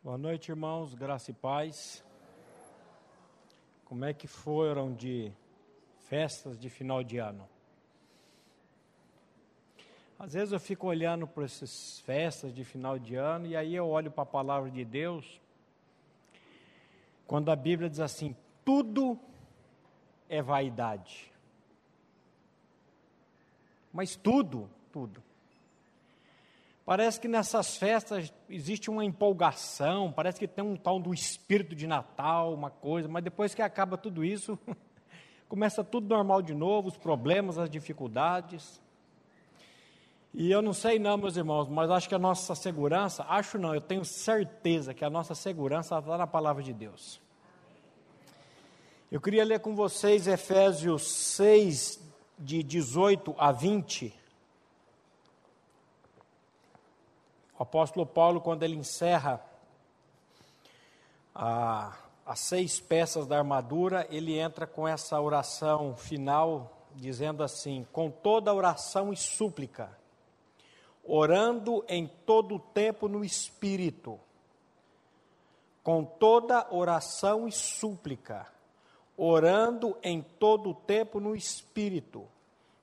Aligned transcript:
Boa 0.00 0.16
noite, 0.16 0.52
irmãos, 0.52 0.94
graça 0.94 1.32
e 1.32 1.34
paz. 1.34 2.04
Como 3.84 4.04
é 4.04 4.14
que 4.14 4.28
foram 4.28 4.94
de 4.94 5.32
festas 5.98 6.56
de 6.56 6.70
final 6.70 7.02
de 7.02 7.18
ano? 7.18 7.48
Às 10.16 10.34
vezes 10.34 10.52
eu 10.52 10.60
fico 10.60 10.86
olhando 10.86 11.26
para 11.26 11.44
essas 11.44 11.98
festas 12.00 12.54
de 12.54 12.62
final 12.62 12.96
de 12.96 13.16
ano 13.16 13.46
e 13.46 13.56
aí 13.56 13.74
eu 13.74 13.88
olho 13.88 14.08
para 14.08 14.22
a 14.22 14.26
palavra 14.26 14.70
de 14.70 14.84
Deus, 14.84 15.40
quando 17.26 17.50
a 17.50 17.56
Bíblia 17.56 17.90
diz 17.90 17.98
assim: 17.98 18.36
tudo 18.64 19.18
é 20.28 20.40
vaidade. 20.40 21.32
Mas 23.92 24.14
tudo, 24.14 24.70
tudo. 24.92 25.27
Parece 26.88 27.20
que 27.20 27.28
nessas 27.28 27.76
festas 27.76 28.32
existe 28.48 28.88
uma 28.88 29.04
empolgação, 29.04 30.10
parece 30.10 30.38
que 30.38 30.48
tem 30.48 30.64
um 30.64 30.74
tal 30.74 30.98
do 30.98 31.12
espírito 31.12 31.76
de 31.76 31.86
Natal, 31.86 32.54
uma 32.54 32.70
coisa, 32.70 33.06
mas 33.06 33.22
depois 33.22 33.54
que 33.54 33.60
acaba 33.60 33.98
tudo 33.98 34.24
isso, 34.24 34.58
começa 35.50 35.84
tudo 35.84 36.08
normal 36.08 36.40
de 36.40 36.54
novo, 36.54 36.88
os 36.88 36.96
problemas, 36.96 37.58
as 37.58 37.68
dificuldades. 37.68 38.80
E 40.32 40.50
eu 40.50 40.62
não 40.62 40.72
sei 40.72 40.98
não, 40.98 41.18
meus 41.18 41.36
irmãos, 41.36 41.68
mas 41.68 41.90
acho 41.90 42.08
que 42.08 42.14
a 42.14 42.18
nossa 42.18 42.54
segurança, 42.54 43.22
acho 43.28 43.58
não, 43.58 43.74
eu 43.74 43.82
tenho 43.82 44.02
certeza 44.02 44.94
que 44.94 45.04
a 45.04 45.10
nossa 45.10 45.34
segurança 45.34 45.98
está 45.98 46.16
na 46.16 46.26
palavra 46.26 46.62
de 46.62 46.72
Deus. 46.72 47.20
Eu 49.12 49.20
queria 49.20 49.44
ler 49.44 49.60
com 49.60 49.74
vocês 49.74 50.26
Efésios 50.26 51.06
6, 51.06 52.02
de 52.38 52.62
18 52.62 53.34
a 53.36 53.52
20. 53.52 54.17
O 57.58 57.62
apóstolo 57.64 58.06
Paulo, 58.06 58.40
quando 58.40 58.62
ele 58.62 58.76
encerra 58.76 59.44
a, 61.34 61.92
as 62.24 62.38
seis 62.38 62.78
peças 62.78 63.26
da 63.26 63.36
armadura, 63.38 64.06
ele 64.10 64.38
entra 64.38 64.64
com 64.64 64.86
essa 64.86 65.20
oração 65.20 65.96
final, 65.96 66.86
dizendo 66.94 67.42
assim: 67.42 67.84
com 67.90 68.12
toda 68.12 68.54
oração 68.54 69.12
e 69.12 69.16
súplica, 69.16 69.90
orando 71.02 71.84
em 71.88 72.06
todo 72.06 72.54
o 72.54 72.60
tempo 72.60 73.08
no 73.08 73.24
Espírito, 73.24 74.20
com 75.82 76.04
toda 76.04 76.72
oração 76.72 77.48
e 77.48 77.50
súplica, 77.50 78.46
orando 79.16 79.98
em 80.00 80.22
todo 80.22 80.70
o 80.70 80.74
tempo 80.74 81.18
no 81.18 81.34
Espírito, 81.34 82.24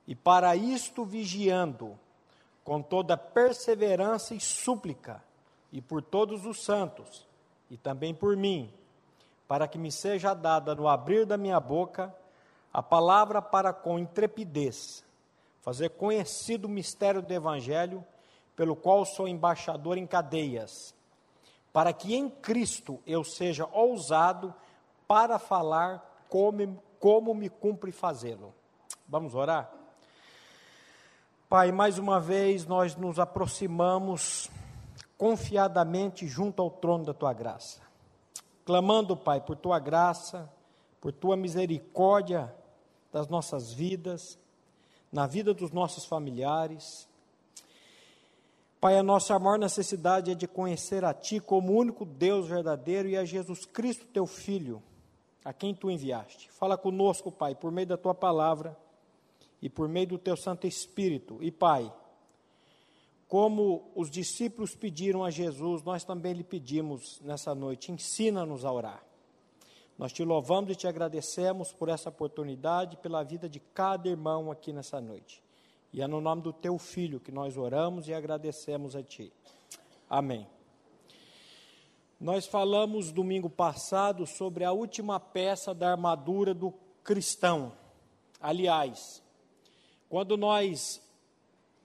e 0.06 0.14
para 0.14 0.54
isto 0.54 1.06
vigiando, 1.06 1.98
com 2.66 2.82
toda 2.82 3.16
perseverança 3.16 4.36
e 4.36 4.42
súplica, 4.42 5.24
e 5.72 5.82
por 5.82 6.02
todos 6.02 6.46
os 6.46 6.62
santos, 6.66 7.26
e 7.70 7.78
também 7.78 8.14
por 8.14 8.36
mim, 8.36 8.74
para 9.48 9.68
que 9.68 9.78
me 9.78 9.92
seja 9.92 10.34
dada 10.34 10.76
no 10.76 10.88
abrir 10.88 11.26
da 11.26 11.38
minha 11.38 11.60
boca 11.62 12.14
a 12.74 12.84
palavra 12.84 13.42
para 13.42 13.72
com 13.72 13.98
intrepidez 13.98 15.06
fazer 15.66 15.90
conhecido 15.90 16.66
o 16.66 16.70
mistério 16.70 17.24
do 17.24 17.34
Evangelho, 17.34 18.06
pelo 18.56 18.76
qual 18.76 19.04
sou 19.04 19.28
embaixador 19.28 19.98
em 19.98 20.06
cadeias, 20.06 20.94
para 21.74 21.92
que 21.92 22.14
em 22.14 22.30
Cristo 22.30 23.02
eu 23.04 23.24
seja 23.24 23.68
ousado 23.74 24.54
para 25.08 25.40
falar 25.40 26.24
como, 26.30 26.80
como 27.00 27.34
me 27.34 27.50
cumpre 27.50 27.92
fazê-lo. 27.92 28.54
Vamos 29.08 29.34
orar? 29.34 29.75
Pai, 31.48 31.72
mais 31.72 32.00
uma 32.00 32.20
vez 32.20 32.66
nós 32.66 32.96
nos 32.96 33.20
aproximamos 33.20 34.50
confiadamente 35.16 36.28
junto 36.28 36.60
ao 36.60 36.72
trono 36.72 37.06
da 37.06 37.14
tua 37.14 37.34
graça, 37.34 37.82
clamando, 38.66 39.16
Pai, 39.16 39.40
por 39.40 39.56
tua 39.56 39.78
graça, 39.78 40.52
por 41.00 41.12
tua 41.12 41.38
misericórdia 41.38 42.52
das 43.14 43.28
nossas 43.28 43.72
vidas, 43.72 44.40
na 45.12 45.28
vida 45.28 45.54
dos 45.54 45.72
nossos 45.72 46.04
familiares. 46.04 47.08
Pai, 48.82 48.98
a 48.98 49.04
nossa 49.04 49.38
maior 49.38 49.60
necessidade 49.60 50.32
é 50.32 50.36
de 50.36 50.48
conhecer 50.48 51.06
a 51.06 51.14
Ti 51.14 51.40
como 51.40 51.74
o 51.74 51.78
único 51.78 52.06
Deus 52.06 52.48
verdadeiro 52.48 53.08
e 53.08 53.16
a 53.16 53.24
Jesus 53.24 53.66
Cristo, 53.66 54.08
Teu 54.08 54.26
Filho, 54.26 54.82
a 55.44 55.54
quem 55.54 55.76
Tu 55.76 55.92
enviaste. 55.92 56.50
Fala 56.54 56.76
conosco, 56.76 57.32
Pai, 57.32 57.54
por 57.54 57.72
meio 57.72 57.86
da 57.86 57.98
Tua 57.98 58.16
palavra 58.16 58.76
e 59.62 59.70
por 59.70 59.88
meio 59.88 60.08
do 60.08 60.18
teu 60.18 60.36
Santo 60.36 60.68
Espírito. 60.68 61.38
E 61.42 61.52
Pai, 61.52 61.92
como 63.28 63.92
os 63.96 64.10
discípulos 64.10 64.76
pediram 64.76 65.24
a 65.24 65.32
Jesus, 65.32 65.84
nós 65.84 66.04
também 66.04 66.34
lhe 66.34 66.44
pedimos 66.44 67.20
nessa 67.22 67.56
noite, 67.56 67.92
ensina-nos 67.92 68.64
a 68.64 68.72
orar. 68.72 69.04
Nós 69.98 70.12
te 70.12 70.24
louvamos 70.24 70.72
e 70.72 70.76
te 70.76 70.88
agradecemos 70.88 71.72
por 71.72 71.90
essa 71.90 72.10
oportunidade, 72.10 72.98
pela 72.98 73.24
vida 73.24 73.48
de 73.48 73.60
cada 73.60 74.10
irmão 74.10 74.52
aqui 74.52 74.74
nessa 74.74 75.00
noite. 75.00 75.42
E 75.94 76.02
é 76.02 76.08
no 76.08 76.20
nome 76.20 76.42
do 76.42 76.52
teu 76.52 76.78
filho 76.78 77.20
que 77.20 77.32
nós 77.32 77.56
oramos 77.56 78.10
e 78.10 78.14
agradecemos 78.14 78.96
a 78.96 79.02
ti. 79.02 79.32
Amém. 80.10 80.46
Nós 82.20 82.46
falamos 82.46 83.12
domingo 83.12 83.50
passado 83.50 84.26
sobre 84.26 84.64
a 84.64 84.72
última 84.72 85.20
peça 85.20 85.74
da 85.74 85.92
armadura 85.92 86.54
do 86.54 86.74
cristão. 87.04 87.72
Aliás, 88.42 89.24
quando 90.10 90.38
nós 90.38 91.02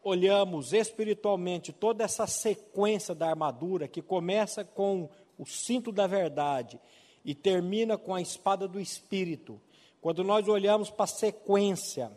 olhamos 0.03 0.73
espiritualmente 0.73 1.73
toda 1.73 2.05
essa 2.05 2.27
sequência 2.27 3.15
da 3.15 3.29
armadura, 3.29 3.89
que 3.89 4.01
começa 4.01 4.65
com 4.65 5.09
o 5.39 5.47
cinto 5.47 5.93
da 5.93 6.07
verdade 6.07 6.81
e 7.25 7.35
termina 7.35 7.99
com 7.99 8.15
a 8.15 8.21
espada 8.21 8.67
do 8.67 8.81
espírito, 8.81 9.61
quando 10.01 10.25
nós 10.25 10.49
olhamos 10.49 10.91
para 10.91 11.05
a 11.05 11.09
sequência, 11.09 12.11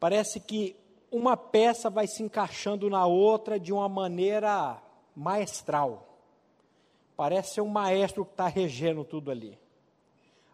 parece 0.00 0.40
que 0.40 0.76
uma 1.10 1.36
peça 1.36 1.90
vai 1.90 2.06
se 2.06 2.22
encaixando 2.22 2.88
na 2.88 3.06
outra 3.06 3.60
de 3.60 3.72
uma 3.72 3.88
maneira 3.88 4.82
maestral. 5.14 6.18
Parece 7.16 7.54
ser 7.54 7.60
um 7.60 7.68
maestro 7.68 8.24
que 8.24 8.32
está 8.32 8.46
regendo 8.46 9.04
tudo 9.04 9.30
ali. 9.30 9.58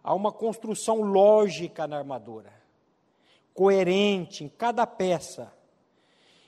Há 0.02 0.14
uma 0.14 0.32
construção 0.32 1.00
lógica 1.00 1.86
na 1.86 1.98
armadura 1.98 2.61
coerente 3.54 4.44
em 4.44 4.48
cada 4.48 4.86
peça. 4.86 5.52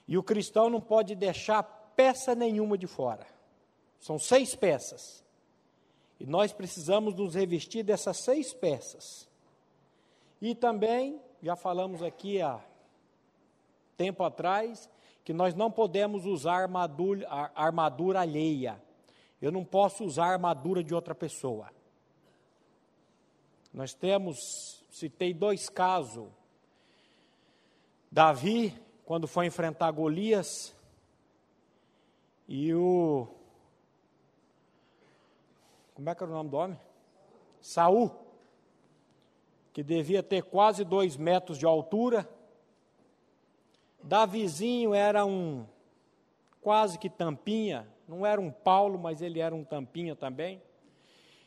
E 0.07 0.19
o 0.19 0.23
cristão 0.23 0.69
não 0.69 0.81
pode 0.81 1.15
deixar 1.15 1.63
peça 1.97 2.35
nenhuma 2.35 2.77
de 2.77 2.87
fora. 2.87 3.27
São 3.99 4.19
seis 4.19 4.55
peças. 4.55 5.25
E 6.21 6.27
nós 6.27 6.53
precisamos 6.53 7.15
nos 7.15 7.35
revestir 7.35 7.83
dessas 7.83 8.19
seis 8.19 8.53
peças. 8.53 9.29
E 10.41 10.55
também, 10.55 11.21
já 11.43 11.57
falamos 11.57 12.03
aqui 12.03 12.41
há 12.41 12.61
tempo 13.97 14.23
atrás, 14.23 14.91
que 15.25 15.33
nós 15.33 15.55
não 15.55 15.71
podemos 15.71 16.27
usar 16.27 16.63
armadura, 16.63 17.27
armadura 17.55 18.21
alheia. 18.21 18.83
Eu 19.41 19.51
não 19.51 19.65
posso 19.65 20.05
usar 20.05 20.27
armadura 20.27 20.85
de 20.85 20.95
outra 20.95 21.15
pessoa. 21.15 21.71
Nós 23.73 23.95
temos, 23.95 24.39
citei 24.91 25.33
dois 25.35 25.69
casos 25.69 26.29
Davi, 28.15 28.73
quando 29.05 29.27
foi 29.27 29.47
enfrentar 29.47 29.91
Golias, 29.91 30.73
e 32.47 32.73
o. 32.73 33.27
Como 35.95 36.09
é 36.09 36.15
que 36.15 36.23
era 36.23 36.31
o 36.31 36.35
nome 36.37 36.49
do 36.49 36.57
homem? 36.57 36.79
Saul, 37.61 38.13
que 39.73 39.83
devia 39.83 40.23
ter 40.23 40.45
quase 40.45 40.85
dois 40.85 41.17
metros 41.17 41.59
de 41.59 41.67
altura. 41.67 42.31
Davizinho 44.01 44.95
era 44.95 45.27
um 45.27 45.67
quase 46.61 47.01
que 47.01 47.11
tampinha, 47.11 47.85
não 48.07 48.25
era 48.25 48.41
um 48.41 48.53
Paulo, 48.53 48.97
mas 48.97 49.23
ele 49.23 49.41
era 49.41 49.53
um 49.53 49.65
tampinha 49.65 50.15
também. 50.15 50.63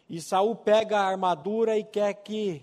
E 0.09 0.19
Saul 0.19 0.53
pega 0.53 0.99
a 0.99 1.07
armadura 1.07 1.77
e 1.77 1.83
quer 1.85 2.13
que 2.13 2.61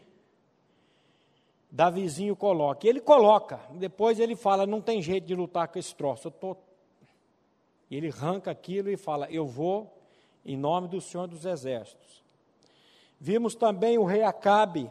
Davizinho 1.74 2.36
coloca. 2.36 2.86
Ele 2.86 3.00
coloca, 3.00 3.60
depois 3.72 4.20
ele 4.20 4.36
fala: 4.36 4.64
não 4.64 4.80
tem 4.80 5.02
jeito 5.02 5.26
de 5.26 5.34
lutar 5.34 5.66
com 5.66 5.76
esse 5.76 5.92
troço. 5.92 6.28
Eu 6.28 6.30
tô... 6.30 6.56
Ele 7.90 8.10
arranca 8.10 8.52
aquilo 8.52 8.88
e 8.90 8.96
fala: 8.96 9.28
eu 9.28 9.44
vou 9.44 9.92
em 10.46 10.56
nome 10.56 10.86
do 10.86 11.00
Senhor 11.00 11.26
dos 11.26 11.44
Exércitos. 11.44 12.22
Vimos 13.18 13.56
também 13.56 13.98
o 13.98 14.04
rei 14.04 14.22
Acabe, 14.22 14.88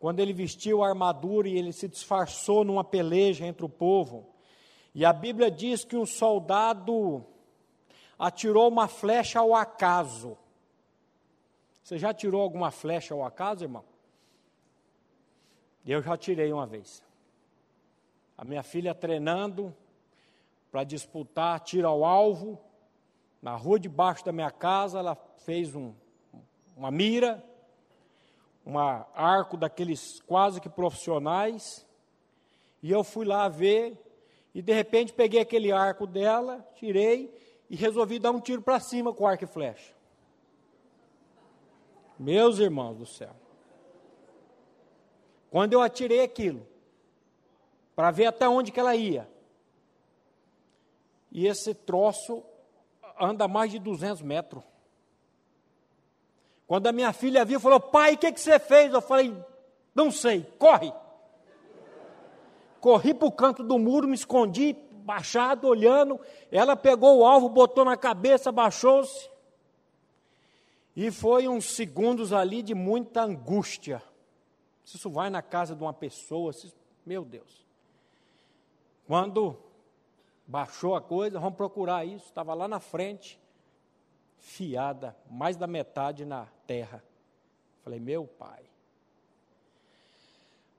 quando 0.00 0.18
ele 0.18 0.32
vestiu 0.32 0.82
a 0.82 0.88
armadura 0.88 1.48
e 1.48 1.56
ele 1.56 1.72
se 1.72 1.86
disfarçou 1.86 2.64
numa 2.64 2.82
peleja 2.82 3.46
entre 3.46 3.64
o 3.64 3.68
povo. 3.68 4.26
E 4.92 5.04
a 5.04 5.12
Bíblia 5.12 5.48
diz 5.48 5.84
que 5.84 5.96
um 5.96 6.06
soldado 6.06 7.24
atirou 8.18 8.66
uma 8.66 8.88
flecha 8.88 9.38
ao 9.38 9.54
acaso. 9.54 10.36
Você 11.84 11.98
já 11.98 12.12
tirou 12.12 12.42
alguma 12.42 12.72
flecha 12.72 13.14
ao 13.14 13.24
acaso, 13.24 13.64
irmão? 13.64 13.93
Eu 15.86 16.02
já 16.02 16.16
tirei 16.16 16.52
uma 16.52 16.66
vez. 16.66 17.02
A 18.36 18.44
minha 18.44 18.62
filha 18.62 18.94
treinando 18.94 19.74
para 20.70 20.82
disputar 20.82 21.60
tiro 21.60 21.86
ao 21.86 22.04
alvo 22.04 22.58
na 23.44 23.54
rua 23.54 23.78
debaixo 23.78 24.24
da 24.24 24.32
minha 24.32 24.50
casa, 24.50 24.98
ela 24.98 25.14
fez 25.36 25.74
um, 25.74 25.92
uma 26.74 26.90
mira, 26.90 27.44
um 28.64 28.78
arco 28.78 29.54
daqueles 29.56 30.20
quase 30.26 30.62
que 30.62 30.68
profissionais, 30.70 31.86
e 32.82 32.90
eu 32.90 33.04
fui 33.04 33.26
lá 33.26 33.46
ver, 33.50 34.02
e 34.54 34.62
de 34.62 34.72
repente 34.72 35.12
peguei 35.12 35.40
aquele 35.40 35.70
arco 35.70 36.06
dela, 36.06 36.66
tirei 36.74 37.32
e 37.68 37.76
resolvi 37.76 38.18
dar 38.18 38.30
um 38.30 38.40
tiro 38.40 38.62
para 38.62 38.80
cima 38.80 39.12
com 39.12 39.26
arco 39.26 39.44
e 39.44 39.46
flecha. 39.46 39.94
Meus 42.18 42.58
irmãos 42.58 42.96
do 42.96 43.04
céu. 43.04 43.43
Quando 45.54 45.72
eu 45.72 45.80
atirei 45.80 46.20
aquilo, 46.20 46.66
para 47.94 48.10
ver 48.10 48.26
até 48.26 48.48
onde 48.48 48.72
que 48.72 48.80
ela 48.80 48.96
ia, 48.96 49.30
e 51.30 51.46
esse 51.46 51.72
troço 51.72 52.42
anda 53.20 53.46
mais 53.46 53.70
de 53.70 53.78
200 53.78 54.20
metros. 54.22 54.64
Quando 56.66 56.88
a 56.88 56.92
minha 56.92 57.12
filha 57.12 57.44
viu, 57.44 57.60
falou: 57.60 57.78
Pai, 57.78 58.14
o 58.14 58.18
que, 58.18 58.32
que 58.32 58.40
você 58.40 58.58
fez? 58.58 58.92
Eu 58.92 59.00
falei: 59.00 59.32
Não 59.94 60.10
sei, 60.10 60.42
corre. 60.58 60.92
Corri 62.80 63.14
para 63.14 63.28
o 63.28 63.30
canto 63.30 63.62
do 63.62 63.78
muro, 63.78 64.08
me 64.08 64.16
escondi, 64.16 64.76
baixado, 65.04 65.68
olhando. 65.68 66.18
Ela 66.50 66.74
pegou 66.74 67.18
o 67.18 67.24
alvo, 67.24 67.48
botou 67.48 67.84
na 67.84 67.96
cabeça, 67.96 68.50
baixou-se. 68.50 69.30
E 70.96 71.12
foi 71.12 71.46
uns 71.46 71.76
segundos 71.76 72.32
ali 72.32 72.60
de 72.60 72.74
muita 72.74 73.22
angústia. 73.22 74.02
Se 74.84 74.96
isso 74.96 75.10
vai 75.10 75.30
na 75.30 75.42
casa 75.42 75.74
de 75.74 75.82
uma 75.82 75.92
pessoa, 75.92 76.52
meu 77.04 77.24
Deus. 77.24 77.64
Quando 79.06 79.56
baixou 80.46 80.94
a 80.94 81.00
coisa, 81.00 81.40
vamos 81.40 81.56
procurar 81.56 82.04
isso, 82.04 82.26
estava 82.26 82.52
lá 82.54 82.68
na 82.68 82.80
frente, 82.80 83.40
fiada, 84.38 85.16
mais 85.30 85.56
da 85.56 85.66
metade 85.66 86.24
na 86.24 86.46
terra. 86.66 87.02
Falei, 87.82 87.98
meu 87.98 88.26
pai. 88.26 88.62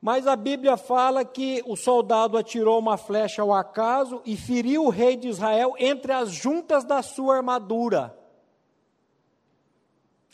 Mas 0.01 0.27
a 0.27 0.35
Bíblia 0.35 0.77
fala 0.77 1.25
que 1.25 1.63
o 1.65 1.75
soldado 1.75 2.37
atirou 2.37 2.77
uma 2.77 2.95
flecha 2.95 3.41
ao 3.41 3.51
acaso 3.51 4.21
e 4.23 4.37
feriu 4.37 4.85
o 4.85 4.89
rei 4.89 5.15
de 5.17 5.27
Israel 5.27 5.73
entre 5.79 6.11
as 6.11 6.29
juntas 6.29 6.83
da 6.83 7.01
sua 7.01 7.37
armadura. 7.37 8.15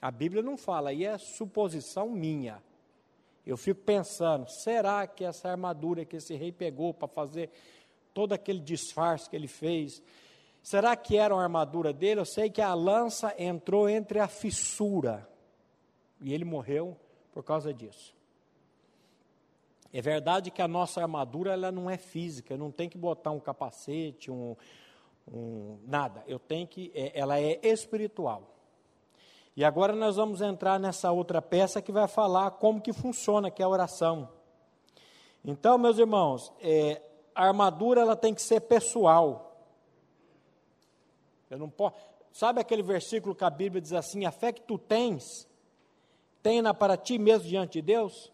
A 0.02 0.12
Bíblia 0.12 0.42
não 0.42 0.58
fala, 0.58 0.90
aí 0.90 1.06
é 1.06 1.18
suposição 1.18 2.10
minha. 2.10 2.62
Eu 3.46 3.58
fico 3.58 3.82
pensando, 3.82 4.48
será 4.50 5.06
que 5.08 5.24
essa 5.24 5.50
armadura 5.50 6.06
que 6.06 6.18
esse 6.18 6.36
rei 6.36 6.52
pegou 6.52 6.94
para 6.94 7.08
fazer 7.08 7.50
todo 8.14 8.34
aquele 8.34 8.60
disfarce 8.60 9.30
que 9.30 9.36
ele 9.36 9.48
fez, 9.48 10.02
será 10.62 10.96
que 10.96 11.18
era 11.18 11.34
uma 11.34 11.44
armadura 11.44 11.92
dele? 11.92 12.20
Eu 12.20 12.26
sei 12.26 12.50
que 12.50 12.62
a 12.62 12.74
lança 12.74 13.34
entrou 13.38 13.90
entre 13.90 14.20
a 14.20 14.28
fissura 14.28 15.28
e 16.20 16.34
ele 16.34 16.46
morreu 16.46 16.96
por 17.32 17.44
causa 17.44 17.74
disso. 17.74 18.16
É 19.94 20.02
verdade 20.02 20.52
que 20.52 20.62
a 20.62 20.68
nossa 20.68 21.02
armadura 21.02 21.52
ela 21.52 21.72
não 21.72 21.90
é 21.90 21.98
física, 21.98 22.56
não 22.56 22.72
tenho 22.72 22.90
que 22.90 22.98
botar 22.98 23.32
um 23.32 23.40
capacete, 23.40 24.32
um, 24.32 24.56
um 25.28 25.80
nada. 25.86 26.24
Eu 26.28 26.40
tenho 26.40 26.66
que, 26.66 26.92
é, 26.96 27.20
ela 27.20 27.40
é 27.40 27.60
espiritual. 27.64 28.61
E 29.56 29.66
agora 29.66 29.94
nós 29.94 30.16
vamos 30.16 30.42
entrar 30.42 30.80
nessa 30.80 31.12
outra 31.12 31.42
peça 31.42 31.82
que 31.82 31.92
vai 31.92 32.08
falar 32.08 32.52
como 32.52 32.82
que 32.82 32.94
funciona, 32.94 33.52
que 33.52 33.62
é 33.62 33.66
a 33.66 33.70
oração. 33.70 34.30
Então, 35.44 35.78
meus 35.78 35.98
irmãos, 35.98 36.52
é, 36.62 37.02
a 37.36 37.48
armadura 37.48 38.02
ela 38.02 38.16
tem 38.16 38.34
que 38.34 38.42
ser 38.42 38.62
pessoal. 38.62 39.66
Eu 41.50 41.58
não 41.58 41.70
posso. 41.70 41.96
Sabe 42.32 42.62
aquele 42.62 42.82
versículo 42.82 43.36
que 43.36 43.44
a 43.44 43.50
Bíblia 43.50 43.82
diz 43.82 43.92
assim: 43.92 44.26
a 44.26 44.32
fé 44.32 44.54
que 44.54 44.62
tu 44.62 44.78
tens, 44.78 45.48
tenha 46.42 46.74
para 46.74 46.96
ti 46.96 47.18
mesmo 47.18 47.48
diante 47.48 47.74
de 47.74 47.82
Deus? 47.82 48.32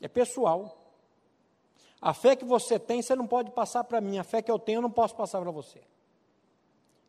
É 0.00 0.08
pessoal. 0.08 0.78
A 2.00 2.14
fé 2.14 2.34
que 2.34 2.44
você 2.46 2.78
tem, 2.78 3.02
você 3.02 3.14
não 3.14 3.26
pode 3.26 3.50
passar 3.50 3.84
para 3.84 4.00
mim. 4.00 4.18
A 4.18 4.24
fé 4.24 4.40
que 4.40 4.50
eu 4.50 4.58
tenho, 4.58 4.78
eu 4.78 4.82
não 4.82 4.90
posso 4.90 5.14
passar 5.14 5.40
para 5.42 5.50
você. 5.50 5.82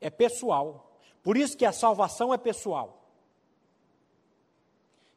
É 0.01 0.09
pessoal. 0.09 0.90
Por 1.23 1.37
isso 1.37 1.57
que 1.57 1.65
a 1.65 1.71
salvação 1.71 2.33
é 2.33 2.37
pessoal. 2.37 3.01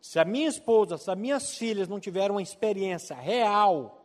Se 0.00 0.18
a 0.18 0.24
minha 0.24 0.48
esposa, 0.48 0.98
se 0.98 1.10
as 1.10 1.16
minhas 1.16 1.56
filhas 1.56 1.88
não 1.88 1.98
tiveram 1.98 2.34
uma 2.34 2.42
experiência 2.42 3.16
real 3.16 4.04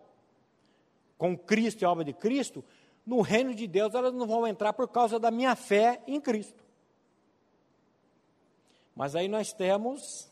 com 1.18 1.38
Cristo 1.38 1.82
e 1.82 1.86
a 1.86 1.92
obra 1.92 2.06
de 2.06 2.14
Cristo, 2.14 2.64
no 3.06 3.22
reino 3.22 3.54
de 3.54 3.68
Deus 3.68 3.94
elas 3.94 4.14
não 4.14 4.26
vão 4.26 4.48
entrar 4.48 4.72
por 4.72 4.88
causa 4.88 5.20
da 5.20 5.30
minha 5.30 5.56
fé 5.56 6.02
em 6.08 6.22
Cristo. 6.22 6.64
Mas 8.96 9.16
aí 9.16 9.28
nós 9.28 9.52
temos 9.52 10.32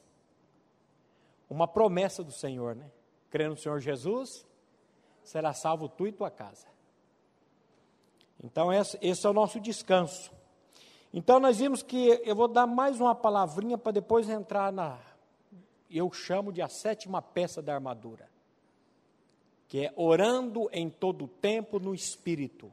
uma 1.49 1.67
promessa 1.67 2.23
do 2.23 2.31
Senhor, 2.31 2.75
né? 2.75 2.89
crê 3.29 3.47
no 3.47 3.57
Senhor 3.57 3.79
Jesus, 3.79 4.45
será 5.23 5.53
salvo 5.53 5.89
tu 5.89 6.07
e 6.07 6.11
tua 6.11 6.31
casa. 6.31 6.67
Então, 8.43 8.71
esse 8.73 9.25
é 9.25 9.29
o 9.29 9.33
nosso 9.33 9.59
descanso. 9.59 10.31
Então, 11.13 11.39
nós 11.39 11.57
vimos 11.57 11.81
que 11.81 12.21
eu 12.23 12.35
vou 12.35 12.47
dar 12.47 12.67
mais 12.67 12.99
uma 12.99 13.15
palavrinha 13.15 13.77
para 13.77 13.93
depois 13.93 14.29
entrar 14.29 14.71
na. 14.71 14.99
Eu 15.89 16.11
chamo 16.11 16.51
de 16.51 16.61
a 16.61 16.67
sétima 16.67 17.21
peça 17.21 17.61
da 17.61 17.73
armadura, 17.73 18.29
que 19.67 19.85
é 19.85 19.93
orando 19.95 20.69
em 20.71 20.89
todo 20.89 21.25
o 21.25 21.27
tempo 21.27 21.79
no 21.79 21.95
Espírito. 21.95 22.71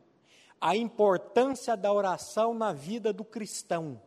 A 0.60 0.76
importância 0.76 1.76
da 1.76 1.92
oração 1.92 2.54
na 2.54 2.72
vida 2.72 3.12
do 3.12 3.24
cristão. 3.24 4.00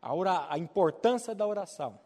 A, 0.00 0.14
ora, 0.14 0.46
a 0.48 0.58
importância 0.58 1.34
da 1.34 1.46
oração. 1.46 1.98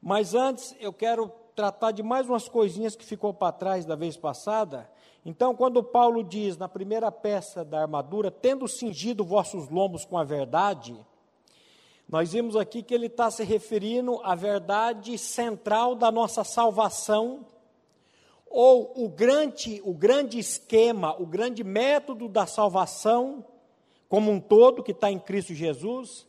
Mas 0.00 0.34
antes, 0.34 0.74
eu 0.78 0.92
quero 0.92 1.32
tratar 1.54 1.90
de 1.90 2.02
mais 2.02 2.28
umas 2.28 2.48
coisinhas 2.48 2.96
que 2.96 3.04
ficou 3.04 3.34
para 3.34 3.52
trás 3.52 3.84
da 3.84 3.94
vez 3.94 4.16
passada. 4.16 4.90
Então, 5.24 5.54
quando 5.54 5.82
Paulo 5.82 6.24
diz 6.24 6.56
na 6.56 6.68
primeira 6.68 7.12
peça 7.12 7.64
da 7.64 7.82
armadura, 7.82 8.30
tendo 8.30 8.66
cingido 8.66 9.24
vossos 9.24 9.68
lombos 9.68 10.04
com 10.04 10.16
a 10.16 10.24
verdade, 10.24 10.96
nós 12.08 12.32
vimos 12.32 12.56
aqui 12.56 12.82
que 12.82 12.94
ele 12.94 13.06
está 13.06 13.30
se 13.30 13.44
referindo 13.44 14.20
à 14.24 14.34
verdade 14.34 15.16
central 15.18 15.94
da 15.94 16.10
nossa 16.10 16.42
salvação, 16.42 17.46
ou 18.46 19.04
o 19.04 19.08
grande, 19.08 19.80
o 19.84 19.94
grande 19.94 20.38
esquema, 20.38 21.14
o 21.20 21.26
grande 21.26 21.62
método 21.62 22.28
da 22.28 22.46
salvação 22.46 23.44
como 24.10 24.32
um 24.32 24.40
todo, 24.40 24.82
que 24.82 24.90
está 24.90 25.08
em 25.08 25.20
Cristo 25.20 25.54
Jesus. 25.54 26.26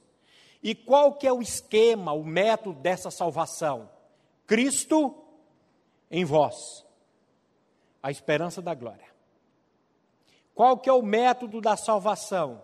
E 0.61 0.75
qual 0.75 1.15
que 1.15 1.25
é 1.25 1.33
o 1.33 1.41
esquema, 1.41 2.13
o 2.13 2.23
método 2.23 2.79
dessa 2.79 3.09
salvação? 3.09 3.89
Cristo 4.45 5.15
em 6.11 6.23
vós, 6.23 6.85
a 8.01 8.09
esperança 8.09 8.61
da 8.61 8.73
glória. 8.73 9.05
Qual 10.53 10.77
que 10.77 10.89
é 10.89 10.93
o 10.93 11.01
método 11.01 11.61
da 11.61 11.77
salvação? 11.77 12.61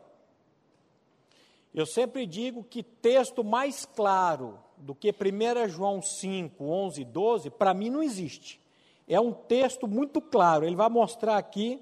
Eu 1.74 1.86
sempre 1.86 2.26
digo 2.26 2.64
que 2.64 2.82
texto 2.82 3.44
mais 3.44 3.86
claro 3.86 4.60
do 4.78 4.94
que 4.96 5.12
1 5.12 5.70
João 5.70 6.02
5, 6.02 6.64
11 6.64 7.02
e 7.02 7.06
12, 7.06 7.50
para 7.52 7.74
mim 7.74 7.90
não 7.90 8.02
existe. 8.02 8.60
É 9.08 9.20
um 9.20 9.32
texto 9.32 9.88
muito 9.88 10.20
claro, 10.22 10.66
ele 10.66 10.76
vai 10.76 10.90
mostrar 10.90 11.38
aqui, 11.38 11.80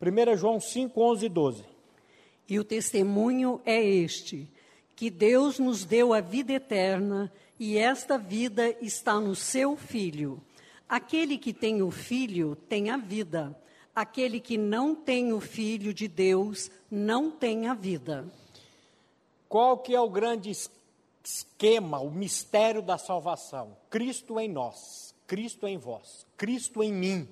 1 0.00 0.36
João 0.36 0.60
5, 0.60 1.00
11 1.00 1.26
e 1.26 1.28
12. 1.28 1.64
E 2.48 2.58
o 2.58 2.64
testemunho 2.64 3.60
é 3.64 3.82
este: 3.82 4.48
que 4.94 5.10
Deus 5.10 5.58
nos 5.58 5.84
deu 5.84 6.12
a 6.12 6.20
vida 6.20 6.52
eterna 6.52 7.32
e 7.58 7.78
esta 7.78 8.18
vida 8.18 8.70
está 8.80 9.18
no 9.18 9.34
seu 9.34 9.76
Filho. 9.76 10.40
Aquele 10.88 11.36
que 11.36 11.52
tem 11.52 11.82
o 11.82 11.90
Filho 11.90 12.54
tem 12.68 12.90
a 12.90 12.96
vida. 12.96 13.56
Aquele 13.94 14.40
que 14.40 14.56
não 14.56 14.94
tem 14.94 15.32
o 15.32 15.40
Filho 15.40 15.92
de 15.92 16.06
Deus 16.06 16.70
não 16.90 17.30
tem 17.30 17.66
a 17.66 17.74
vida. 17.74 18.30
Qual 19.48 19.78
que 19.78 19.94
é 19.94 20.00
o 20.00 20.10
grande 20.10 20.52
esquema, 21.24 21.98
o 21.98 22.10
mistério 22.10 22.82
da 22.82 22.98
salvação? 22.98 23.76
Cristo 23.88 24.38
em 24.38 24.48
nós, 24.48 25.14
Cristo 25.26 25.66
em 25.66 25.78
vós, 25.78 26.26
Cristo 26.36 26.82
em 26.82 26.92
mim. 26.92 27.28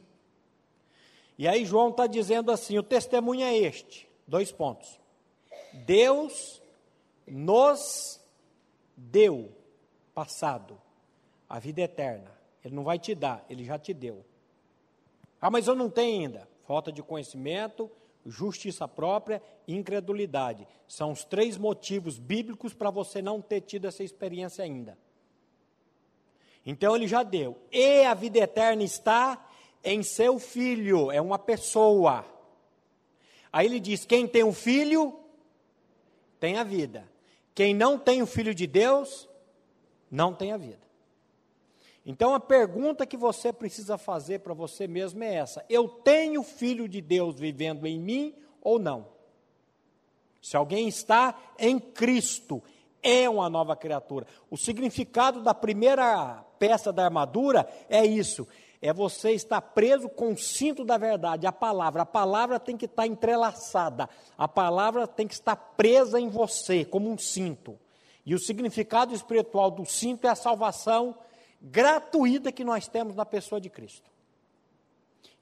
E 1.36 1.46
aí 1.46 1.64
João 1.64 1.90
está 1.90 2.06
dizendo 2.06 2.50
assim: 2.50 2.78
o 2.78 2.82
testemunho 2.82 3.44
é 3.44 3.56
este, 3.56 4.08
dois 4.26 4.50
pontos. 4.50 4.98
Deus 5.84 6.62
nos 7.26 8.20
deu 8.96 9.52
passado, 10.14 10.80
a 11.48 11.58
vida 11.58 11.82
eterna. 11.82 12.33
Ele 12.64 12.74
não 12.74 12.84
vai 12.84 12.98
te 12.98 13.14
dar, 13.14 13.44
ele 13.48 13.64
já 13.64 13.78
te 13.78 13.92
deu. 13.92 14.24
Ah, 15.40 15.50
mas 15.50 15.66
eu 15.66 15.74
não 15.74 15.90
tenho 15.90 16.22
ainda. 16.22 16.48
Falta 16.66 16.90
de 16.90 17.02
conhecimento, 17.02 17.90
justiça 18.24 18.88
própria 18.88 19.42
e 19.66 19.74
incredulidade. 19.74 20.66
São 20.88 21.12
os 21.12 21.24
três 21.24 21.58
motivos 21.58 22.18
bíblicos 22.18 22.72
para 22.72 22.90
você 22.90 23.20
não 23.20 23.42
ter 23.42 23.60
tido 23.60 23.86
essa 23.86 24.02
experiência 24.02 24.64
ainda. 24.64 24.96
Então 26.64 26.96
ele 26.96 27.06
já 27.06 27.22
deu. 27.22 27.58
E 27.70 28.04
a 28.04 28.14
vida 28.14 28.38
eterna 28.38 28.82
está 28.82 29.46
em 29.82 30.02
seu 30.02 30.38
filho, 30.38 31.12
é 31.12 31.20
uma 31.20 31.38
pessoa. 31.38 32.24
Aí 33.52 33.66
ele 33.66 33.78
diz: 33.78 34.06
quem 34.06 34.26
tem 34.26 34.42
um 34.42 34.52
filho, 34.54 35.14
tem 36.40 36.56
a 36.56 36.64
vida. 36.64 37.06
Quem 37.54 37.74
não 37.74 37.98
tem 37.98 38.22
o 38.22 38.26
filho 38.26 38.54
de 38.54 38.66
Deus, 38.66 39.28
não 40.10 40.34
tem 40.34 40.52
a 40.52 40.56
vida. 40.56 40.82
Então 42.06 42.34
a 42.34 42.40
pergunta 42.40 43.06
que 43.06 43.16
você 43.16 43.52
precisa 43.52 43.96
fazer 43.96 44.40
para 44.40 44.52
você 44.52 44.86
mesmo 44.86 45.22
é 45.24 45.34
essa: 45.34 45.64
eu 45.68 45.88
tenho 45.88 46.42
filho 46.42 46.88
de 46.88 47.00
Deus 47.00 47.38
vivendo 47.38 47.86
em 47.86 47.98
mim 47.98 48.34
ou 48.60 48.78
não? 48.78 49.06
Se 50.42 50.56
alguém 50.56 50.86
está 50.86 51.34
em 51.58 51.78
Cristo, 51.78 52.62
é 53.02 53.28
uma 53.28 53.48
nova 53.48 53.74
criatura. 53.74 54.26
O 54.50 54.56
significado 54.58 55.42
da 55.42 55.54
primeira 55.54 56.44
peça 56.58 56.92
da 56.92 57.04
armadura 57.04 57.66
é 57.88 58.04
isso: 58.04 58.46
é 58.82 58.92
você 58.92 59.30
estar 59.32 59.62
preso 59.62 60.10
com 60.10 60.34
o 60.34 60.36
cinto 60.36 60.84
da 60.84 60.98
verdade, 60.98 61.46
a 61.46 61.52
palavra. 61.52 62.02
A 62.02 62.06
palavra 62.06 62.60
tem 62.60 62.76
que 62.76 62.84
estar 62.84 63.06
entrelaçada, 63.06 64.10
a 64.36 64.46
palavra 64.46 65.06
tem 65.06 65.26
que 65.26 65.32
estar 65.32 65.56
presa 65.56 66.20
em 66.20 66.28
você, 66.28 66.84
como 66.84 67.10
um 67.10 67.16
cinto. 67.16 67.78
E 68.26 68.34
o 68.34 68.38
significado 68.38 69.14
espiritual 69.14 69.70
do 69.70 69.86
cinto 69.86 70.26
é 70.26 70.30
a 70.30 70.34
salvação 70.34 71.16
gratuita 71.64 72.52
que 72.52 72.62
nós 72.62 72.86
temos 72.86 73.16
na 73.16 73.24
pessoa 73.24 73.60
de 73.60 73.68
Cristo. 73.68 74.10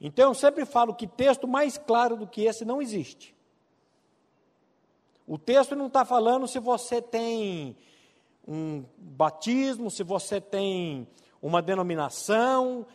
Então 0.01 0.31
eu 0.31 0.35
sempre 0.35 0.65
falo 0.65 0.95
que 0.95 1.07
texto 1.07 1.47
mais 1.47 1.77
claro 1.77 2.17
do 2.17 2.27
que 2.27 2.43
esse 2.43 2.65
não 2.65 2.81
existe. 2.81 3.35
O 5.27 5.39
texto 5.39 5.77
não 5.77 5.87
está 5.87 6.05
falando 6.05 6.49
se 6.49 6.59
você 6.59 7.03
tem 7.03 7.77
um 8.47 8.85
batismo, 8.97 9.91
se 9.91 10.03
você 10.03 10.41
tem 10.41 11.07
uma 11.41 11.61
denominação, 11.61 12.87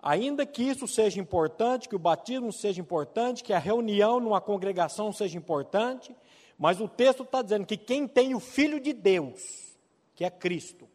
Ainda 0.00 0.46
que 0.46 0.62
isso 0.62 0.86
seja 0.86 1.20
importante, 1.20 1.88
que 1.88 1.96
o 1.96 1.98
batismo 1.98 2.52
seja 2.52 2.80
importante, 2.80 3.42
que 3.42 3.52
a 3.52 3.58
reunião 3.58 4.20
numa 4.20 4.40
congregação 4.40 5.12
seja 5.12 5.36
importante, 5.36 6.14
mas 6.56 6.80
o 6.80 6.88
texto 6.88 7.24
está 7.24 7.42
dizendo 7.42 7.66
que 7.66 7.76
quem 7.76 8.06
tem 8.06 8.34
o 8.34 8.40
Filho 8.40 8.80
de 8.80 8.92
Deus, 8.92 9.76
que 10.14 10.24
é 10.24 10.30
Cristo. 10.30 10.88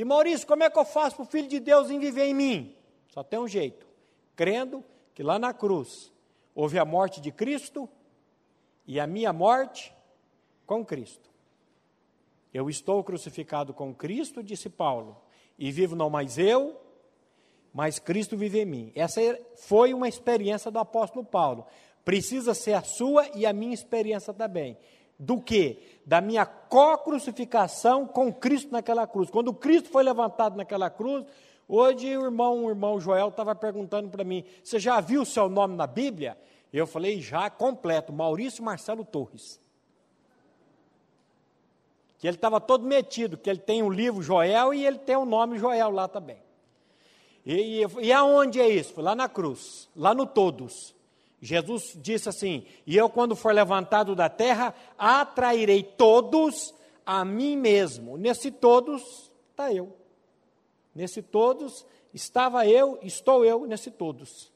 E 0.00 0.04
Maurício, 0.04 0.46
como 0.46 0.62
é 0.62 0.70
que 0.70 0.78
eu 0.78 0.84
faço 0.86 1.16
para 1.16 1.24
o 1.24 1.26
Filho 1.26 1.46
de 1.46 1.60
Deus 1.60 1.88
viver 1.88 2.24
em 2.24 2.32
mim? 2.32 2.74
Só 3.08 3.22
tem 3.22 3.38
um 3.38 3.46
jeito: 3.46 3.86
crendo 4.34 4.82
que 5.14 5.22
lá 5.22 5.38
na 5.38 5.52
cruz 5.52 6.10
houve 6.54 6.78
a 6.78 6.86
morte 6.86 7.20
de 7.20 7.30
Cristo 7.30 7.86
e 8.86 8.98
a 8.98 9.06
minha 9.06 9.30
morte 9.30 9.94
com 10.64 10.82
Cristo. 10.82 11.28
Eu 12.50 12.70
estou 12.70 13.04
crucificado 13.04 13.74
com 13.74 13.94
Cristo, 13.94 14.42
disse 14.42 14.70
Paulo, 14.70 15.20
e 15.58 15.70
vivo 15.70 15.94
não 15.94 16.08
mais 16.08 16.38
eu, 16.38 16.80
mas 17.70 17.98
Cristo 17.98 18.38
vive 18.38 18.62
em 18.62 18.64
mim. 18.64 18.92
Essa 18.94 19.20
foi 19.54 19.92
uma 19.92 20.08
experiência 20.08 20.70
do 20.70 20.78
apóstolo 20.78 21.26
Paulo. 21.26 21.66
Precisa 22.06 22.54
ser 22.54 22.72
a 22.72 22.82
sua 22.82 23.28
e 23.34 23.44
a 23.44 23.52
minha 23.52 23.74
experiência 23.74 24.32
também. 24.32 24.78
Do 25.20 25.38
que? 25.38 26.00
Da 26.06 26.18
minha 26.18 26.46
co-crucificação 26.46 28.06
com 28.06 28.32
Cristo 28.32 28.72
naquela 28.72 29.06
cruz. 29.06 29.28
Quando 29.28 29.52
Cristo 29.52 29.90
foi 29.90 30.02
levantado 30.02 30.56
naquela 30.56 30.88
cruz, 30.88 31.26
hoje 31.68 32.16
o 32.16 32.24
irmão, 32.24 32.64
o 32.64 32.70
irmão 32.70 32.98
Joel 32.98 33.28
estava 33.28 33.54
perguntando 33.54 34.08
para 34.08 34.24
mim: 34.24 34.42
Você 34.64 34.80
já 34.80 34.98
viu 34.98 35.20
o 35.20 35.26
seu 35.26 35.50
nome 35.50 35.76
na 35.76 35.86
Bíblia? 35.86 36.38
Eu 36.72 36.86
falei: 36.86 37.20
Já, 37.20 37.50
completo, 37.50 38.14
Maurício 38.14 38.64
Marcelo 38.64 39.04
Torres. 39.04 39.60
Que 42.18 42.26
ele 42.26 42.38
estava 42.38 42.58
todo 42.58 42.86
metido, 42.86 43.36
que 43.36 43.50
ele 43.50 43.58
tem 43.58 43.82
o 43.82 43.90
livro 43.90 44.22
Joel 44.22 44.72
e 44.72 44.86
ele 44.86 44.98
tem 44.98 45.16
o 45.16 45.26
nome 45.26 45.58
Joel 45.58 45.90
lá 45.90 46.08
também. 46.08 46.38
E, 47.44 47.82
e, 47.82 48.06
e 48.06 48.12
aonde 48.12 48.58
é 48.58 48.70
isso? 48.70 48.94
Foi 48.94 49.04
lá 49.04 49.14
na 49.14 49.28
cruz, 49.28 49.86
lá 49.94 50.14
no 50.14 50.24
todos. 50.24 50.94
Jesus 51.40 51.96
disse 51.96 52.28
assim: 52.28 52.66
E 52.86 52.96
eu, 52.96 53.08
quando 53.08 53.34
for 53.34 53.54
levantado 53.54 54.14
da 54.14 54.28
terra, 54.28 54.74
atrairei 54.98 55.82
todos 55.82 56.74
a 57.04 57.24
mim 57.24 57.56
mesmo. 57.56 58.16
Nesse 58.16 58.50
todos 58.50 59.30
está 59.50 59.72
eu. 59.72 59.96
Nesse 60.94 61.22
todos 61.22 61.86
estava 62.12 62.66
eu, 62.66 62.98
estou 63.02 63.44
eu 63.44 63.64
nesse 63.66 63.90
todos. 63.90 64.52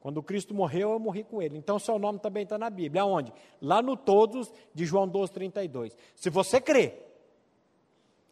Quando 0.00 0.22
Cristo 0.22 0.54
morreu, 0.54 0.92
eu 0.92 0.98
morri 0.98 1.24
com 1.24 1.42
ele. 1.42 1.58
Então, 1.58 1.78
seu 1.78 1.98
nome 1.98 2.20
também 2.20 2.44
está 2.44 2.56
na 2.56 2.70
Bíblia. 2.70 3.02
Aonde? 3.02 3.32
Lá 3.60 3.82
no 3.82 3.96
todos 3.96 4.50
de 4.72 4.86
João 4.86 5.08
12, 5.08 5.32
32. 5.32 5.96
Se 6.14 6.30
você 6.30 6.60
crê. 6.60 6.94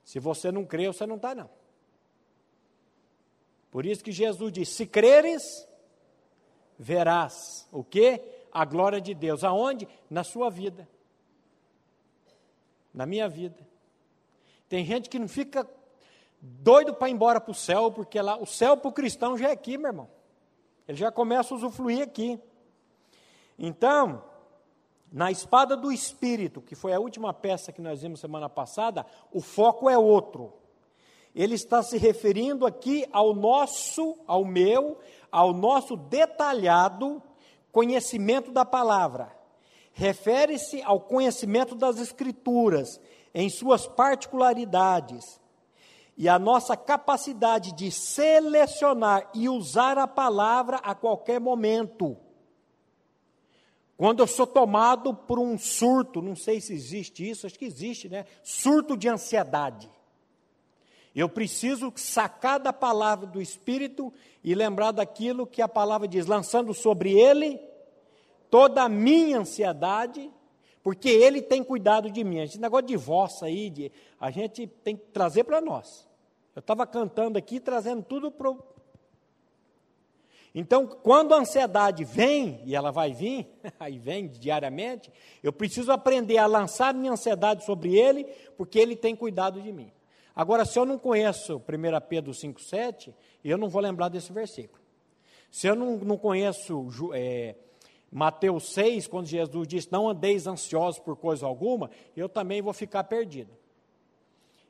Se 0.04 0.21
você 0.21 0.52
não 0.52 0.64
crê, 0.64 0.87
você 0.87 1.04
não 1.04 1.16
está, 1.16 1.35
não. 1.35 1.50
Por 3.71 3.85
isso 3.85 4.02
que 4.02 4.12
Jesus 4.12 4.52
diz: 4.52 4.68
se 4.68 4.87
creres, 4.87 5.68
verás 6.78 7.68
o 7.73 7.83
que? 7.83 8.21
A 8.52 8.64
glória 8.64 9.00
de 9.00 9.14
Deus. 9.14 9.45
Aonde? 9.45 9.88
Na 10.09 10.25
sua 10.25 10.50
vida. 10.50 10.88
Na 12.92 13.06
minha 13.06 13.28
vida. 13.28 13.66
Tem 14.68 14.85
gente 14.85 15.09
que 15.09 15.18
não 15.18 15.28
fica 15.28 15.68
doido 16.40 16.95
para 16.95 17.09
ir 17.09 17.12
embora 17.12 17.40
para 17.40 17.50
o 17.50 17.54
céu, 17.54 17.90
porque 17.90 18.21
lá 18.21 18.37
o 18.37 18.47
céu 18.47 18.76
para 18.76 18.88
o 18.88 18.92
cristão 18.92 19.37
já 19.37 19.49
é 19.49 19.52
aqui, 19.52 19.76
meu 19.76 19.88
irmão. 19.88 20.09
Ele 20.88 20.97
já 20.97 21.11
começa 21.11 21.52
a 21.52 21.56
usufruir 21.56 22.02
aqui. 22.02 22.40
Então, 23.59 24.23
na 25.12 25.30
espada 25.30 25.76
do 25.76 25.92
Espírito, 25.92 26.61
que 26.61 26.75
foi 26.75 26.92
a 26.92 27.00
última 27.00 27.33
peça 27.33 27.73
que 27.73 27.80
nós 27.80 28.02
vimos 28.02 28.21
semana 28.21 28.49
passada, 28.49 29.04
o 29.33 29.40
foco 29.40 29.88
é 29.88 29.99
outro 29.99 30.52
ele 31.37 31.54
está 31.54 31.83
se 31.83 31.99
referindo 31.99 32.64
aqui 32.64 33.06
ao 33.12 33.35
nosso, 33.35 34.16
ao 34.26 34.42
meu, 34.42 34.99
ao 35.37 35.52
nosso 35.52 35.99
detalhado 35.99 37.23
conhecimento 37.71 38.50
da 38.50 38.64
palavra. 38.64 39.37
Refere-se 39.93 40.81
ao 40.83 40.99
conhecimento 40.99 41.75
das 41.75 41.99
Escrituras, 41.99 42.99
em 43.35 43.50
suas 43.50 43.87
particularidades, 43.87 45.38
e 46.16 46.26
a 46.26 46.38
nossa 46.38 46.75
capacidade 46.75 47.73
de 47.73 47.90
selecionar 47.90 49.28
e 49.35 49.47
usar 49.47 49.99
a 49.99 50.09
palavra 50.09 50.78
a 50.78 50.95
qualquer 50.95 51.38
momento. 51.38 52.16
Quando 53.95 54.21
eu 54.21 54.26
sou 54.26 54.47
tomado 54.47 55.12
por 55.12 55.38
um 55.38 55.59
surto, 55.59 56.23
não 56.23 56.35
sei 56.35 56.62
se 56.62 56.73
existe 56.73 57.28
isso, 57.28 57.47
acho 57.47 57.59
que 57.59 57.66
existe, 57.66 58.09
né? 58.09 58.25
Surto 58.43 58.97
de 58.97 59.07
ansiedade. 59.07 59.90
Eu 61.16 61.30
preciso 61.30 61.90
sacar 61.96 62.61
da 62.61 62.75
palavra 62.75 63.26
do 63.26 63.40
Espírito 63.40 64.12
e 64.44 64.54
lembrar 64.54 64.92
daquilo 64.92 65.46
que 65.46 65.62
a 65.62 65.68
palavra 65.68 66.06
diz, 66.06 66.26
lançando 66.26 66.75
sobre 66.75 67.18
ele 67.18 67.58
toda 68.50 68.82
a 68.82 68.88
minha 68.88 69.38
ansiedade, 69.38 70.30
porque 70.82 71.08
ele 71.08 71.40
tem 71.40 71.64
cuidado 71.64 72.11
de 72.11 72.23
mim. 72.23 72.40
Esse 72.40 72.61
negócio 72.61 72.87
de 72.87 72.99
voz 72.99 73.42
aí, 73.42 73.70
de, 73.70 73.90
a 74.20 74.30
gente 74.30 74.66
tem 74.66 74.94
que 74.94 75.06
trazer 75.06 75.44
para 75.44 75.58
nós. 75.62 76.06
Eu 76.54 76.61
estava 76.61 76.87
cantando 76.87 77.38
aqui, 77.38 77.61
trazendo 77.61 78.02
tudo 78.02 78.30
para. 78.30 78.54
Então, 80.54 80.87
quando 80.87 81.32
a 81.35 81.38
ansiedade 81.38 82.04
vem, 82.04 82.61
e 82.66 82.76
ela 82.76 82.90
vai 82.90 83.14
vir, 83.14 83.49
aí 83.80 83.99
vem 83.99 84.28
diariamente, 84.28 85.11
eu 85.42 85.52
preciso 85.52 85.90
aprender 85.92 86.37
a 86.37 86.46
lançar 86.46 86.92
minha 86.92 87.12
ansiedade 87.12 87.64
sobre 87.64 87.96
ele, 87.96 88.25
porque 88.56 88.78
ele 88.78 88.94
tem 88.94 89.16
cuidado 89.16 89.62
de 89.62 89.73
mim. 89.73 89.90
Agora, 90.37 90.66
se 90.66 90.78
eu 90.78 90.85
não 90.85 90.99
conheço 90.99 91.57
1 91.57 91.61
Pedro 92.07 92.33
5,7, 92.33 93.14
eu 93.43 93.57
não 93.57 93.71
vou 93.71 93.81
lembrar 93.81 94.11
desse 94.11 94.31
versículo. 94.31 94.83
Se 95.50 95.66
eu 95.66 95.75
não, 95.75 95.97
não 95.97 96.19
conheço 96.19 96.90
é, 97.14 97.57
Mateus 98.12 98.75
6, 98.75 99.07
quando 99.07 99.25
Jesus 99.25 99.66
diz: 99.66 99.88
Não 99.88 100.07
andeis 100.07 100.47
ansiosos 100.47 101.00
por 101.00 101.16
coisa 101.16 101.47
alguma, 101.47 101.90
eu 102.14 102.28
também 102.28 102.61
vou 102.61 102.75
ficar 102.75 103.05
perdido. 103.05 103.50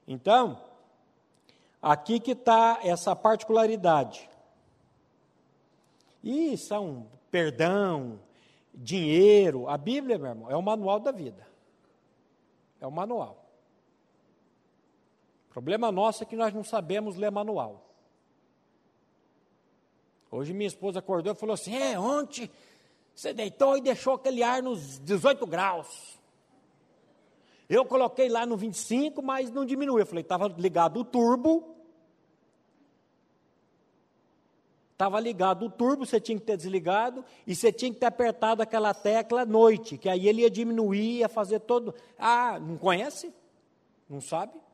Então, 0.06 0.62
aqui 1.82 2.20
que 2.20 2.30
está 2.30 2.78
essa 2.84 3.16
particularidade. 3.16 4.30
E 6.22 6.56
são 6.56 7.08
perdão, 7.28 8.20
dinheiro. 8.72 9.68
A 9.68 9.76
Bíblia, 9.76 10.16
meu 10.16 10.28
irmão, 10.28 10.50
é 10.50 10.56
o 10.56 10.62
manual 10.62 11.00
da 11.00 11.10
vida. 11.10 11.44
É 12.80 12.86
o 12.86 12.92
manual 12.92 13.45
problema 15.56 15.90
nosso 15.90 16.22
é 16.22 16.26
que 16.26 16.36
nós 16.36 16.52
não 16.52 16.62
sabemos 16.62 17.16
ler 17.16 17.30
manual. 17.30 17.82
Hoje 20.30 20.52
minha 20.52 20.68
esposa 20.68 20.98
acordou 20.98 21.32
e 21.32 21.36
falou 21.36 21.54
assim: 21.54 21.74
É, 21.74 21.98
ontem 21.98 22.50
você 23.14 23.32
deitou 23.32 23.78
e 23.78 23.80
deixou 23.80 24.12
aquele 24.12 24.42
ar 24.42 24.62
nos 24.62 24.98
18 24.98 25.46
graus. 25.46 26.20
Eu 27.70 27.86
coloquei 27.86 28.28
lá 28.28 28.44
no 28.44 28.54
25, 28.54 29.22
mas 29.22 29.50
não 29.50 29.64
diminuiu. 29.64 30.00
Eu 30.00 30.04
falei: 30.04 30.20
estava 30.20 30.46
ligado 30.46 31.00
o 31.00 31.04
turbo. 31.06 31.74
Estava 34.92 35.18
ligado 35.18 35.64
o 35.64 35.70
turbo, 35.70 36.04
você 36.04 36.20
tinha 36.20 36.38
que 36.38 36.44
ter 36.44 36.58
desligado, 36.58 37.24
e 37.46 37.54
você 37.54 37.72
tinha 37.72 37.92
que 37.92 37.98
ter 37.98 38.06
apertado 38.06 38.62
aquela 38.62 38.92
tecla 38.92 39.42
à 39.42 39.46
noite, 39.46 39.96
que 39.96 40.08
aí 40.08 40.28
ele 40.28 40.42
ia 40.42 40.50
diminuir, 40.50 41.20
ia 41.20 41.30
fazer 41.30 41.60
todo. 41.60 41.94
Ah, 42.18 42.58
não 42.60 42.76
conhece? 42.76 43.32
Não 44.06 44.20
sabe? 44.20 44.65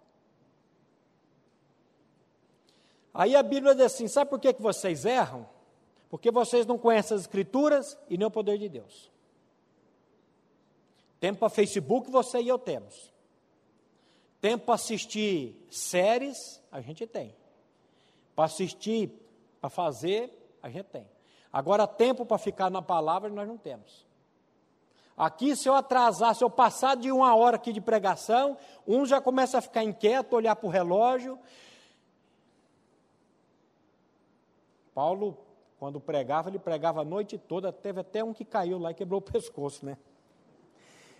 Aí 3.14 3.36
a 3.36 3.42
Bíblia 3.42 3.74
diz 3.74 3.84
assim: 3.86 4.08
sabe 4.08 4.30
por 4.30 4.40
que, 4.40 4.52
que 4.52 4.62
vocês 4.62 5.04
erram? 5.04 5.46
Porque 6.08 6.30
vocês 6.30 6.66
não 6.66 6.78
conhecem 6.78 7.14
as 7.14 7.22
Escrituras 7.22 7.98
e 8.08 8.16
nem 8.18 8.26
o 8.26 8.30
poder 8.30 8.58
de 8.58 8.68
Deus. 8.68 9.10
Tempo 11.18 11.38
para 11.38 11.48
Facebook 11.48 12.10
você 12.10 12.40
e 12.40 12.48
eu 12.48 12.58
temos. 12.58 13.12
Tempo 14.40 14.66
para 14.66 14.74
assistir 14.74 15.56
séries, 15.70 16.60
a 16.70 16.80
gente 16.80 17.06
tem. 17.06 17.34
Para 18.34 18.46
assistir, 18.46 19.10
para 19.60 19.70
fazer, 19.70 20.56
a 20.62 20.68
gente 20.68 20.86
tem. 20.86 21.06
Agora, 21.52 21.86
tempo 21.86 22.26
para 22.26 22.38
ficar 22.38 22.70
na 22.70 22.82
palavra, 22.82 23.30
nós 23.30 23.46
não 23.46 23.56
temos. 23.56 24.04
Aqui, 25.16 25.54
se 25.54 25.68
eu 25.68 25.74
atrasar, 25.74 26.34
se 26.34 26.42
eu 26.42 26.50
passar 26.50 26.96
de 26.96 27.12
uma 27.12 27.34
hora 27.36 27.56
aqui 27.56 27.72
de 27.72 27.80
pregação, 27.80 28.56
um 28.86 29.06
já 29.06 29.20
começa 29.20 29.58
a 29.58 29.60
ficar 29.60 29.84
inquieto, 29.84 30.34
olhar 30.34 30.56
para 30.56 30.66
o 30.66 30.70
relógio. 30.70 31.38
Paulo, 34.94 35.36
quando 35.78 36.00
pregava, 36.00 36.48
ele 36.48 36.58
pregava 36.58 37.00
a 37.00 37.04
noite 37.04 37.38
toda, 37.38 37.72
teve 37.72 38.00
até 38.00 38.22
um 38.22 38.32
que 38.32 38.44
caiu 38.44 38.78
lá 38.78 38.90
e 38.90 38.94
quebrou 38.94 39.18
o 39.18 39.22
pescoço, 39.32 39.84
né? 39.84 39.96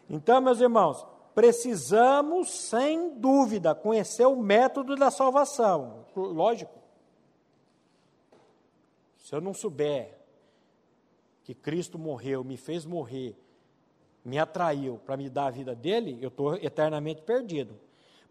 Então, 0.08 0.40
meus 0.40 0.60
irmãos, 0.60 1.06
precisamos, 1.34 2.50
sem 2.50 3.18
dúvida, 3.18 3.74
conhecer 3.74 4.26
o 4.26 4.36
método 4.36 4.94
da 4.94 5.10
salvação. 5.10 6.04
Lógico. 6.14 6.78
Se 9.18 9.34
eu 9.34 9.40
não 9.40 9.54
souber 9.54 10.18
que 11.44 11.54
Cristo 11.54 11.98
morreu, 11.98 12.44
me 12.44 12.56
fez 12.56 12.84
morrer, 12.84 13.36
me 14.24 14.38
atraiu 14.38 15.00
para 15.04 15.16
me 15.16 15.28
dar 15.28 15.46
a 15.46 15.50
vida 15.50 15.74
dele, 15.74 16.18
eu 16.20 16.28
estou 16.28 16.54
eternamente 16.56 17.22
perdido. 17.22 17.74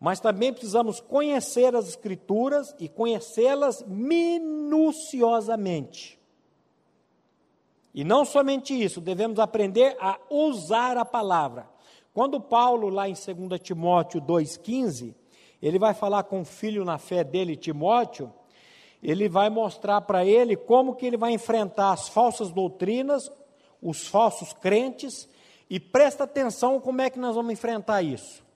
Mas 0.01 0.19
também 0.19 0.51
precisamos 0.51 0.99
conhecer 0.99 1.73
as 1.75 1.87
Escrituras 1.87 2.75
e 2.79 2.89
conhecê-las 2.89 3.83
minuciosamente. 3.83 6.19
E 7.93 8.03
não 8.03 8.25
somente 8.25 8.73
isso, 8.73 8.99
devemos 8.99 9.37
aprender 9.37 9.95
a 9.99 10.17
usar 10.27 10.97
a 10.97 11.05
palavra. 11.05 11.69
Quando 12.15 12.41
Paulo, 12.41 12.89
lá 12.89 13.07
em 13.07 13.13
2 13.13 13.61
Timóteo 13.61 14.19
2,15, 14.19 15.13
ele 15.61 15.77
vai 15.77 15.93
falar 15.93 16.23
com 16.23 16.41
o 16.41 16.45
filho 16.45 16.83
na 16.83 16.97
fé 16.97 17.23
dele, 17.23 17.55
Timóteo, 17.55 18.33
ele 19.03 19.29
vai 19.29 19.51
mostrar 19.51 20.01
para 20.01 20.25
ele 20.25 20.57
como 20.57 20.95
que 20.95 21.05
ele 21.05 21.17
vai 21.17 21.31
enfrentar 21.31 21.91
as 21.91 22.09
falsas 22.09 22.51
doutrinas, 22.51 23.31
os 23.79 24.07
falsos 24.07 24.51
crentes, 24.51 25.29
e 25.69 25.79
presta 25.79 26.23
atenção 26.23 26.79
como 26.79 27.01
é 27.01 27.09
que 27.11 27.19
nós 27.19 27.35
vamos 27.35 27.53
enfrentar 27.53 28.01
isso. 28.01 28.49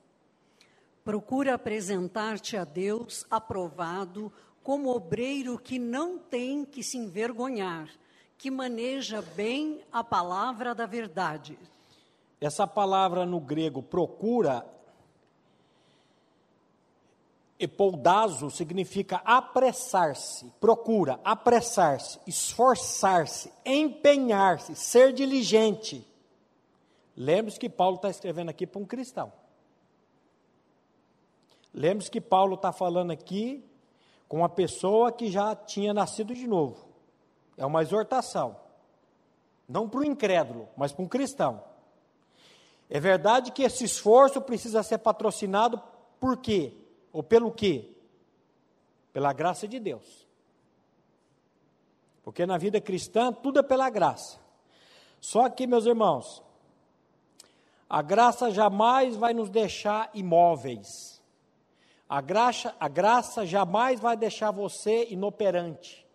Procura 1.06 1.54
apresentar-te 1.54 2.56
a 2.56 2.64
Deus 2.64 3.24
aprovado 3.30 4.32
como 4.60 4.90
obreiro 4.90 5.56
que 5.56 5.78
não 5.78 6.18
tem 6.18 6.64
que 6.64 6.82
se 6.82 6.98
envergonhar, 6.98 7.88
que 8.36 8.50
maneja 8.50 9.22
bem 9.22 9.84
a 9.92 10.02
palavra 10.02 10.74
da 10.74 10.84
verdade. 10.84 11.56
Essa 12.40 12.66
palavra 12.66 13.24
no 13.24 13.38
grego 13.38 13.84
procura 13.84 14.66
Epoldazo 17.56 18.50
significa 18.50 19.22
apressar-se, 19.24 20.52
procura, 20.58 21.20
apressar-se, 21.22 22.18
esforçar-se, 22.26 23.52
empenhar-se, 23.64 24.74
ser 24.74 25.12
diligente. 25.12 26.04
Lembre-se 27.16 27.60
que 27.60 27.70
Paulo 27.70 27.94
está 27.94 28.10
escrevendo 28.10 28.48
aqui 28.48 28.66
para 28.66 28.80
um 28.80 28.84
cristão. 28.84 29.32
Lembre-se 31.76 32.10
que 32.10 32.22
Paulo 32.22 32.54
está 32.54 32.72
falando 32.72 33.10
aqui 33.10 33.62
com 34.26 34.38
uma 34.38 34.48
pessoa 34.48 35.12
que 35.12 35.30
já 35.30 35.54
tinha 35.54 35.92
nascido 35.92 36.34
de 36.34 36.46
novo. 36.46 36.88
É 37.54 37.66
uma 37.66 37.82
exortação. 37.82 38.56
Não 39.68 39.86
para 39.86 40.00
o 40.00 40.04
incrédulo, 40.04 40.70
mas 40.74 40.90
para 40.90 41.04
um 41.04 41.08
cristão. 41.08 41.62
É 42.88 42.98
verdade 42.98 43.52
que 43.52 43.62
esse 43.62 43.84
esforço 43.84 44.40
precisa 44.40 44.82
ser 44.82 44.98
patrocinado 44.98 45.82
por 46.18 46.38
quê? 46.38 46.72
Ou 47.12 47.22
pelo 47.22 47.52
quê? 47.52 47.90
Pela 49.12 49.34
graça 49.34 49.68
de 49.68 49.78
Deus. 49.78 50.26
Porque 52.22 52.46
na 52.46 52.56
vida 52.56 52.80
cristã 52.80 53.30
tudo 53.34 53.58
é 53.58 53.62
pela 53.62 53.90
graça. 53.90 54.40
Só 55.20 55.48
que, 55.50 55.66
meus 55.66 55.84
irmãos, 55.84 56.42
a 57.88 58.00
graça 58.00 58.50
jamais 58.50 59.14
vai 59.14 59.34
nos 59.34 59.50
deixar 59.50 60.10
imóveis. 60.14 61.15
A 62.08 62.20
graça, 62.20 62.74
a 62.78 62.88
graça 62.88 63.44
jamais 63.44 63.98
vai 63.98 64.16
deixar 64.16 64.50
você 64.50 65.06
inoperante. 65.10 66.06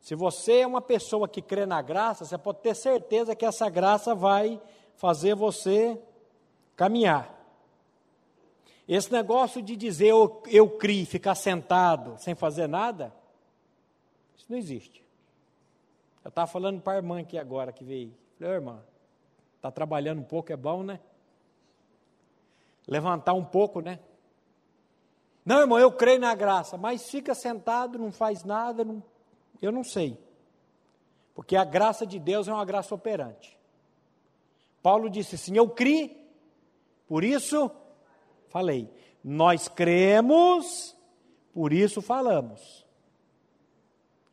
Se 0.00 0.14
você 0.14 0.60
é 0.60 0.66
uma 0.66 0.82
pessoa 0.82 1.26
que 1.26 1.40
crê 1.40 1.64
na 1.64 1.80
graça, 1.80 2.24
você 2.24 2.36
pode 2.36 2.58
ter 2.58 2.74
certeza 2.76 3.34
que 3.34 3.44
essa 3.44 3.68
graça 3.70 4.14
vai 4.14 4.60
fazer 4.96 5.34
você 5.34 5.98
caminhar. 6.76 7.34
Esse 8.86 9.10
negócio 9.10 9.62
de 9.62 9.74
dizer 9.74 10.08
eu, 10.08 10.42
eu 10.46 10.68
criei, 10.68 11.06
ficar 11.06 11.34
sentado 11.34 12.16
sem 12.18 12.34
fazer 12.34 12.68
nada, 12.68 13.14
isso 14.36 14.46
não 14.50 14.58
existe. 14.58 15.02
Eu 16.22 16.28
estava 16.28 16.46
falando 16.46 16.80
para 16.80 16.92
a 16.92 16.96
irmã 16.96 17.20
aqui 17.20 17.38
agora 17.38 17.72
que 17.72 17.82
veio. 17.82 18.14
Falei, 18.38 18.54
irmã, 18.54 18.82
está 19.56 19.70
trabalhando 19.70 20.20
um 20.20 20.24
pouco, 20.24 20.52
é 20.52 20.56
bom, 20.56 20.82
né? 20.82 21.00
Levantar 22.86 23.32
um 23.34 23.44
pouco, 23.44 23.80
né? 23.80 23.98
Não, 25.44 25.60
irmão, 25.60 25.78
eu 25.78 25.92
creio 25.92 26.20
na 26.20 26.34
graça, 26.34 26.76
mas 26.76 27.10
fica 27.10 27.34
sentado, 27.34 27.98
não 27.98 28.10
faz 28.10 28.44
nada, 28.44 28.84
não, 28.84 29.02
eu 29.60 29.70
não 29.70 29.84
sei. 29.84 30.18
Porque 31.34 31.56
a 31.56 31.64
graça 31.64 32.06
de 32.06 32.18
Deus 32.18 32.48
é 32.48 32.52
uma 32.52 32.64
graça 32.64 32.94
operante. 32.94 33.58
Paulo 34.82 35.10
disse 35.10 35.34
assim: 35.34 35.56
Eu 35.56 35.68
criei, 35.68 36.16
por 37.08 37.24
isso 37.24 37.70
falei. 38.48 38.88
Nós 39.22 39.68
cremos, 39.68 40.96
por 41.52 41.72
isso 41.72 42.00
falamos. 42.00 42.84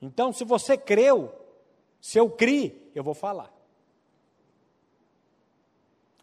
Então, 0.01 0.33
se 0.33 0.43
você 0.43 0.77
creu, 0.77 1.33
se 1.99 2.17
eu 2.17 2.29
criei, 2.29 2.91
eu 2.93 3.03
vou 3.03 3.13
falar. 3.13 3.51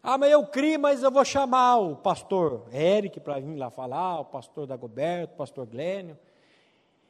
Ah, 0.01 0.17
mas 0.17 0.31
eu 0.31 0.45
criei, 0.47 0.77
mas 0.77 1.03
eu 1.03 1.11
vou 1.11 1.25
chamar 1.25 1.77
o 1.77 1.95
pastor 1.95 2.67
Eric 2.73 3.19
para 3.19 3.39
vir 3.39 3.57
lá 3.57 3.69
falar, 3.69 4.21
o 4.21 4.25
pastor 4.25 4.65
Dagoberto, 4.65 5.33
o 5.33 5.37
pastor 5.37 5.65
Glênio. 5.65 6.17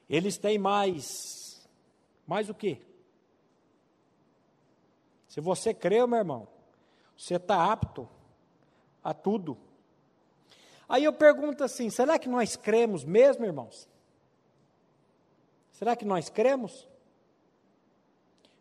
Eles 0.10 0.38
têm 0.38 0.58
mais. 0.58 1.68
Mais 2.26 2.50
o 2.50 2.54
quê? 2.54 2.82
Se 5.28 5.40
você 5.40 5.74
creu, 5.74 6.08
meu 6.08 6.18
irmão, 6.18 6.48
você 7.16 7.36
está 7.36 7.72
apto 7.72 8.10
a 9.04 9.14
tudo. 9.14 9.58
Aí 10.88 11.04
eu 11.04 11.14
pergunto 11.14 11.64
assim: 11.64 11.92
será 11.92 12.18
que 12.18 12.28
nós 12.28 12.56
cremos 12.56 13.04
mesmo, 13.04 13.46
irmãos? 13.46 13.88
Será 15.72 15.96
que 15.96 16.04
nós 16.04 16.30
cremos? 16.30 16.90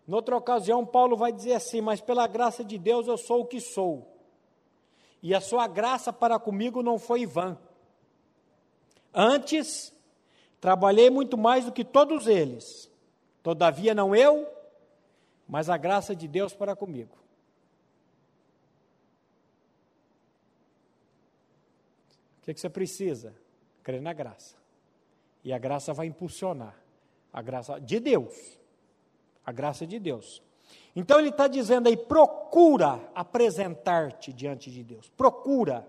Noutra 0.07 0.37
ocasião, 0.37 0.85
Paulo 0.85 1.17
vai 1.17 1.33
dizer 1.33 1.55
assim: 1.55 1.81
Mas 1.81 2.03
pela 2.03 2.27
graça 2.27 2.63
de 2.63 2.79
Deus 2.79 3.07
eu 3.07 3.17
sou 3.17 3.41
o 3.41 3.47
que 3.47 3.61
sou, 3.61 4.18
e 5.23 5.35
a 5.35 5.41
sua 5.41 5.67
graça 5.67 6.13
para 6.13 6.39
comigo 6.39 6.83
não 6.83 6.99
foi 6.99 7.27
vã. 7.27 7.59
Antes, 9.13 9.93
trabalhei 10.61 11.11
muito 11.11 11.37
mais 11.37 11.65
do 11.65 11.73
que 11.73 11.85
todos 11.85 12.27
eles, 12.27 12.91
todavia 13.43 13.95
não 13.95 14.15
eu, 14.15 14.47
mas 15.47 15.71
a 15.71 15.77
graça 15.77 16.15
de 16.15 16.29
Deus 16.29 16.53
para 16.55 16.77
comigo. 16.77 17.19
que, 22.49 22.55
que 22.55 22.61
você 22.63 22.71
precisa? 22.71 23.35
Crer 23.83 24.01
na 24.01 24.15
graça. 24.15 24.57
E 25.45 25.53
a 25.53 25.59
graça 25.59 25.93
vai 25.93 26.07
impulsionar. 26.07 26.75
A 27.31 27.43
graça 27.43 27.79
de 27.79 28.01
Deus. 28.01 28.59
A 29.45 29.53
graça 29.53 29.87
de 29.87 29.99
Deus. 29.99 30.43
Então 30.99 31.21
ele 31.21 31.29
está 31.29 31.47
dizendo 31.47 31.87
aí: 31.87 31.97
procura 31.97 33.01
apresentar-te 33.15 34.33
diante 34.33 34.69
de 34.69 34.83
Deus. 34.83 35.09
Procura. 35.11 35.87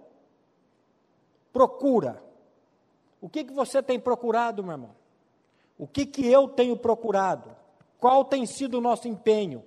Procura. 1.52 2.24
O 3.20 3.28
que, 3.28 3.44
que 3.44 3.52
você 3.52 3.82
tem 3.82 4.00
procurado, 4.00 4.64
meu 4.64 4.74
irmão? 4.74 4.96
O 5.80 5.88
que, 5.88 6.06
que 6.06 6.28
eu 6.28 6.48
tenho 6.48 6.78
procurado? 6.78 7.50
Qual 7.98 8.24
tem 8.24 8.46
sido 8.46 8.78
o 8.78 8.82
nosso 8.82 9.08
empenho? 9.08 9.64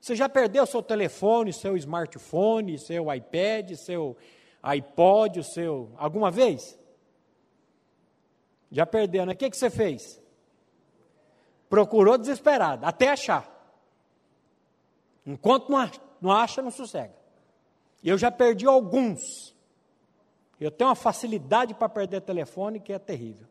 Você 0.00 0.16
já 0.16 0.28
perdeu 0.28 0.66
seu 0.66 0.82
telefone, 0.82 1.52
seu 1.52 1.76
smartphone, 1.76 2.80
seu 2.80 3.14
iPad, 3.14 3.74
seu 3.74 4.16
iPod, 4.60 5.38
o 5.38 5.44
seu, 5.44 5.92
alguma 5.96 6.32
vez? 6.32 6.76
Já 8.72 8.84
perdeu, 8.84 9.24
né? 9.24 9.34
O 9.34 9.36
que, 9.36 9.48
que 9.48 9.56
você 9.56 9.70
fez? 9.70 10.20
Procurou 11.68 12.18
desesperado, 12.18 12.84
até 12.84 13.08
achar. 13.08 13.55
Enquanto 15.26 15.68
não 15.68 16.30
acha, 16.30 16.62
não, 16.62 16.70
sossega. 16.70 17.14
Eu 18.02 18.16
já 18.16 18.30
perdi 18.30 18.66
alguns. 18.66 19.54
Eu 20.60 20.70
tenho 20.70 20.88
uma 20.88 20.94
facilidade 20.94 21.74
para 21.74 21.88
perder 21.88 22.20
telefone 22.20 22.78
que 22.78 22.92
é 22.92 22.98
terrível. 22.98 23.46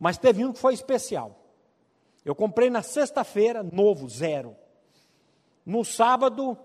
Mas 0.00 0.18
teve 0.18 0.44
um 0.44 0.52
que 0.52 0.58
foi 0.58 0.74
especial. 0.74 1.38
Eu 2.24 2.34
comprei 2.34 2.68
na 2.68 2.82
sexta-feira, 2.82 3.62
novo, 3.62 4.08
zero. 4.08 4.56
No 5.64 5.84
sábado, 5.84 6.58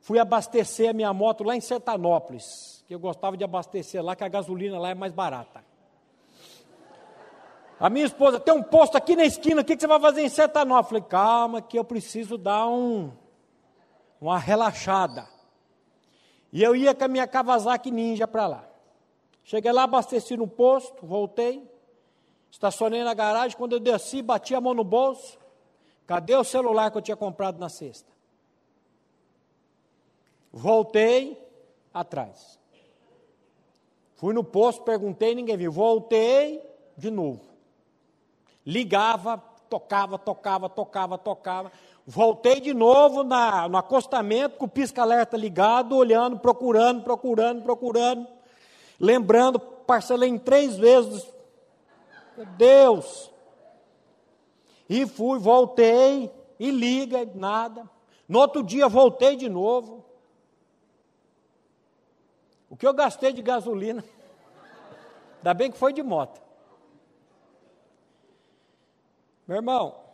fui 0.00 0.18
abastecer 0.18 0.90
a 0.90 0.92
minha 0.92 1.12
moto 1.12 1.44
lá 1.44 1.54
em 1.54 1.60
Sertanópolis, 1.60 2.84
que 2.88 2.94
eu 2.94 2.98
gostava 2.98 3.36
de 3.36 3.44
abastecer 3.44 4.02
lá, 4.02 4.16
que 4.16 4.24
a 4.24 4.28
gasolina 4.28 4.78
lá 4.78 4.90
é 4.90 4.94
mais 4.94 5.12
barata. 5.12 5.64
A 7.78 7.88
minha 7.90 8.06
esposa 8.06 8.40
tem 8.40 8.54
um 8.54 8.62
posto 8.62 8.96
aqui 8.96 9.14
na 9.14 9.24
esquina, 9.24 9.60
o 9.60 9.64
que, 9.64 9.78
você 9.78 9.86
vai 9.86 10.00
fazer 10.00 10.22
em 10.22 10.28
Sertanópolis? 10.28 10.84
Eu 10.84 10.88
falei, 10.88 11.02
calma, 11.02 11.62
que 11.62 11.78
eu 11.78 11.84
preciso 11.84 12.36
dar 12.38 12.66
um, 12.66 13.12
uma 14.20 14.38
relaxada. 14.38 15.26
E 16.52 16.62
eu 16.62 16.74
ia 16.74 16.94
com 16.94 17.04
a 17.04 17.08
minha 17.08 17.26
Kawasaki 17.26 17.90
Ninja 17.90 18.26
para 18.26 18.46
lá. 18.46 18.68
Cheguei 19.44 19.70
lá, 19.70 19.84
abasteci 19.84 20.36
no 20.36 20.48
posto, 20.48 21.06
voltei, 21.06 21.70
estacionei 22.50 23.04
na 23.04 23.14
garagem. 23.14 23.56
Quando 23.56 23.74
eu 23.74 23.80
desci, 23.80 24.22
bati 24.22 24.54
a 24.54 24.60
mão 24.60 24.74
no 24.74 24.84
bolso. 24.84 25.38
Cadê 26.06 26.34
o 26.34 26.44
celular 26.44 26.90
que 26.90 26.98
eu 26.98 27.02
tinha 27.02 27.16
comprado 27.16 27.58
na 27.58 27.68
sexta? 27.68 28.10
Voltei 30.52 31.38
atrás. 31.92 32.58
Fui 34.14 34.32
no 34.32 34.42
posto, 34.42 34.82
perguntei, 34.82 35.34
ninguém 35.34 35.56
viu. 35.56 35.70
Voltei 35.70 36.62
de 36.96 37.10
novo. 37.10 37.44
Ligava, 38.64 39.36
tocava, 39.68 40.18
tocava, 40.18 40.68
tocava, 40.68 41.18
tocava. 41.18 41.72
Voltei 42.06 42.60
de 42.60 42.72
novo 42.72 43.24
na, 43.24 43.68
no 43.68 43.76
acostamento, 43.76 44.58
com 44.58 44.66
o 44.66 44.68
pisca-alerta 44.68 45.36
ligado, 45.36 45.96
olhando, 45.96 46.38
procurando, 46.38 47.02
procurando, 47.02 47.62
procurando. 47.62 48.28
Lembrando, 49.00 49.58
parcelei 49.58 50.30
em 50.30 50.38
três 50.38 50.76
vezes. 50.76 51.28
Deus! 52.56 53.32
E 54.88 55.04
fui, 55.04 55.40
voltei, 55.40 56.30
e 56.60 56.70
liga, 56.70 57.28
nada. 57.34 57.90
No 58.28 58.38
outro 58.38 58.62
dia 58.62 58.86
voltei 58.86 59.34
de 59.34 59.48
novo. 59.48 60.04
O 62.70 62.76
que 62.76 62.86
eu 62.86 62.94
gastei 62.94 63.32
de 63.32 63.42
gasolina, 63.42 64.04
ainda 65.38 65.54
bem 65.54 65.72
que 65.72 65.78
foi 65.78 65.92
de 65.92 66.04
moto. 66.04 66.40
Meu 69.46 69.56
irmão, 69.56 70.05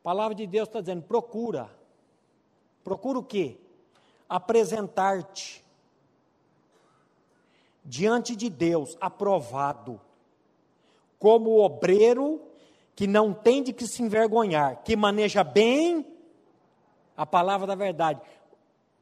a 0.00 0.02
palavra 0.02 0.34
de 0.34 0.46
Deus 0.46 0.68
está 0.68 0.80
dizendo: 0.80 1.02
procura. 1.02 1.70
Procura 2.82 3.18
o 3.18 3.22
quê? 3.22 3.58
Apresentar-te 4.28 5.62
diante 7.84 8.34
de 8.34 8.48
Deus 8.48 8.96
aprovado, 9.00 10.00
como 11.18 11.58
obreiro 11.58 12.40
que 12.94 13.06
não 13.06 13.32
tem 13.32 13.62
de 13.62 13.72
que 13.72 13.86
se 13.86 14.02
envergonhar, 14.02 14.82
que 14.82 14.96
maneja 14.96 15.42
bem 15.42 16.06
a 17.16 17.26
palavra 17.26 17.66
da 17.66 17.74
verdade. 17.74 18.20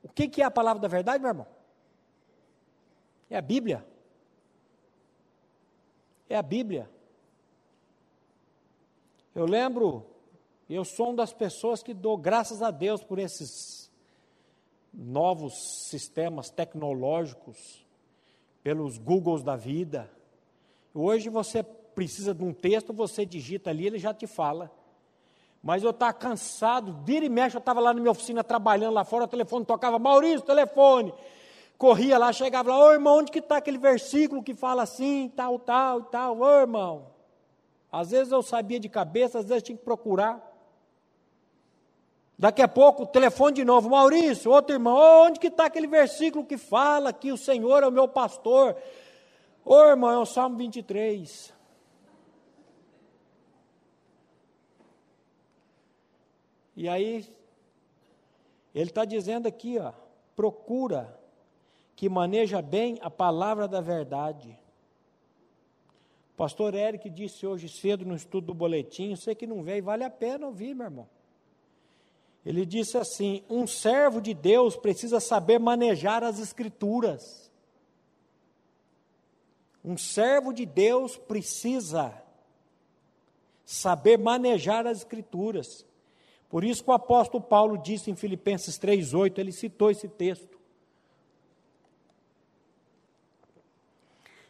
O 0.03 0.09
que, 0.09 0.29
que 0.29 0.43
é 0.43 0.45
a 0.45 0.51
palavra 0.51 0.81
da 0.81 0.89
verdade, 0.89 1.21
meu 1.21 1.31
irmão? 1.31 1.47
É 3.31 3.37
a 3.37 3.43
Bíblia. 3.43 3.87
É 6.29 6.37
a 6.37 6.43
Bíblia. 6.43 6.91
Eu 9.35 9.47
lembro, 9.47 10.07
eu 10.75 10.85
sou 10.85 11.07
uma 11.07 11.17
das 11.17 11.33
pessoas 11.33 11.83
que 11.83 11.95
dou 11.95 12.17
graças 12.17 12.63
a 12.63 12.71
Deus 12.71 13.03
por 13.03 13.19
esses 13.19 13.91
novos 14.93 15.55
sistemas 15.89 16.51
tecnológicos, 16.51 17.87
pelos 18.63 18.99
Googles 18.99 19.43
da 19.43 19.57
vida. 19.57 20.11
Hoje 20.95 21.29
você 21.29 21.63
precisa 21.63 22.35
de 22.35 22.45
um 22.45 22.53
texto, 22.53 22.93
você 22.93 23.25
digita 23.25 23.71
ali, 23.71 23.87
ele 23.87 23.99
já 23.99 24.13
te 24.13 24.27
fala. 24.27 24.71
Mas 25.63 25.83
eu 25.83 25.91
estava 25.91 26.13
cansado, 26.13 26.93
vira 27.05 27.25
e 27.25 27.29
mexe, 27.29 27.57
eu 27.57 27.61
estava 27.61 27.81
lá 27.81 27.93
na 27.93 28.01
minha 28.01 28.13
oficina 28.13 28.45
trabalhando 28.45 28.95
lá 28.95 29.05
fora, 29.05 29.25
o 29.25 29.29
telefone 29.29 29.65
tocava, 29.65 29.99
Maurício, 29.99 30.43
telefone 30.43 31.13
corria 31.79 32.19
lá, 32.19 32.33
chegava 32.33 32.71
lá, 32.71 32.79
ô 32.85 32.93
irmão, 32.93 33.19
onde 33.19 33.31
que 33.31 33.39
está 33.39 33.59
aquele 33.59 33.79
versículo 33.79 34.43
que 34.43 34.53
fala 34.53 34.83
assim, 34.83 35.33
tal, 35.35 35.61
tal, 35.61 36.03
tal, 36.03 36.41
ô 36.41 36.61
irmão. 36.61 37.07
Às 37.91 38.11
vezes 38.11 38.33
eu 38.33 38.43
sabia 38.43 38.81
de 38.81 38.89
cabeça, 38.89 39.39
às 39.39 39.47
vezes 39.47 39.63
tinha 39.63 39.79
que 39.79 39.85
procurar. 39.85 40.45
Daqui 42.39 42.63
a 42.63 42.69
pouco, 42.69 43.05
telefone 43.05 43.57
de 43.57 43.65
novo, 43.65 43.91
Maurício, 43.91 44.53
outro 44.53 44.77
irmão, 44.77 44.97
oh, 44.97 45.27
onde 45.27 45.41
que 45.41 45.49
está 45.49 45.65
aquele 45.65 45.89
versículo 45.89 46.47
que 46.47 46.57
fala 46.57 47.13
que 47.13 47.33
o 47.33 47.37
Senhor 47.37 47.83
é 47.83 47.87
o 47.89 47.91
meu 47.91 48.07
pastor? 48.07 48.77
Ô 49.65 49.83
irmão, 49.83 50.09
é 50.09 50.19
o 50.19 50.25
Salmo 50.25 50.57
23. 50.57 51.53
E 56.77 56.89
aí, 56.89 57.27
ele 58.73 58.89
está 58.89 59.05
dizendo 59.05 59.49
aqui, 59.49 59.77
ó, 59.81 59.93
procura 60.37 61.19
que 61.97 62.09
maneja 62.09 62.63
bem 62.63 63.01
a 63.03 63.11
palavra 63.11 63.67
da 63.67 63.81
verdade. 63.81 64.57
O 66.35 66.37
pastor 66.37 66.73
Eric 66.73 67.11
disse 67.11 67.45
hoje 67.45 67.69
cedo 67.69 68.05
no 68.05 68.15
estudo 68.15 68.47
do 68.47 68.55
boletim, 68.55 69.17
sei 69.17 69.35
que 69.35 69.45
não 69.45 69.65
veio, 69.65 69.83
vale 69.83 70.05
a 70.05 70.11
pena 70.11 70.47
ouvir, 70.47 70.73
meu 70.73 70.87
irmão. 70.87 71.18
Ele 72.49 72.65
disse 72.65 72.97
assim: 72.97 73.43
um 73.47 73.67
servo 73.67 74.23
de 74.23 74.33
Deus 74.33 74.75
precisa 74.75 75.21
saber 75.21 75.59
manejar 75.61 76.25
as 76.25 76.39
escrituras. 76.39 77.53
Um 79.85 79.99
servo 79.99 80.51
de 80.55 80.65
Deus 80.65 81.15
precisa 81.15 82.11
saber 83.67 84.17
manejar 84.17 84.87
as 84.87 85.01
escrituras. 85.01 85.85
Por 86.49 86.65
isso 86.65 86.83
que 86.83 86.89
o 86.89 86.95
apóstolo 86.95 87.45
Paulo 87.45 87.77
disse 87.77 88.11
em 88.11 88.17
Filipenses 88.17 88.79
3:8, 88.79 89.39
ele 89.39 89.53
citou 89.53 89.91
esse 89.91 90.09
texto. 90.09 90.59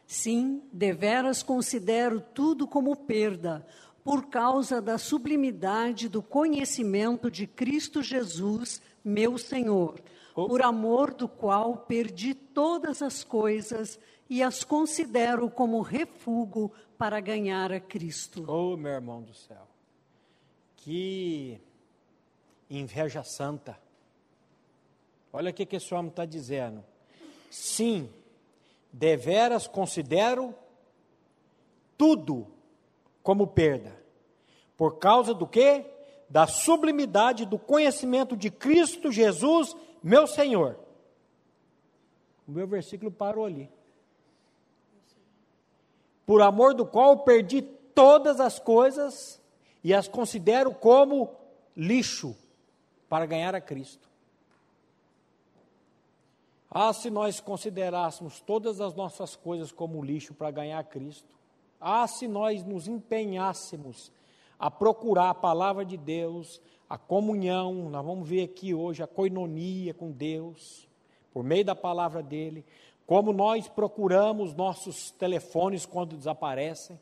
Sim, 0.07 0.63
deveras 0.71 1.43
considero 1.43 2.21
tudo 2.21 2.65
como 2.65 2.95
perda, 2.95 3.67
por 4.03 4.27
causa 4.27 4.81
da 4.81 4.97
sublimidade 4.97 6.07
do 6.07 6.21
conhecimento 6.21 7.29
de 7.29 7.45
Cristo 7.45 8.01
Jesus, 8.01 8.81
meu 9.03 9.37
Senhor, 9.37 10.01
por 10.33 10.61
amor 10.61 11.13
do 11.13 11.27
qual 11.27 11.77
perdi 11.77 12.33
todas 12.33 13.01
as 13.01 13.23
coisas 13.23 13.99
e 14.29 14.43
as 14.43 14.63
considero 14.63 15.49
como 15.49 15.81
refúgio 15.81 16.71
para 16.97 17.19
ganhar 17.19 17.71
a 17.71 17.79
Cristo. 17.79 18.45
Oh, 18.47 18.77
meu 18.77 18.91
irmão 18.91 19.21
do 19.21 19.33
céu, 19.33 19.67
que 20.77 21.59
inveja 22.69 23.23
santa. 23.23 23.79
Olha 25.31 25.51
o 25.51 25.53
que, 25.53 25.65
que 25.65 25.75
esse 25.75 25.93
homem 25.93 26.09
está 26.09 26.25
dizendo. 26.25 26.83
Sim, 27.49 28.09
deveras 28.91 29.67
considero 29.67 30.53
tudo 31.97 32.47
como 33.29 33.45
perda. 33.45 33.95
Por 34.75 34.97
causa 34.97 35.35
do 35.35 35.45
quê? 35.45 35.85
Da 36.27 36.47
sublimidade 36.47 37.45
do 37.45 37.59
conhecimento 37.59 38.35
de 38.35 38.49
Cristo 38.49 39.11
Jesus, 39.11 39.75
meu 40.01 40.25
Senhor. 40.25 40.79
O 42.47 42.51
meu 42.51 42.65
versículo 42.65 43.11
parou 43.11 43.45
ali. 43.45 43.69
Por 46.25 46.41
amor 46.41 46.73
do 46.73 46.87
qual 46.87 47.19
perdi 47.19 47.61
todas 47.61 48.39
as 48.39 48.57
coisas 48.57 49.39
e 49.83 49.93
as 49.93 50.07
considero 50.07 50.73
como 50.73 51.29
lixo 51.77 52.35
para 53.07 53.27
ganhar 53.27 53.53
a 53.53 53.61
Cristo. 53.61 54.09
Ah, 56.67 56.91
se 56.93 57.11
nós 57.11 57.39
considerássemos 57.39 58.39
todas 58.39 58.81
as 58.81 58.95
nossas 58.95 59.35
coisas 59.35 59.71
como 59.71 60.03
lixo 60.03 60.33
para 60.33 60.49
ganhar 60.49 60.83
Cristo. 60.85 61.38
Ah, 61.79 62.07
se 62.07 62.27
nós 62.27 62.63
nos 62.63 62.87
empenhássemos 62.87 64.11
a 64.57 64.69
procurar 64.69 65.29
a 65.29 65.35
palavra 65.35 65.85
de 65.85 65.95
Deus, 65.95 66.61
a 66.89 66.97
comunhão, 66.97 67.89
nós 67.89 68.05
vamos 68.05 68.27
ver 68.27 68.43
aqui 68.43 68.73
hoje 68.73 69.01
a 69.01 69.07
coinonia 69.07 69.93
com 69.93 70.11
Deus, 70.11 70.89
por 71.31 71.43
meio 71.43 71.63
da 71.63 71.75
palavra 71.75 72.21
dele, 72.21 72.65
como 73.05 73.31
nós 73.31 73.67
procuramos 73.67 74.53
nossos 74.53 75.11
telefones 75.11 75.85
quando 75.85 76.17
desaparecem. 76.17 76.99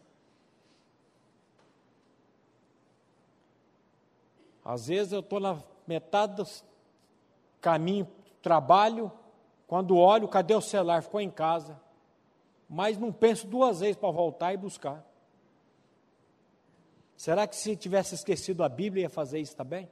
Às 4.64 4.88
vezes 4.88 5.14
eu 5.14 5.22
estou 5.22 5.40
na 5.40 5.64
metade 5.88 6.36
do 6.36 6.46
caminho 7.62 8.08
trabalho, 8.42 9.12
quando 9.66 9.98
olho, 9.98 10.28
cadê 10.28 10.54
o 10.54 10.62
celular? 10.62 11.02
Ficou 11.02 11.20
em 11.20 11.32
casa. 11.32 11.80
Mas 12.70 12.98
não 12.98 13.12
penso 13.12 13.48
duas 13.48 13.80
vezes 13.80 13.96
para 13.96 14.12
voltar 14.12 14.54
e 14.54 14.58
buscar. 14.58 15.06
Será 17.16 17.48
que 17.48 17.56
se 17.56 17.76
tivesse 17.76 18.14
esquecido 18.14 18.64
a 18.64 18.70
Bíblia 18.70 19.04
ia 19.04 19.10
fazer 19.10 19.40
isso 19.40 19.56
também? 19.56 19.90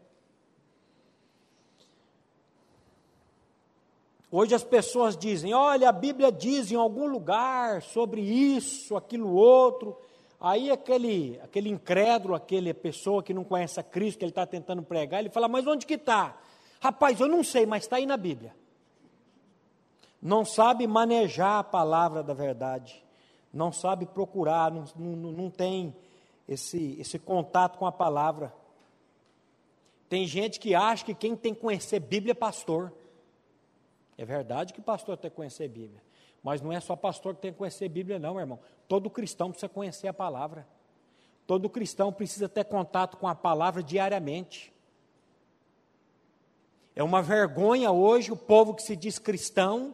Hoje 4.31 4.53
as 4.53 4.63
pessoas 4.63 5.17
dizem: 5.17 5.53
olha, 5.53 5.89
a 5.89 5.93
Bíblia 5.93 6.31
diz 6.31 6.71
em 6.71 6.75
algum 6.75 7.07
lugar 7.07 7.81
sobre 7.81 8.21
isso, 8.21 8.95
aquilo 8.95 9.33
outro. 9.33 9.97
Aí 10.39 10.69
aquele, 10.69 11.39
aquele 11.41 11.69
incrédulo, 11.69 12.35
aquele 12.35 12.73
pessoa 12.73 13.23
que 13.23 13.33
não 13.33 13.43
conhece 13.43 13.79
a 13.79 13.83
Cristo, 13.83 14.19
que 14.19 14.25
ele 14.25 14.31
está 14.31 14.45
tentando 14.45 14.83
pregar, 14.83 15.21
ele 15.21 15.29
fala: 15.29 15.47
mas 15.47 15.65
onde 15.65 15.85
que 15.85 15.93
está? 15.93 16.37
Rapaz, 16.81 17.19
eu 17.19 17.27
não 17.27 17.43
sei, 17.43 17.65
mas 17.65 17.83
está 17.83 17.95
aí 17.95 18.05
na 18.05 18.17
Bíblia. 18.17 18.53
Não 20.25 20.43
sabe 20.43 20.87
manejar 20.87 21.59
a 21.59 21.63
palavra 21.63 22.23
da 22.23 22.33
verdade, 22.33 23.05
não 23.53 23.71
sabe 23.71 24.07
procurar, 24.07 24.71
não, 24.71 24.83
não, 24.95 25.31
não 25.31 25.49
tem 25.51 25.95
esse, 26.49 26.99
esse 26.99 27.19
contato 27.19 27.77
com 27.77 27.85
a 27.85 27.91
palavra. 27.91 28.51
Tem 30.09 30.25
gente 30.25 30.59
que 30.59 30.73
acha 30.73 31.05
que 31.05 31.13
quem 31.13 31.35
tem 31.35 31.53
que 31.53 31.61
conhecer 31.61 31.99
Bíblia 31.99 32.31
é 32.31 32.33
pastor. 32.33 32.91
É 34.17 34.25
verdade 34.25 34.73
que 34.73 34.81
pastor 34.81 35.15
tem 35.15 35.29
que 35.29 35.35
conhecer 35.35 35.67
Bíblia. 35.67 36.01
Mas 36.41 36.59
não 36.59 36.73
é 36.73 36.79
só 36.79 36.95
pastor 36.95 37.35
que 37.35 37.41
tem 37.41 37.51
que 37.51 37.59
conhecer 37.59 37.87
Bíblia, 37.87 38.17
não, 38.17 38.39
irmão. 38.39 38.59
Todo 38.87 39.11
cristão 39.11 39.51
precisa 39.51 39.69
conhecer 39.69 40.07
a 40.07 40.13
palavra. 40.13 40.67
Todo 41.45 41.69
cristão 41.69 42.11
precisa 42.11 42.49
ter 42.49 42.65
contato 42.65 43.17
com 43.17 43.27
a 43.27 43.35
palavra 43.35 43.83
diariamente. 43.83 44.73
É 46.95 47.03
uma 47.03 47.21
vergonha 47.21 47.91
hoje 47.91 48.31
o 48.31 48.35
povo 48.35 48.73
que 48.73 48.81
se 48.81 48.95
diz 48.95 49.19
cristão 49.19 49.93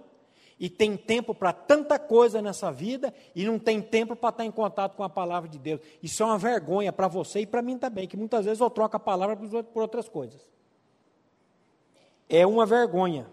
e 0.62 0.70
tem 0.70 0.96
tempo 0.96 1.34
para 1.34 1.52
tanta 1.52 1.98
coisa 1.98 2.40
nessa 2.40 2.72
vida 2.72 3.12
e 3.34 3.44
não 3.44 3.58
tem 3.58 3.82
tempo 3.82 4.16
para 4.16 4.30
estar 4.30 4.46
em 4.46 4.52
contato 4.52 4.96
com 4.96 5.04
a 5.04 5.10
palavra 5.10 5.50
de 5.50 5.58
Deus. 5.58 5.82
Isso 6.04 6.22
é 6.22 6.26
uma 6.28 6.38
vergonha 6.38 6.94
para 6.94 7.08
você 7.08 7.40
e 7.40 7.48
para 7.48 7.64
mim 7.64 7.80
também, 7.80 8.08
que 8.08 8.16
muitas 8.16 8.46
vezes 8.46 8.62
eu 8.62 8.70
troco 8.70 8.96
a 8.96 9.00
palavra 9.00 9.36
por 9.36 9.82
outras 9.82 10.08
coisas. 10.08 10.40
É 12.30 12.46
uma 12.46 12.64
vergonha. 12.64 13.28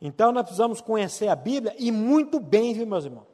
Então 0.00 0.30
nós 0.30 0.44
precisamos 0.44 0.80
conhecer 0.80 1.26
a 1.26 1.34
Bíblia 1.34 1.74
e 1.76 1.90
muito 1.90 2.38
bem, 2.38 2.72
viu, 2.72 2.86
meus 2.86 3.04
irmãos? 3.04 3.26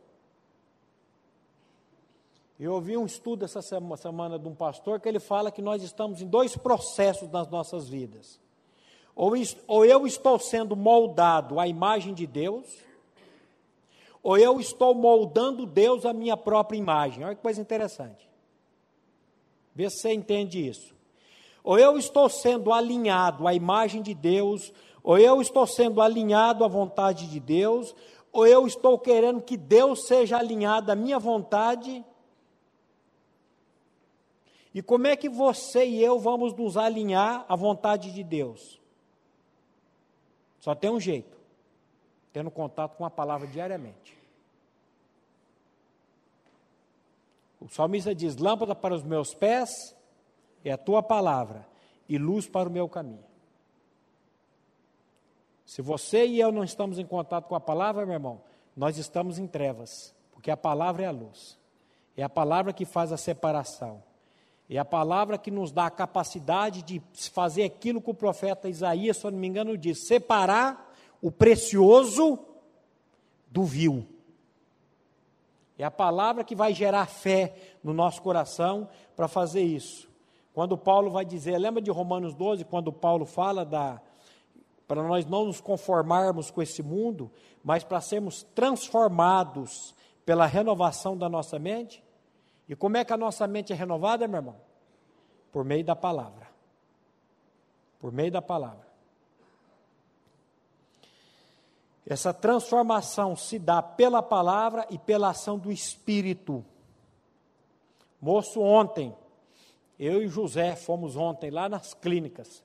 Eu 2.59 2.73
ouvi 2.73 2.97
um 2.97 3.05
estudo 3.05 3.45
essa 3.45 3.61
semana 3.61 4.39
de 4.39 4.49
um 4.49 4.55
pastor 4.55 4.99
que 4.99 5.07
ele 5.07 5.21
fala 5.21 5.53
que 5.53 5.61
nós 5.61 5.83
estamos 5.83 6.23
em 6.23 6.27
dois 6.27 6.57
processos 6.57 7.31
nas 7.31 7.49
nossas 7.49 7.87
vidas. 7.87 8.41
Ou, 9.19 9.33
ou 9.67 9.85
eu 9.85 10.07
estou 10.07 10.39
sendo 10.39 10.77
moldado 10.77 11.59
à 11.59 11.67
imagem 11.67 12.15
de 12.15 12.25
Deus, 12.25 12.65
ou 14.23 14.39
eu 14.39 14.61
estou 14.61 14.95
moldando 14.95 15.67
Deus 15.67 16.07
à 16.07 16.13
minha 16.13 16.37
própria 16.37 16.79
imagem. 16.79 17.25
Olha 17.25 17.35
que 17.35 17.43
coisa 17.43 17.61
interessante. 17.61 18.31
Vê 19.75 19.91
se 19.91 19.97
você 19.97 20.13
entende 20.13 20.65
isso. 20.65 20.95
Ou 21.65 21.77
eu 21.77 21.99
estou 21.99 22.29
sendo 22.29 22.73
alinhado 22.73 23.49
à 23.49 23.53
imagem 23.53 24.03
de 24.03 24.15
Deus, 24.15 24.73
ou 25.03 25.19
eu 25.19 25.43
estou 25.43 25.67
sendo 25.67 26.01
alinhado 26.01 26.65
à 26.65 26.69
vontade 26.69 27.29
de 27.29 27.41
Deus, 27.41 27.97
ou 28.31 28.47
eu 28.47 28.69
estou 28.69 28.97
querendo 29.01 29.43
que 29.43 29.57
Deus 29.57 30.07
seja 30.07 30.39
alinhado 30.39 30.93
à 30.93 30.95
minha 30.95 31.19
vontade. 31.19 32.05
E 34.73 34.81
como 34.81 35.09
é 35.09 35.17
que 35.17 35.29
você 35.29 35.85
e 35.85 36.05
eu 36.05 36.21
vamos 36.21 36.55
nos 36.55 36.77
alinhar 36.77 37.45
à 37.49 37.57
vontade 37.57 38.13
de 38.13 38.23
Deus? 38.23 38.79
Só 40.69 40.75
tem 40.75 40.91
um 40.91 41.01
jeito: 41.01 41.35
tendo 42.31 42.51
contato 42.51 42.95
com 42.95 43.07
a 43.07 43.09
palavra 43.09 43.47
diariamente. 43.47 44.15
O 47.59 47.71
salmista 47.71 48.15
diz: 48.15 48.37
Lâmpada 48.37 48.75
para 48.75 48.95
os 48.95 49.03
meus 49.03 49.33
pés 49.33 49.97
é 50.63 50.71
a 50.71 50.77
tua 50.77 51.03
palavra, 51.03 51.67
e 52.07 52.19
luz 52.19 52.47
para 52.47 52.69
o 52.69 52.73
meu 52.73 52.87
caminho. 52.87 53.25
Se 55.65 55.81
você 55.81 56.27
e 56.27 56.39
eu 56.39 56.53
não 56.53 56.65
estamos 56.65 56.99
em 56.99 57.07
contato 57.07 57.49
com 57.49 57.55
a 57.55 57.61
palavra, 57.61 58.05
meu 58.05 58.17
irmão, 58.17 58.43
nós 58.77 58.99
estamos 58.99 59.39
em 59.39 59.47
trevas, 59.47 60.15
porque 60.33 60.51
a 60.51 60.57
palavra 60.57 61.05
é 61.05 61.07
a 61.07 61.11
luz. 61.11 61.59
É 62.15 62.23
a 62.23 62.29
palavra 62.29 62.75
que 62.75 62.85
faz 62.85 63.11
a 63.11 63.17
separação. 63.17 64.03
É 64.71 64.79
a 64.79 64.85
palavra 64.85 65.39
que 65.39 65.51
nos 65.51 65.73
dá 65.73 65.87
a 65.87 65.91
capacidade 65.91 66.83
de 66.83 67.03
fazer 67.33 67.65
aquilo 67.65 68.03
que 68.03 68.11
o 68.11 68.15
profeta 68.15 68.69
Isaías, 68.69 69.17
se 69.17 69.27
eu 69.27 69.31
não 69.31 69.39
me 69.39 69.47
engano, 69.47 69.79
diz: 69.79 70.07
separar 70.07 70.93
o 71.23 71.31
precioso 71.31 72.39
do 73.47 73.65
vil. 73.65 74.07
É 75.79 75.85
a 75.85 75.91
palavra 75.91 76.45
que 76.45 76.55
vai 76.55 76.75
gerar 76.75 77.07
fé 77.07 77.55
no 77.83 77.95
nosso 77.95 78.21
coração 78.21 78.89
para 79.17 79.29
fazer 79.29 79.63
isso. 79.63 80.09
Quando 80.53 80.77
Paulo 80.77 81.11
vai 81.11 81.25
dizer, 81.25 81.57
lembra 81.57 81.81
de 81.81 81.91
Romanos 81.91 82.35
12, 82.35 82.65
quando 82.65 82.93
Paulo 82.93 83.25
fala 83.25 83.65
da 83.65 84.01
para 84.89 85.03
nós 85.03 85.27
não 85.27 85.45
nos 85.45 85.61
conformarmos 85.61 86.51
com 86.51 86.63
esse 86.63 86.83
mundo, 86.83 87.31
mas 87.63 87.85
para 87.85 88.01
sermos 88.01 88.43
transformados 88.55 89.95
pela 90.25 90.47
renovação 90.47 91.17
da 91.17 91.29
nossa 91.29 91.59
mente? 91.59 92.03
E 92.69 92.77
como 92.77 92.97
é 92.97 93.05
que 93.05 93.13
a 93.13 93.17
nossa 93.17 93.47
mente 93.47 93.73
é 93.73 93.77
renovada, 93.77 94.29
meu 94.29 94.39
irmão? 94.39 94.57
Por 95.51 95.65
meio 95.65 95.85
da 95.85 95.97
palavra. 95.97 96.49
Por 97.99 98.13
meio 98.13 98.31
da 98.31 98.43
palavra. 98.43 98.87
Essa 102.07 102.33
transformação 102.33 103.37
se 103.37 103.59
dá 103.59 103.83
pela 103.83 104.23
palavra 104.23 104.87
e 104.91 104.99
pela 104.99 105.31
ação 105.31 105.59
do 105.59 105.71
Espírito. 105.71 106.65
Moço, 108.21 108.61
ontem, 108.61 109.15
eu 109.99 110.23
e 110.23 110.29
José 110.29 110.75
fomos 110.75 111.17
ontem 111.17 111.51
lá 111.51 111.69
nas 111.69 111.93
clínicas 111.95 112.63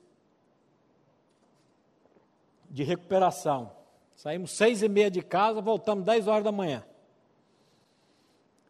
de 2.70 2.82
recuperação. 2.82 3.70
Saímos 4.16 4.56
seis 4.56 4.82
e 4.82 4.88
meia 4.88 5.10
de 5.10 5.22
casa, 5.22 5.60
voltamos 5.60 6.04
dez 6.04 6.26
horas 6.26 6.44
da 6.44 6.52
manhã. 6.52 6.84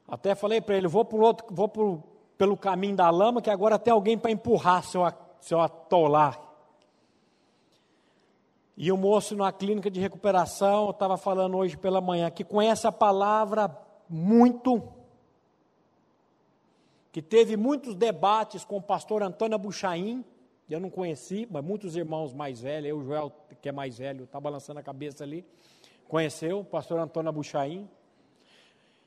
Até 0.07 0.35
falei 0.35 0.61
para 0.61 0.77
ele, 0.77 0.87
vou, 0.87 1.05
por 1.05 1.23
outro, 1.23 1.47
vou 1.51 1.69
por, 1.69 2.03
pelo 2.37 2.57
caminho 2.57 2.97
da 2.97 3.09
lama, 3.11 3.40
que 3.40 3.51
agora 3.51 3.79
tem 3.79 3.93
alguém 3.93 4.19
para 4.19 4.31
empurrar 4.31 4.85
se 4.85 4.97
eu, 4.97 5.03
se 5.40 5.55
eu 5.55 5.61
atolar. 5.61 6.40
E 8.77 8.90
o 8.90 8.97
moço 8.97 9.37
na 9.37 9.53
clínica 9.53 9.90
de 9.90 10.01
recuperação 10.01 10.90
estava 10.90 11.17
falando 11.17 11.57
hoje 11.57 11.77
pela 11.77 12.01
manhã 12.01 12.31
que 12.31 12.43
conhece 12.43 12.87
a 12.87 12.93
palavra 12.93 13.71
muito, 14.09 14.83
que 17.12 17.23
teve 17.23 17.57
muitos 17.57 17.95
debates 17.95 18.64
com 18.64 18.77
o 18.77 18.83
pastor 18.83 19.23
Antônio 19.23 19.59
Buchaim, 19.59 20.25
eu 20.69 20.81
não 20.81 20.90
conheci, 20.90 21.47
mas 21.51 21.62
muitos 21.62 21.95
irmãos 21.95 22.33
mais 22.33 22.61
velhos, 22.61 22.88
eu, 22.88 23.05
Joel, 23.05 23.33
que 23.61 23.69
é 23.69 23.73
mais 23.73 23.99
velho, 23.99 24.25
está 24.25 24.40
balançando 24.40 24.81
a 24.81 24.83
cabeça 24.83 25.23
ali, 25.23 25.45
conheceu 26.09 26.61
o 26.61 26.64
pastor 26.64 26.99
Antônio 26.99 27.33
Buchaim. 27.33 27.88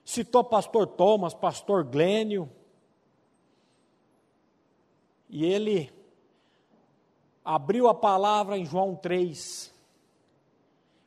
Citou 0.07 0.41
pastor 0.41 0.87
Thomas, 0.87 1.33
pastor 1.33 1.83
Glênio. 1.83 2.49
E 5.29 5.43
ele 5.43 5.91
abriu 7.43 7.89
a 7.89 7.93
palavra 7.93 8.57
em 8.57 8.63
João 8.63 8.95
3, 8.95 9.69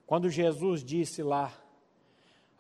quando 0.06 0.28
Jesus 0.28 0.84
disse 0.84 1.22
lá: 1.22 1.50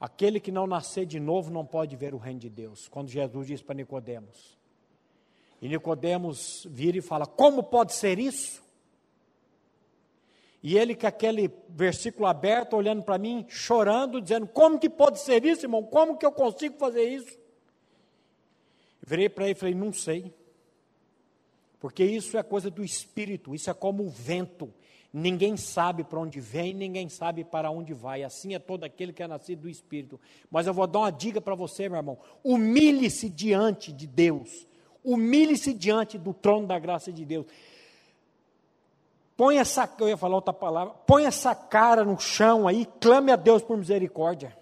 Aquele 0.00 0.40
que 0.40 0.50
não 0.50 0.66
nascer 0.66 1.04
de 1.04 1.20
novo 1.20 1.50
não 1.50 1.66
pode 1.66 1.94
ver 1.94 2.14
o 2.14 2.18
reino 2.18 2.40
de 2.40 2.48
Deus. 2.48 2.88
Quando 2.88 3.10
Jesus 3.10 3.46
disse 3.46 3.62
para 3.62 3.74
Nicodemos. 3.74 4.56
E 5.60 5.68
Nicodemos 5.68 6.66
vira 6.70 6.96
e 6.96 7.02
fala: 7.02 7.26
Como 7.26 7.62
pode 7.62 7.92
ser 7.92 8.18
isso? 8.18 8.62
E 10.62 10.76
ele 10.76 10.94
com 10.94 11.06
aquele 11.06 11.50
versículo 11.70 12.26
aberto, 12.26 12.76
olhando 12.76 13.02
para 13.02 13.16
mim, 13.16 13.46
chorando, 13.48 14.20
dizendo: 14.20 14.46
Como 14.46 14.78
que 14.78 14.90
pode 14.90 15.20
ser 15.20 15.44
isso, 15.44 15.64
irmão? 15.64 15.82
Como 15.82 16.16
que 16.16 16.26
eu 16.26 16.32
consigo 16.32 16.78
fazer 16.78 17.04
isso? 17.04 17.38
Eu 19.02 19.08
virei 19.08 19.28
para 19.28 19.44
ele 19.44 19.52
e 19.52 19.58
falei: 19.58 19.74
Não 19.74 19.92
sei. 19.92 20.32
Porque 21.78 22.04
isso 22.04 22.36
é 22.36 22.42
coisa 22.42 22.70
do 22.70 22.84
espírito, 22.84 23.54
isso 23.54 23.70
é 23.70 23.74
como 23.74 24.04
o 24.04 24.10
vento. 24.10 24.72
Ninguém 25.12 25.56
sabe 25.56 26.04
para 26.04 26.20
onde 26.20 26.38
vem, 26.38 26.72
ninguém 26.72 27.08
sabe 27.08 27.42
para 27.42 27.70
onde 27.70 27.92
vai. 27.92 28.22
Assim 28.22 28.54
é 28.54 28.58
todo 28.60 28.84
aquele 28.84 29.12
que 29.12 29.22
é 29.22 29.26
nascido 29.26 29.62
do 29.62 29.68
espírito. 29.68 30.20
Mas 30.48 30.66
eu 30.66 30.74
vou 30.74 30.86
dar 30.86 31.00
uma 31.00 31.10
dica 31.10 31.40
para 31.40 31.54
você, 31.54 31.88
meu 31.88 31.98
irmão: 31.98 32.18
humilhe-se 32.44 33.30
diante 33.30 33.92
de 33.92 34.06
Deus, 34.06 34.68
humilhe-se 35.02 35.72
diante 35.72 36.18
do 36.18 36.34
trono 36.34 36.66
da 36.66 36.78
graça 36.78 37.10
de 37.10 37.24
Deus. 37.24 37.46
Põe 39.40 39.56
essa, 39.56 39.90
eu 39.98 40.06
ia 40.06 40.18
falar 40.18 40.34
outra 40.34 40.52
palavra, 40.52 40.92
põe 41.06 41.24
essa 41.24 41.54
cara 41.54 42.04
no 42.04 42.20
chão 42.20 42.68
aí, 42.68 42.86
clame 43.00 43.32
a 43.32 43.36
Deus 43.36 43.62
por 43.62 43.74
misericórdia. 43.74 44.54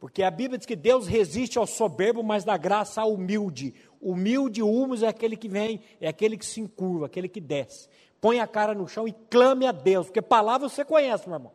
Porque 0.00 0.24
a 0.24 0.30
Bíblia 0.32 0.58
diz 0.58 0.66
que 0.66 0.74
Deus 0.74 1.06
resiste 1.06 1.56
ao 1.56 1.64
soberbo, 1.64 2.24
mas 2.24 2.42
dá 2.42 2.56
graça 2.56 3.00
ao 3.00 3.12
humilde. 3.12 3.76
Humilde, 4.00 4.60
humus 4.60 5.04
é 5.04 5.06
aquele 5.06 5.36
que 5.36 5.48
vem, 5.48 5.80
é 6.00 6.08
aquele 6.08 6.36
que 6.36 6.44
se 6.44 6.60
encurva, 6.60 7.06
aquele 7.06 7.28
que 7.28 7.40
desce. 7.40 7.88
Põe 8.20 8.40
a 8.40 8.46
cara 8.48 8.74
no 8.74 8.88
chão 8.88 9.06
e 9.06 9.12
clame 9.30 9.68
a 9.68 9.70
Deus, 9.70 10.06
porque 10.06 10.20
palavra 10.20 10.68
você 10.68 10.84
conhece, 10.84 11.28
meu 11.28 11.36
irmão. 11.36 11.52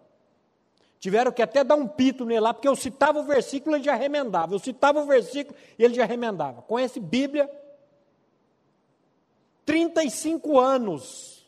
Tiveram 1.01 1.33
que 1.33 1.41
até 1.41 1.65
dar 1.65 1.75
um 1.75 1.85
pito 1.85 2.23
nele 2.23 2.39
lá, 2.39 2.53
porque 2.53 2.67
eu 2.69 2.77
citava 2.77 3.19
o 3.19 3.23
versículo 3.23 3.75
e 3.75 3.79
ele 3.79 3.83
já 3.83 3.95
remendava. 3.95 4.55
Eu 4.55 4.59
citava 4.59 5.01
o 5.01 5.05
versículo 5.05 5.53
e 5.77 5.83
ele 5.83 5.95
já 5.95 6.05
remendava. 6.05 6.61
Conhece 6.61 6.97
Bíblia, 6.97 7.51
35 9.65 10.59
anos 10.59 11.45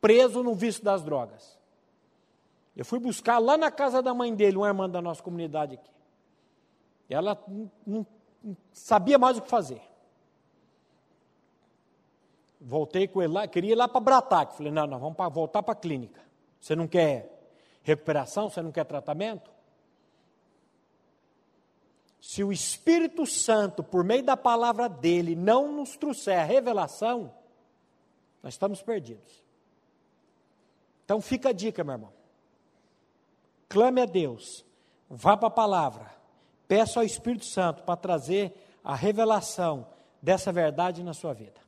preso 0.00 0.42
no 0.42 0.54
vício 0.54 0.84
das 0.84 1.02
drogas. 1.02 1.58
Eu 2.76 2.84
fui 2.84 2.98
buscar 2.98 3.38
lá 3.38 3.56
na 3.56 3.70
casa 3.70 4.02
da 4.02 4.12
mãe 4.12 4.34
dele, 4.34 4.58
uma 4.58 4.68
irmã 4.68 4.88
da 4.88 5.00
nossa 5.00 5.22
comunidade 5.22 5.74
aqui. 5.74 5.90
Ela 7.08 7.42
não, 7.48 8.06
não 8.42 8.56
sabia 8.72 9.18
mais 9.18 9.38
o 9.38 9.42
que 9.42 9.48
fazer. 9.48 9.80
Voltei 12.60 13.08
com 13.08 13.22
ele 13.22 13.32
lá, 13.32 13.46
queria 13.46 13.72
ir 13.72 13.74
lá 13.76 13.88
para 13.88 14.00
Brataque. 14.00 14.56
Falei, 14.56 14.72
não, 14.72 14.86
não, 14.86 14.98
vamos 14.98 15.16
pra, 15.16 15.28
voltar 15.28 15.62
para 15.62 15.72
a 15.72 15.76
clínica. 15.76 16.20
Você 16.60 16.74
não 16.74 16.86
quer 16.86 17.50
recuperação? 17.82 18.50
Você 18.50 18.60
não 18.60 18.72
quer 18.72 18.84
tratamento? 18.84 19.50
Se 22.26 22.42
o 22.42 22.50
Espírito 22.50 23.24
Santo, 23.24 23.84
por 23.84 24.02
meio 24.02 24.24
da 24.24 24.36
palavra 24.36 24.88
dele, 24.88 25.36
não 25.36 25.70
nos 25.70 25.96
trouxer 25.96 26.40
a 26.40 26.42
revelação, 26.42 27.32
nós 28.42 28.54
estamos 28.54 28.82
perdidos. 28.82 29.44
Então 31.04 31.20
fica 31.20 31.50
a 31.50 31.52
dica, 31.52 31.84
meu 31.84 31.94
irmão. 31.94 32.12
Clame 33.68 34.00
a 34.00 34.06
Deus, 34.06 34.64
vá 35.08 35.36
para 35.36 35.46
a 35.46 35.52
palavra, 35.52 36.12
peça 36.66 36.98
ao 36.98 37.06
Espírito 37.06 37.44
Santo 37.44 37.84
para 37.84 37.94
trazer 37.94 38.52
a 38.82 38.96
revelação 38.96 39.86
dessa 40.20 40.50
verdade 40.50 41.04
na 41.04 41.14
sua 41.14 41.32
vida. 41.32 41.60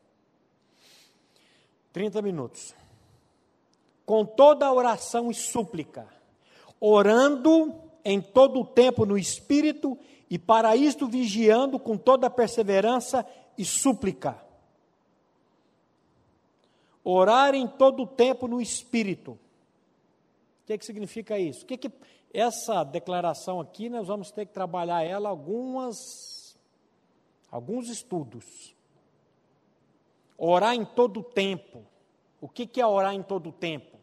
30 1.92 2.21
minutos. 2.21 2.75
Com 4.05 4.27
toda 4.27 4.66
a 4.66 4.73
oração 4.73 5.31
e 5.31 5.35
súplica, 5.35 6.09
orando 6.81 7.81
em 8.05 8.21
todo 8.21 8.62
o 8.62 8.66
tempo 8.66 9.07
no 9.07 9.16
Espírito 9.16 9.97
e 10.31 10.38
para 10.38 10.77
isto 10.77 11.07
vigiando 11.07 11.79
com 11.79 11.97
toda 11.97 12.29
perseverança 12.29 13.27
e 13.57 13.64
súplica. 13.64 14.43
Orar 17.03 17.55
em 17.55 17.67
todo 17.67 18.03
o 18.03 18.07
tempo 18.07 18.47
no 18.47 18.61
Espírito. 18.61 19.33
O 19.33 19.38
que, 20.67 20.77
que 20.77 20.85
significa 20.85 21.38
isso? 21.38 21.64
O 21.64 21.67
que, 21.67 21.79
que 21.79 21.91
essa 22.33 22.85
declaração 22.85 23.59
aqui 23.61 23.88
nós 23.88 24.07
vamos 24.07 24.31
ter 24.31 24.45
que 24.45 24.53
trabalhar 24.53 25.03
ela 25.03 25.31
algumas 25.31 26.38
alguns 27.51 27.88
estudos. 27.88 28.75
Orar 30.37 30.75
em 30.75 30.85
todo 30.85 31.21
o 31.21 31.25
tempo. 31.25 31.85
O 32.41 32.49
que, 32.49 32.67
que 32.67 32.81
é 32.81 32.87
orar 32.87 33.14
em 33.14 33.23
todo 33.23 33.49
o 33.49 33.53
tempo? 33.53 33.99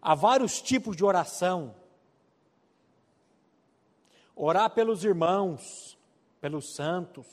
Há 0.00 0.14
vários 0.14 0.62
tipos 0.62 0.96
de 0.96 1.04
oração 1.04 1.74
orar 4.36 4.70
pelos 4.70 5.04
irmãos, 5.04 5.96
pelos 6.40 6.74
santos. 6.74 7.26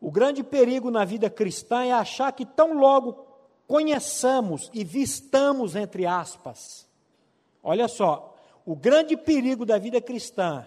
O 0.00 0.10
grande 0.10 0.42
perigo 0.42 0.90
na 0.90 1.04
vida 1.04 1.28
cristã 1.28 1.84
é 1.84 1.92
achar 1.92 2.32
que 2.32 2.44
tão 2.46 2.74
logo 2.78 3.26
conheçamos 3.66 4.70
e 4.72 4.82
vistamos, 4.82 5.76
entre 5.76 6.06
aspas. 6.06 6.88
Olha 7.62 7.86
só, 7.86 8.34
o 8.64 8.74
grande 8.74 9.16
perigo 9.16 9.66
da 9.66 9.78
vida 9.78 10.00
cristã 10.00 10.66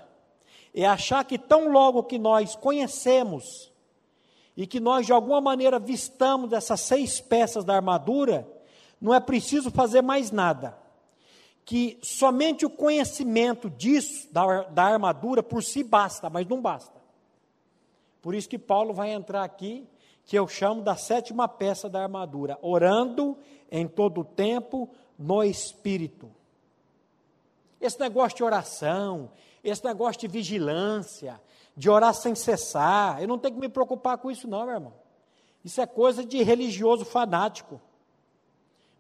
é 0.73 0.86
achar 0.86 1.25
que 1.25 1.38
tão 1.38 1.71
logo 1.71 2.03
que 2.03 2.19
nós 2.19 2.56
conhecemos 2.56 3.71
e 4.56 4.67
que 4.67 4.79
nós 4.79 5.06
de 5.06 5.12
alguma 5.12 5.41
maneira 5.41 5.79
vistamos 5.79 6.53
essas 6.53 6.82
seis 6.82 7.19
peças 7.19 7.65
da 7.65 7.75
armadura, 7.75 8.47
não 9.01 9.13
é 9.13 9.19
preciso 9.19 9.71
fazer 9.71 10.03
mais 10.03 10.32
nada 10.32 10.83
que 11.65 11.97
somente 12.02 12.65
o 12.65 12.69
conhecimento 12.69 13.69
disso, 13.69 14.28
da, 14.32 14.63
da 14.63 14.84
armadura, 14.84 15.41
por 15.41 15.63
si 15.63 15.84
basta, 15.84 16.30
mas 16.30 16.45
não 16.47 16.62
basta. 16.62 17.02
Por 18.21 18.36
isso 18.36 18.49
que 18.49 18.60
Paulo 18.60 18.93
vai 18.93 19.12
entrar 19.12 19.43
aqui, 19.43 19.88
que 20.26 20.38
eu 20.38 20.47
chamo 20.47 20.82
da 20.82 20.95
sétima 20.95 21.47
peça 21.47 21.89
da 21.89 22.04
armadura, 22.04 22.58
orando 22.62 23.38
em 23.71 23.88
todo 23.88 24.21
o 24.21 24.26
tempo 24.26 24.89
no 25.17 25.43
Espírito. 25.43 26.30
Esse 27.80 27.99
negócio 27.99 28.38
de 28.38 28.43
oração, 28.43 29.32
esse 29.63 29.84
negócio 29.84 30.21
de 30.21 30.28
vigilância, 30.28 31.41
de 31.76 31.89
orar 31.89 32.13
sem 32.13 32.36
cessar, 32.36 33.21
eu 33.21 33.28
não 33.28 33.38
tenho 33.38 33.56
que 33.56 33.60
me 33.60 33.69
preocupar 33.69 34.17
com 34.17 34.30
isso, 34.30 34.47
não, 34.47 34.65
meu 34.65 34.76
irmão. 34.76 34.93
Isso 35.63 35.82
é 35.82 35.86
coisa 35.86 36.26
de 36.26 36.43
religioso 36.43 37.06
fanático. 37.06 37.82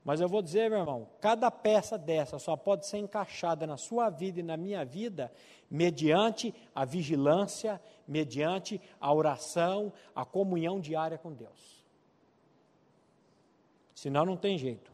Mas 0.03 0.19
eu 0.19 0.27
vou 0.27 0.41
dizer, 0.41 0.69
meu 0.69 0.79
irmão, 0.79 1.07
cada 1.21 1.49
peça 1.49 1.97
dessa 1.97 2.37
só 2.37 2.57
pode 2.57 2.85
ser 2.87 2.97
encaixada 2.97 3.65
na 3.65 3.77
sua 3.77 4.09
vida 4.09 4.41
e 4.41 4.43
na 4.43 4.57
minha 4.57 4.83
vida 4.83 5.31
mediante 5.69 6.53
a 6.75 6.83
vigilância, 6.83 7.81
mediante 8.07 8.81
a 8.99 9.13
oração, 9.13 9.93
a 10.13 10.25
comunhão 10.25 10.79
diária 10.79 11.17
com 11.17 11.31
Deus. 11.31 11.83
Senão 13.95 14.25
não 14.25 14.35
tem 14.35 14.57
jeito. 14.57 14.91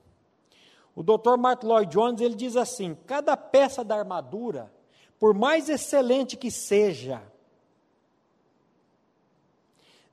O 0.95 1.01
Dr. 1.01 1.37
Mark 1.37 1.63
Lloyd 1.63 1.91
Jones, 1.91 2.21
ele 2.21 2.35
diz 2.35 2.55
assim: 2.55 2.95
cada 3.07 3.35
peça 3.35 3.83
da 3.83 3.97
armadura, 3.97 4.71
por 5.19 5.33
mais 5.33 5.69
excelente 5.69 6.37
que 6.37 6.51
seja, 6.51 7.21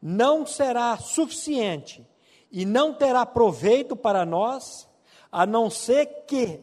não 0.01 0.47
será 0.47 0.97
suficiente 0.97 2.07
e 2.51 2.65
não 2.65 2.95
terá 2.95 3.25
proveito 3.27 3.97
para 3.97 4.25
nós, 4.25 4.89
a 5.31 5.45
não 5.47 5.69
ser 5.69 6.07
que, 6.27 6.61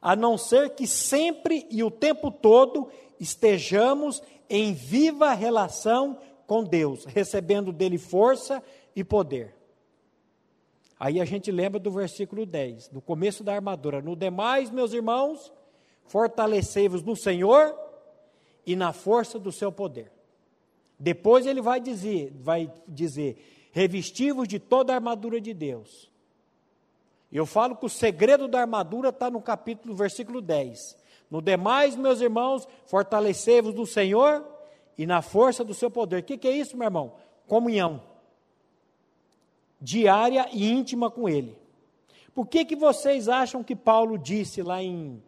a 0.00 0.14
não 0.14 0.36
ser 0.36 0.70
que 0.70 0.86
sempre 0.86 1.66
e 1.70 1.82
o 1.82 1.90
tempo 1.90 2.30
todo 2.30 2.88
estejamos 3.18 4.22
em 4.48 4.72
viva 4.72 5.32
relação 5.32 6.18
com 6.46 6.62
Deus, 6.62 7.04
recebendo 7.04 7.72
dele 7.72 7.98
força 7.98 8.62
e 8.94 9.02
poder. 9.02 9.54
Aí 10.98 11.20
a 11.20 11.24
gente 11.24 11.50
lembra 11.50 11.80
do 11.80 11.90
versículo 11.90 12.46
10, 12.46 12.90
no 12.90 13.00
começo 13.00 13.42
da 13.42 13.54
armadura: 13.54 14.00
No 14.00 14.14
demais, 14.14 14.70
meus 14.70 14.92
irmãos, 14.92 15.52
fortalecei-vos 16.04 17.02
no 17.02 17.16
Senhor 17.16 17.74
e 18.64 18.76
na 18.76 18.92
força 18.92 19.38
do 19.38 19.50
seu 19.50 19.72
poder. 19.72 20.12
Depois 20.98 21.46
ele 21.46 21.60
vai 21.60 21.80
dizer, 21.80 22.32
vai 22.36 22.72
dizer: 22.86 23.61
revestivos 23.72 24.46
de 24.46 24.58
toda 24.58 24.92
a 24.92 24.96
armadura 24.96 25.40
de 25.40 25.52
Deus. 25.52 26.10
Eu 27.32 27.46
falo 27.46 27.74
que 27.74 27.86
o 27.86 27.88
segredo 27.88 28.46
da 28.46 28.60
armadura 28.60 29.08
está 29.08 29.30
no 29.30 29.40
capítulo, 29.40 29.96
versículo 29.96 30.40
10. 30.40 30.96
No 31.30 31.40
demais, 31.40 31.96
meus 31.96 32.20
irmãos, 32.20 32.68
fortalecei-vos 32.86 33.74
do 33.74 33.86
Senhor 33.86 34.46
e 34.98 35.06
na 35.06 35.22
força 35.22 35.64
do 35.64 35.72
seu 35.72 35.90
poder. 35.90 36.20
O 36.20 36.22
que, 36.22 36.36
que 36.36 36.46
é 36.46 36.52
isso, 36.52 36.76
meu 36.76 36.84
irmão? 36.84 37.14
Comunhão. 37.46 38.02
Diária 39.80 40.46
e 40.52 40.70
íntima 40.70 41.10
com 41.10 41.26
Ele. 41.26 41.56
Por 42.34 42.46
que, 42.46 42.66
que 42.66 42.76
vocês 42.76 43.28
acham 43.28 43.64
que 43.64 43.74
Paulo 43.74 44.18
disse 44.18 44.62
lá 44.62 44.82
em 44.82 45.22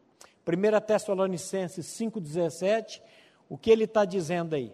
1 0.47 0.87
Tessalonicenses 0.87 1.87
5,17, 1.87 3.01
o 3.49 3.57
que 3.57 3.71
ele 3.71 3.85
está 3.85 4.05
dizendo 4.05 4.55
aí? 4.55 4.73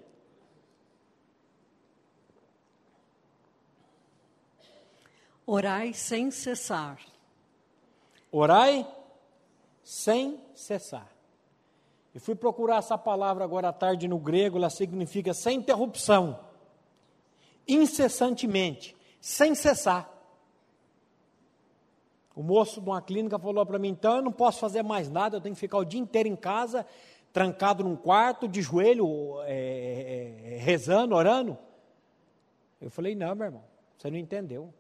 Orai 5.53 5.93
sem 5.93 6.31
cessar. 6.31 7.01
Orai 8.31 8.87
sem 9.83 10.41
cessar. 10.55 11.11
Eu 12.15 12.21
fui 12.21 12.37
procurar 12.37 12.77
essa 12.77 12.97
palavra 12.97 13.43
agora 13.43 13.71
à 13.71 13.73
tarde 13.73 14.07
no 14.07 14.17
grego, 14.17 14.59
ela 14.59 14.71
significa 14.71 15.35
sem 15.35 15.59
interrupção, 15.59 16.39
incessantemente, 17.67 18.95
sem 19.21 19.57
cessar. 19.57 20.09
O 22.37 22.45
moço 22.45 22.81
de 22.81 22.89
uma 22.89 23.03
clínica 23.03 23.37
falou 23.37 23.67
para 23.67 23.81
mim: 23.81 23.89
então 23.89 24.19
eu 24.19 24.23
não 24.23 24.31
posso 24.31 24.61
fazer 24.61 24.85
mais 24.85 25.11
nada, 25.11 25.39
eu 25.39 25.41
tenho 25.41 25.57
que 25.57 25.61
ficar 25.61 25.79
o 25.79 25.85
dia 25.85 26.01
inteiro 26.01 26.29
em 26.29 26.37
casa, 26.37 26.87
trancado 27.33 27.83
num 27.83 27.97
quarto, 27.97 28.47
de 28.47 28.63
joelho, 28.63 29.43
é, 29.47 30.53
é, 30.53 30.57
rezando, 30.59 31.17
orando. 31.17 31.59
Eu 32.81 32.89
falei: 32.89 33.17
não, 33.17 33.35
meu 33.35 33.47
irmão, 33.47 33.65
você 33.99 34.09
não 34.13 34.17
entendeu. 34.17 34.73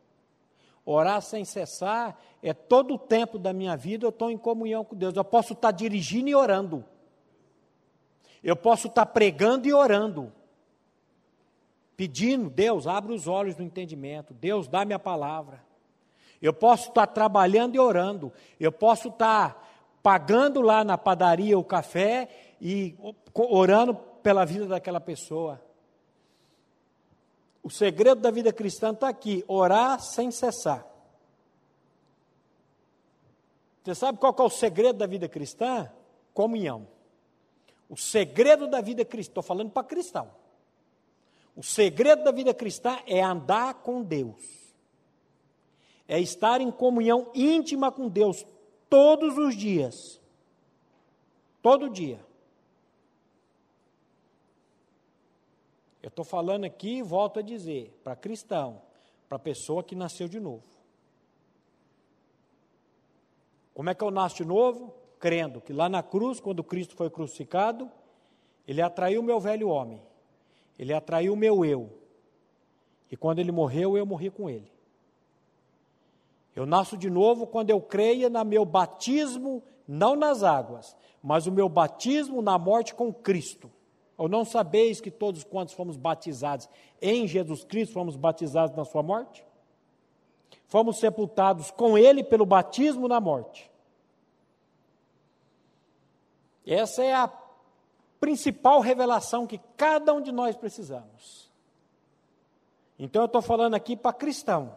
Orar 0.84 1.20
sem 1.20 1.44
cessar 1.44 2.18
é 2.42 2.54
todo 2.54 2.94
o 2.94 2.98
tempo 2.98 3.38
da 3.38 3.52
minha 3.52 3.76
vida 3.76 4.06
eu 4.06 4.10
estou 4.10 4.30
em 4.30 4.38
comunhão 4.38 4.84
com 4.84 4.96
Deus. 4.96 5.14
Eu 5.14 5.24
posso 5.24 5.52
estar 5.52 5.70
dirigindo 5.70 6.28
e 6.28 6.34
orando. 6.34 6.84
Eu 8.42 8.56
posso 8.56 8.88
estar 8.88 9.06
pregando 9.06 9.68
e 9.68 9.72
orando. 9.72 10.32
Pedindo, 11.96 12.48
Deus, 12.48 12.86
abre 12.86 13.12
os 13.12 13.28
olhos 13.28 13.54
do 13.54 13.62
entendimento. 13.62 14.32
Deus, 14.32 14.66
dá-me 14.66 14.94
a 14.94 14.98
palavra. 14.98 15.62
Eu 16.40 16.54
posso 16.54 16.88
estar 16.88 17.06
trabalhando 17.08 17.74
e 17.74 17.78
orando. 17.78 18.32
Eu 18.58 18.72
posso 18.72 19.08
estar 19.08 19.68
pagando 20.02 20.62
lá 20.62 20.82
na 20.82 20.96
padaria 20.96 21.58
o 21.58 21.64
café 21.64 22.28
e 22.58 22.96
orando 23.34 23.94
pela 23.94 24.46
vida 24.46 24.66
daquela 24.66 25.00
pessoa. 25.00 25.60
O 27.62 27.70
segredo 27.70 28.20
da 28.20 28.30
vida 28.30 28.52
cristã 28.52 28.92
está 28.92 29.08
aqui: 29.08 29.44
orar 29.46 30.00
sem 30.00 30.30
cessar. 30.30 30.86
Você 33.82 33.94
sabe 33.94 34.18
qual 34.18 34.34
é 34.38 34.42
o 34.42 34.50
segredo 34.50 34.98
da 34.98 35.06
vida 35.06 35.28
cristã? 35.28 35.90
Comunhão. 36.34 36.86
O 37.88 37.96
segredo 37.96 38.68
da 38.68 38.80
vida 38.80 39.04
cristã, 39.04 39.30
estou 39.30 39.42
falando 39.42 39.70
para 39.70 39.82
cristão. 39.82 40.30
O 41.56 41.62
segredo 41.62 42.22
da 42.22 42.30
vida 42.30 42.54
cristã 42.54 42.98
é 43.06 43.22
andar 43.22 43.74
com 43.74 44.02
Deus. 44.02 44.42
É 46.06 46.18
estar 46.20 46.60
em 46.60 46.70
comunhão 46.70 47.30
íntima 47.34 47.90
com 47.90 48.08
Deus 48.08 48.46
todos 48.88 49.36
os 49.36 49.56
dias. 49.56 50.20
Todo 51.62 51.90
dia. 51.90 52.24
Eu 56.02 56.08
estou 56.08 56.24
falando 56.24 56.64
aqui, 56.64 57.02
volto 57.02 57.38
a 57.38 57.42
dizer, 57.42 57.98
para 58.02 58.16
cristão, 58.16 58.80
para 59.28 59.38
pessoa 59.38 59.82
que 59.82 59.94
nasceu 59.94 60.28
de 60.28 60.40
novo. 60.40 60.64
Como 63.74 63.90
é 63.90 63.94
que 63.94 64.02
eu 64.02 64.10
nasço 64.10 64.38
de 64.38 64.44
novo? 64.44 64.94
Crendo 65.18 65.60
que 65.60 65.72
lá 65.72 65.88
na 65.88 66.02
cruz, 66.02 66.40
quando 66.40 66.64
Cristo 66.64 66.96
foi 66.96 67.10
crucificado, 67.10 67.90
ele 68.66 68.80
atraiu 68.80 69.20
o 69.20 69.24
meu 69.24 69.38
velho 69.38 69.68
homem, 69.68 70.02
ele 70.78 70.94
atraiu 70.94 71.34
o 71.34 71.36
meu 71.36 71.64
eu. 71.64 71.90
E 73.10 73.16
quando 73.16 73.38
ele 73.38 73.52
morreu, 73.52 73.96
eu 73.96 74.06
morri 74.06 74.30
com 74.30 74.48
ele. 74.48 74.70
Eu 76.54 76.64
nasço 76.66 76.96
de 76.96 77.10
novo 77.10 77.46
quando 77.46 77.70
eu 77.70 77.80
creia 77.80 78.28
no 78.28 78.44
meu 78.44 78.64
batismo, 78.64 79.62
não 79.86 80.16
nas 80.16 80.42
águas, 80.42 80.96
mas 81.22 81.46
o 81.46 81.52
meu 81.52 81.68
batismo 81.68 82.40
na 82.40 82.58
morte 82.58 82.94
com 82.94 83.12
Cristo. 83.12 83.70
Ou 84.20 84.28
não 84.28 84.44
sabeis 84.44 85.00
que 85.00 85.10
todos 85.10 85.44
quantos 85.44 85.72
fomos 85.72 85.96
batizados 85.96 86.68
em 87.00 87.26
Jesus 87.26 87.64
Cristo, 87.64 87.94
fomos 87.94 88.16
batizados 88.16 88.76
na 88.76 88.84
sua 88.84 89.02
morte? 89.02 89.42
Fomos 90.66 90.98
sepultados 90.98 91.70
com 91.70 91.96
Ele 91.96 92.22
pelo 92.22 92.44
batismo 92.44 93.08
na 93.08 93.18
morte. 93.18 93.70
Essa 96.66 97.02
é 97.02 97.14
a 97.14 97.32
principal 98.20 98.80
revelação 98.80 99.46
que 99.46 99.56
cada 99.74 100.12
um 100.12 100.20
de 100.20 100.30
nós 100.30 100.54
precisamos. 100.54 101.50
Então 102.98 103.22
eu 103.22 103.26
estou 103.26 103.40
falando 103.40 103.72
aqui 103.72 103.96
para 103.96 104.12
cristão. 104.12 104.76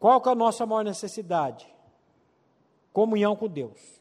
Qual 0.00 0.22
que 0.22 0.30
é 0.30 0.32
a 0.32 0.34
nossa 0.34 0.64
maior 0.64 0.84
necessidade? 0.84 1.70
Comunhão 2.94 3.36
com 3.36 3.46
Deus. 3.46 4.00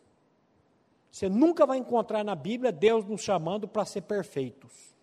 Você 1.15 1.29
nunca 1.29 1.65
vai 1.65 1.77
encontrar 1.77 2.25
na 2.25 2.35
Bíblia 2.35 2.73
Deus 2.73 3.05
nos 3.05 3.21
chamando 3.21 3.69
para 3.69 3.85
ser 3.85 4.01
perfeitos. 4.01 4.93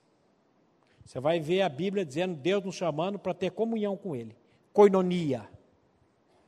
Você 1.07 1.19
vai 1.19 1.41
ver 1.41 1.63
a 1.63 1.71
Bíblia 1.71 2.05
dizendo 2.05 2.37
Deus 2.37 2.63
nos 2.63 2.75
chamando 2.75 3.19
para 3.19 3.33
ter 3.33 3.51
comunhão 3.51 3.97
com 3.97 4.15
Ele. 4.15 4.37
Koinonia 4.75 5.49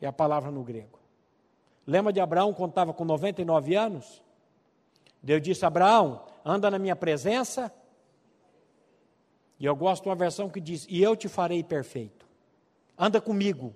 é 0.03 0.07
a 0.07 0.13
palavra 0.13 0.51
no 0.51 0.63
grego. 0.63 0.99
Lembra 1.87 2.13
de 2.13 2.21
Abraão 2.21 2.53
quando 2.53 2.73
estava 2.73 2.93
com 2.93 3.07
99 3.07 3.75
anos? 3.75 4.23
Deus 5.23 5.41
disse: 5.41 5.65
Abraão, 5.65 6.27
anda 6.45 6.71
na 6.71 6.79
minha 6.79 6.95
presença. 6.95 7.73
E 9.59 9.65
eu 9.65 9.75
gosto 9.75 10.03
de 10.03 10.11
uma 10.11 10.15
versão 10.15 10.51
que 10.51 10.61
diz: 10.61 10.87
E 10.91 11.03
eu 11.03 11.17
te 11.17 11.27
farei 11.27 11.65
perfeito. 11.65 12.27
Anda 12.99 13.19
comigo. 13.19 13.75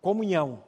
Comunhão. 0.00 0.62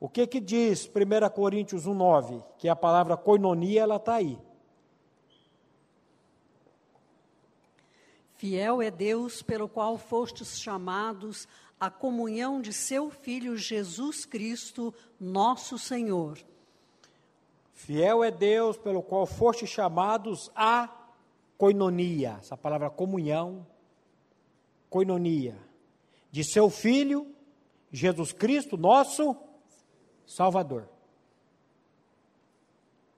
O 0.00 0.08
que 0.08 0.26
que 0.26 0.40
diz 0.40 0.86
1 0.86 1.28
Coríntios 1.34 1.84
1,9? 1.84 2.42
Que 2.56 2.68
a 2.68 2.76
palavra 2.76 3.16
coinonia, 3.16 3.82
ela 3.82 3.96
está 3.96 4.14
aí. 4.14 4.38
Fiel 8.34 8.80
é 8.80 8.90
Deus 8.90 9.42
pelo 9.42 9.68
qual 9.68 9.98
fostes 9.98 10.60
chamados 10.60 11.48
à 11.80 11.90
comunhão 11.90 12.60
de 12.60 12.72
seu 12.72 13.10
Filho 13.10 13.56
Jesus 13.56 14.24
Cristo, 14.24 14.94
nosso 15.18 15.76
Senhor. 15.76 16.38
Fiel 17.72 18.22
é 18.22 18.30
Deus 18.30 18.76
pelo 18.76 19.02
qual 19.02 19.26
fostes 19.26 19.68
chamados 19.68 20.52
à 20.54 20.88
coinonia, 21.56 22.36
essa 22.38 22.56
palavra 22.56 22.88
comunhão, 22.88 23.66
coinonia, 24.88 25.56
de 26.30 26.44
seu 26.44 26.70
Filho 26.70 27.34
Jesus 27.90 28.32
Cristo, 28.32 28.76
nosso 28.76 29.36
Salvador. 30.28 30.86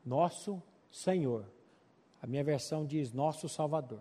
Nosso 0.07 0.63
Senhor. 0.93 1.45
A 2.23 2.27
minha 2.27 2.45
versão 2.45 2.87
diz 2.87 3.13
nosso 3.13 3.49
Salvador. 3.49 4.01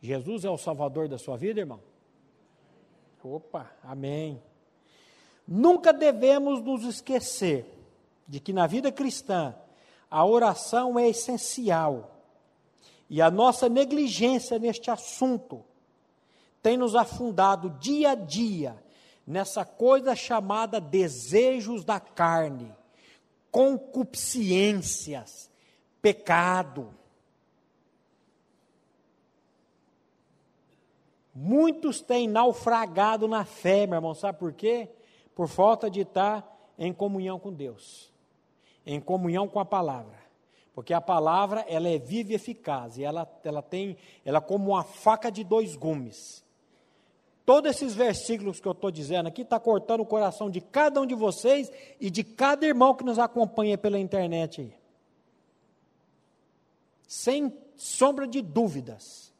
Jesus 0.00 0.44
é 0.44 0.50
o 0.50 0.56
Salvador 0.56 1.08
da 1.08 1.18
sua 1.18 1.36
vida, 1.36 1.60
irmão? 1.60 1.80
Opa, 3.24 3.72
amém. 3.82 4.40
Nunca 5.46 5.92
devemos 5.92 6.62
nos 6.62 6.84
esquecer 6.84 7.66
de 8.26 8.38
que 8.38 8.52
na 8.52 8.68
vida 8.68 8.92
cristã 8.92 9.54
a 10.08 10.24
oração 10.24 10.96
é 10.96 11.08
essencial 11.08 12.20
e 13.10 13.20
a 13.20 13.30
nossa 13.30 13.68
negligência 13.68 14.58
neste 14.58 14.90
assunto 14.90 15.64
tem 16.62 16.76
nos 16.76 16.94
afundado 16.94 17.70
dia 17.80 18.10
a 18.10 18.14
dia 18.14 18.81
nessa 19.26 19.64
coisa 19.64 20.14
chamada 20.14 20.80
desejos 20.80 21.84
da 21.84 22.00
carne, 22.00 22.72
concupiscências, 23.50 25.50
pecado. 26.00 26.94
Muitos 31.34 32.00
têm 32.00 32.28
naufragado 32.28 33.26
na 33.26 33.44
fé, 33.44 33.86
meu 33.86 33.96
irmão, 33.96 34.14
sabe 34.14 34.38
por 34.38 34.52
quê? 34.52 34.88
Por 35.34 35.48
falta 35.48 35.90
de 35.90 36.00
estar 36.00 36.46
em 36.78 36.92
comunhão 36.92 37.38
com 37.38 37.52
Deus, 37.52 38.12
em 38.84 39.00
comunhão 39.00 39.48
com 39.48 39.60
a 39.60 39.64
palavra. 39.64 40.20
Porque 40.74 40.94
a 40.94 41.00
palavra, 41.00 41.64
ela 41.68 41.88
é 41.88 41.98
viva 41.98 42.32
e 42.32 42.34
eficaz, 42.34 42.96
e 42.96 43.04
ela, 43.04 43.30
ela 43.44 43.62
tem, 43.62 43.96
ela 44.24 44.38
é 44.38 44.40
como 44.40 44.70
uma 44.70 44.82
faca 44.82 45.30
de 45.30 45.44
dois 45.44 45.76
gumes. 45.76 46.42
Todos 47.44 47.70
esses 47.70 47.94
versículos 47.94 48.60
que 48.60 48.68
eu 48.68 48.72
estou 48.72 48.90
dizendo 48.90 49.26
aqui 49.26 49.42
está 49.42 49.58
cortando 49.58 50.00
o 50.00 50.06
coração 50.06 50.48
de 50.48 50.60
cada 50.60 51.00
um 51.00 51.06
de 51.06 51.14
vocês 51.14 51.70
e 52.00 52.08
de 52.08 52.22
cada 52.22 52.64
irmão 52.64 52.94
que 52.94 53.04
nos 53.04 53.18
acompanha 53.18 53.76
pela 53.76 53.98
internet 53.98 54.60
aí. 54.60 54.74
Sem 57.06 57.52
sombra 57.76 58.26
de 58.28 58.40
dúvidas. 58.40 59.32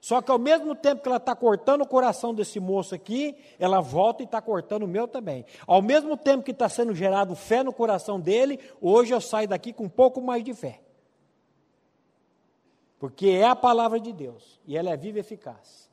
Só 0.00 0.20
que 0.20 0.30
ao 0.30 0.38
mesmo 0.38 0.74
tempo 0.74 1.00
que 1.00 1.08
ela 1.08 1.16
está 1.16 1.34
cortando 1.34 1.80
o 1.80 1.86
coração 1.86 2.34
desse 2.34 2.60
moço 2.60 2.94
aqui, 2.94 3.36
ela 3.58 3.80
volta 3.80 4.22
e 4.22 4.26
está 4.26 4.42
cortando 4.42 4.82
o 4.82 4.88
meu 4.88 5.08
também. 5.08 5.46
Ao 5.66 5.80
mesmo 5.80 6.14
tempo 6.16 6.44
que 6.44 6.50
está 6.50 6.68
sendo 6.68 6.94
gerado 6.94 7.34
fé 7.34 7.62
no 7.62 7.72
coração 7.72 8.20
dele, 8.20 8.58
hoje 8.82 9.14
eu 9.14 9.20
saio 9.20 9.48
daqui 9.48 9.72
com 9.72 9.84
um 9.84 9.88
pouco 9.88 10.20
mais 10.20 10.44
de 10.44 10.52
fé. 10.52 10.82
Porque 12.98 13.28
é 13.28 13.46
a 13.46 13.56
palavra 13.56 13.98
de 13.98 14.12
Deus 14.12 14.60
e 14.66 14.76
ela 14.76 14.90
é 14.90 14.96
viva 14.96 15.18
e 15.18 15.20
eficaz. 15.20 15.83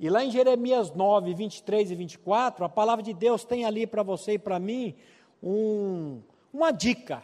E 0.00 0.08
lá 0.08 0.24
em 0.24 0.30
Jeremias 0.30 0.94
9, 0.94 1.34
23 1.34 1.90
e 1.90 1.94
24, 1.94 2.64
a 2.64 2.70
palavra 2.70 3.02
de 3.02 3.12
Deus 3.12 3.44
tem 3.44 3.66
ali 3.66 3.86
para 3.86 4.02
você 4.02 4.32
e 4.32 4.38
para 4.38 4.58
mim 4.58 4.94
um, 5.42 6.22
uma 6.50 6.70
dica. 6.70 7.22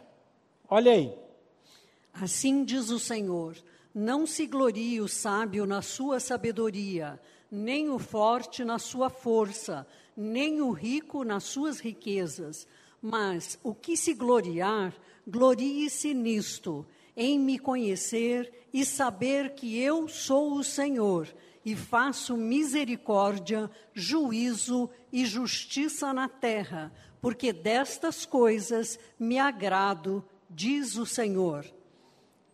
Olha 0.69 0.93
aí. 0.93 1.11
Assim 2.13 2.65
diz 2.65 2.91
o 2.91 2.99
Senhor: 2.99 3.57
Não 3.95 4.27
se 4.27 4.47
glorie 4.47 5.01
o 5.01 5.09
sábio 5.09 5.65
na 5.65 5.81
sua 5.81 6.21
sabedoria, 6.21 7.19
nem 7.51 7.89
o 7.89 7.99
forte 7.99 8.63
na 8.63 8.79
sua 8.79 9.09
força, 9.09 9.87
nem 10.15 10.61
o 10.61 10.71
rico 10.71 11.25
nas 11.25 11.45
suas 11.45 11.81
riquezas. 11.81 12.69
Mas 13.01 13.59
o 13.65 13.75
que 13.75 13.97
se 13.97 14.13
gloriar, 14.13 14.93
glorie-se 15.27 16.13
nisto, 16.13 16.85
em 17.17 17.39
me 17.39 17.59
conhecer 17.59 18.53
e 18.71 18.85
saber 18.85 19.55
que 19.55 19.81
eu 19.81 20.07
sou 20.09 20.53
o 20.53 20.63
Senhor 20.63 21.27
e 21.67 21.75
faço 21.75 22.37
misericórdia, 22.37 23.69
juízo 23.93 24.89
e 25.13 25.27
justiça 25.27 26.13
na 26.13 26.29
terra, 26.29 26.93
porque 27.21 27.53
destas 27.53 28.25
coisas 28.25 29.01
me 29.19 29.37
agrado, 29.37 30.25
diz 30.49 30.97
o 30.97 31.05
Senhor. 31.05 31.67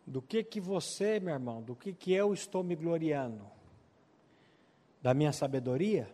Do 0.06 0.22
que 0.22 0.42
que 0.42 0.58
você, 0.58 1.20
meu 1.20 1.34
irmão, 1.34 1.60
do 1.60 1.76
que 1.76 1.92
que 1.92 2.10
eu 2.10 2.32
estou 2.32 2.64
me 2.64 2.74
gloriando? 2.74 3.44
Da 5.02 5.12
minha 5.12 5.30
sabedoria? 5.30 6.10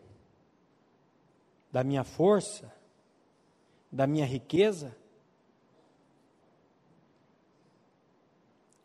Da 1.71 1.85
minha 1.85 2.03
força? 2.03 2.75
Da 3.93 4.09
minha 4.09 4.27
riqueza? 4.27 4.97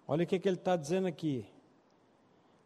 Olha 0.07 0.23
o 0.23 0.27
que, 0.27 0.37
que 0.37 0.47
ele 0.47 0.57
está 0.57 0.75
dizendo 0.75 1.07
aqui. 1.07 1.51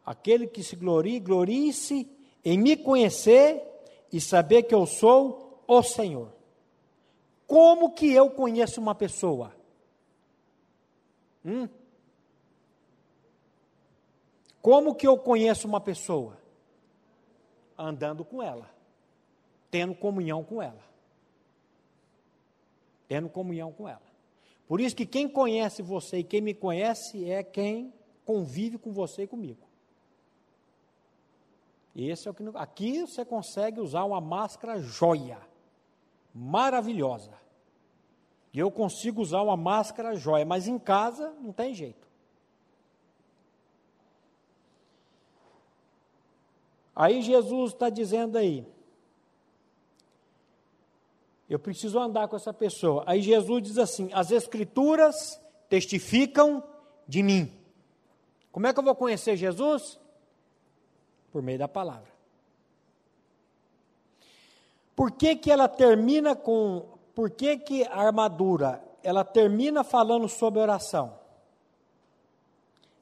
Aquele 0.08 0.46
que 0.46 0.62
se 0.62 0.74
glorie, 0.74 1.20
glorie-se 1.20 2.10
em 2.42 2.56
me 2.56 2.78
conhecer 2.78 3.62
e 4.10 4.18
saber 4.18 4.62
que 4.62 4.74
eu 4.74 4.86
sou 4.86 5.62
o 5.68 5.82
Senhor. 5.82 6.32
Como 7.46 7.92
que 7.92 8.10
eu 8.10 8.30
conheço 8.30 8.80
uma 8.80 8.94
pessoa? 8.94 9.54
Hum? 11.44 11.68
Como 14.62 14.94
que 14.94 15.06
eu 15.06 15.18
conheço 15.18 15.68
uma 15.68 15.78
pessoa? 15.78 16.38
Andando 17.76 18.24
com 18.24 18.42
ela, 18.42 18.70
tendo 19.70 19.94
comunhão 19.94 20.42
com 20.42 20.62
ela. 20.62 20.82
Tendo 23.06 23.28
comunhão 23.28 23.70
com 23.74 23.86
ela. 23.86 24.08
Por 24.66 24.80
isso 24.80 24.96
que 24.96 25.04
quem 25.04 25.28
conhece 25.28 25.82
você 25.82 26.20
e 26.20 26.24
quem 26.24 26.40
me 26.40 26.54
conhece 26.54 27.30
é 27.30 27.42
quem 27.42 27.92
convive 28.24 28.78
com 28.78 28.90
você 28.90 29.24
e 29.24 29.26
comigo. 29.26 29.67
Esse 31.94 32.28
é 32.28 32.30
o 32.30 32.34
que 32.34 32.44
aqui 32.54 33.00
você 33.00 33.24
consegue 33.24 33.80
usar 33.80 34.04
uma 34.04 34.20
máscara 34.20 34.80
joia, 34.80 35.38
maravilhosa. 36.34 37.32
E 38.52 38.58
eu 38.58 38.70
consigo 38.70 39.20
usar 39.20 39.42
uma 39.42 39.56
máscara 39.56 40.16
joia, 40.16 40.44
mas 40.44 40.68
em 40.68 40.78
casa 40.78 41.34
não 41.40 41.52
tem 41.52 41.74
jeito. 41.74 42.06
Aí 46.94 47.22
Jesus 47.22 47.72
está 47.72 47.88
dizendo 47.88 48.36
aí, 48.36 48.66
eu 51.48 51.58
preciso 51.58 51.98
andar 51.98 52.28
com 52.28 52.36
essa 52.36 52.52
pessoa. 52.52 53.04
Aí 53.06 53.22
Jesus 53.22 53.62
diz 53.62 53.78
assim: 53.78 54.10
as 54.12 54.30
Escrituras 54.30 55.40
testificam 55.68 56.62
de 57.06 57.22
mim. 57.22 57.52
Como 58.50 58.66
é 58.66 58.72
que 58.72 58.78
eu 58.78 58.84
vou 58.84 58.94
conhecer 58.94 59.36
Jesus? 59.36 59.98
Por 61.38 61.42
meio 61.44 61.60
da 61.60 61.68
palavra. 61.68 62.10
Por 64.96 65.12
que, 65.12 65.36
que 65.36 65.52
ela 65.52 65.68
termina 65.68 66.34
com. 66.34 66.84
Por 67.14 67.30
que, 67.30 67.56
que 67.58 67.84
a 67.84 67.94
armadura 67.94 68.82
ela 69.04 69.24
termina 69.24 69.84
falando 69.84 70.28
sobre 70.28 70.58
oração? 70.58 71.16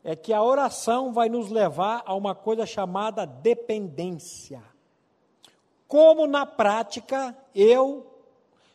É 0.05 0.15
que 0.15 0.35
a 0.35 0.43
oração 0.43 1.15
vai 1.15 1.31
nos 1.31 1.49
levar 1.49 2.03
a 2.05 2.15
uma 2.15 2.35
coisa 2.35 2.67
chamada 2.67 3.25
dependência. 3.25 4.63
Como 5.89 6.27
na 6.27 6.45
prática 6.45 7.35
eu 7.55 8.07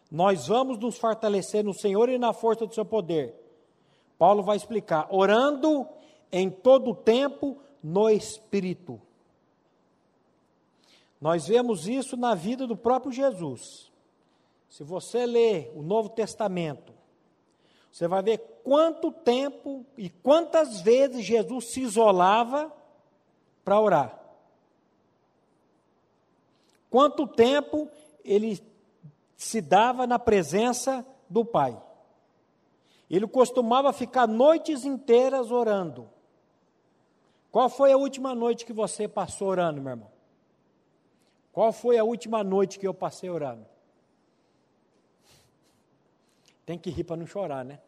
nós 0.10 0.48
vamos 0.48 0.80
nos 0.80 0.98
fortalecer 0.98 1.64
no 1.64 1.76
Senhor 1.76 2.10
e 2.10 2.18
na 2.18 2.34
força 2.34 2.66
do 2.66 2.74
seu 2.74 2.84
poder. 2.84 3.36
Paulo 4.18 4.42
vai 4.42 4.58
explicar, 4.58 5.06
orando 5.12 5.88
em 6.32 6.50
todo 6.50 6.90
o 6.90 6.96
tempo 6.96 7.60
no 7.84 8.10
Espírito. 8.10 9.00
Nós 11.22 11.48
vemos 11.48 11.88
isso 11.88 12.18
na 12.18 12.34
vida 12.34 12.66
do 12.66 12.76
próprio 12.76 13.12
Jesus. 13.12 13.92
Se 14.68 14.84
você 14.84 15.28
ler 15.28 15.72
o 15.76 15.84
Novo 15.84 16.10
Testamento, 16.10 16.92
você 17.92 18.08
vai 18.08 18.24
ver 18.24 18.40
quanto 18.64 19.12
tempo 19.12 19.86
e 19.96 20.10
quantas 20.10 20.82
vezes 20.82 21.24
Jesus 21.24 21.66
se 21.72 21.82
isolava 21.82 22.74
para 23.64 23.80
orar. 23.80 24.20
Quanto 26.90 27.28
tempo 27.28 27.88
ele 28.26 28.60
se 29.36 29.62
dava 29.62 30.08
na 30.08 30.18
presença 30.18 31.06
do 31.30 31.46
Pai. 31.46 31.80
Ele 33.10 33.28
costumava 33.28 33.94
ficar 33.94 34.28
noites 34.28 34.86
inteiras 34.86 35.52
orando. 35.52 36.10
Qual 37.52 37.70
foi 37.70 37.92
a 37.92 37.98
última 37.98 38.34
noite 38.34 38.66
que 38.66 38.74
você 38.74 39.08
passou 39.08 39.50
orando, 39.50 39.82
meu 39.82 39.92
irmão? 39.92 40.21
Qual 41.52 41.72
foi 41.74 41.98
a 41.98 42.04
última 42.04 42.44
noite 42.44 42.80
que 42.80 42.88
eu 42.88 42.94
passei 42.94 43.30
orando? 43.30 43.66
Tem 46.66 46.78
que 46.78 46.90
rir 46.90 47.04
para 47.04 47.18
não 47.18 47.26
chorar, 47.26 47.66
né? 47.66 47.80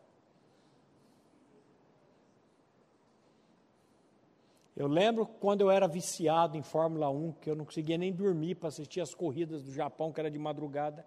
Eu 4.76 4.88
lembro 4.88 5.26
quando 5.26 5.62
eu 5.62 5.70
era 5.70 5.88
viciado 5.88 6.58
em 6.58 6.64
Fórmula 6.64 7.10
1, 7.10 7.34
que 7.34 7.50
eu 7.50 7.56
não 7.56 7.64
conseguia 7.64 7.98
nem 7.98 8.12
dormir 8.12 8.56
para 8.56 8.70
assistir 8.70 9.02
as 9.02 9.14
corridas 9.14 9.62
do 9.64 9.72
Japão, 9.72 10.12
que 10.12 10.20
era 10.20 10.32
de 10.32 10.40
madrugada. 10.40 11.06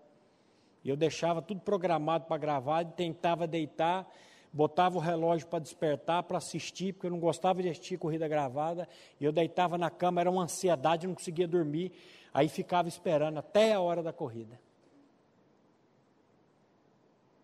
E 0.85 0.89
eu 0.89 0.97
deixava 0.97 1.43
tudo 1.43 1.61
programado 1.61 2.27
para 2.27 2.39
gravar, 2.39 2.85
tentava 2.85 3.45
deitar, 3.45 4.09
botava 4.53 4.97
o 4.97 5.01
relógio 5.01 5.49
para 5.49 5.59
despertar, 5.59 6.23
para 6.23 6.39
assistir, 6.39 6.93
porque 6.93 7.09
eu 7.09 7.11
não 7.11 7.19
gostava 7.19 7.61
de 7.61 7.69
assistir 7.69 7.99
corrida 7.99 8.29
gravada. 8.29 8.89
E 9.21 9.25
eu 9.25 9.33
deitava 9.33 9.77
na 9.77 9.91
cama, 9.91 10.21
era 10.21 10.31
uma 10.31 10.45
ansiedade, 10.45 11.09
não 11.09 11.15
conseguia 11.15 11.49
dormir. 11.49 11.91
Aí 12.37 12.51
ficava 12.51 12.87
esperando 12.87 13.39
até 13.39 13.73
a 13.73 13.81
hora 13.81 14.03
da 14.03 14.13
corrida. 14.13 14.61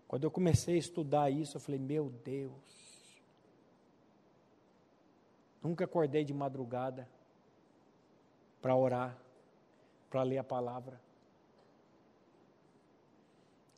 Quando 0.07 0.25
eu 0.25 0.31
comecei 0.31 0.75
a 0.75 0.79
estudar 0.79 1.31
isso, 1.31 1.57
eu 1.57 1.63
falei: 1.63 1.81
Meu 1.81 2.11
Deus, 2.23 2.53
nunca 5.63 5.87
acordei 5.87 6.27
de 6.27 6.35
madrugada 6.35 7.09
para 8.61 8.77
orar, 8.77 9.17
para 10.11 10.23
ler 10.25 10.37
a 10.37 10.45
palavra. 10.45 11.01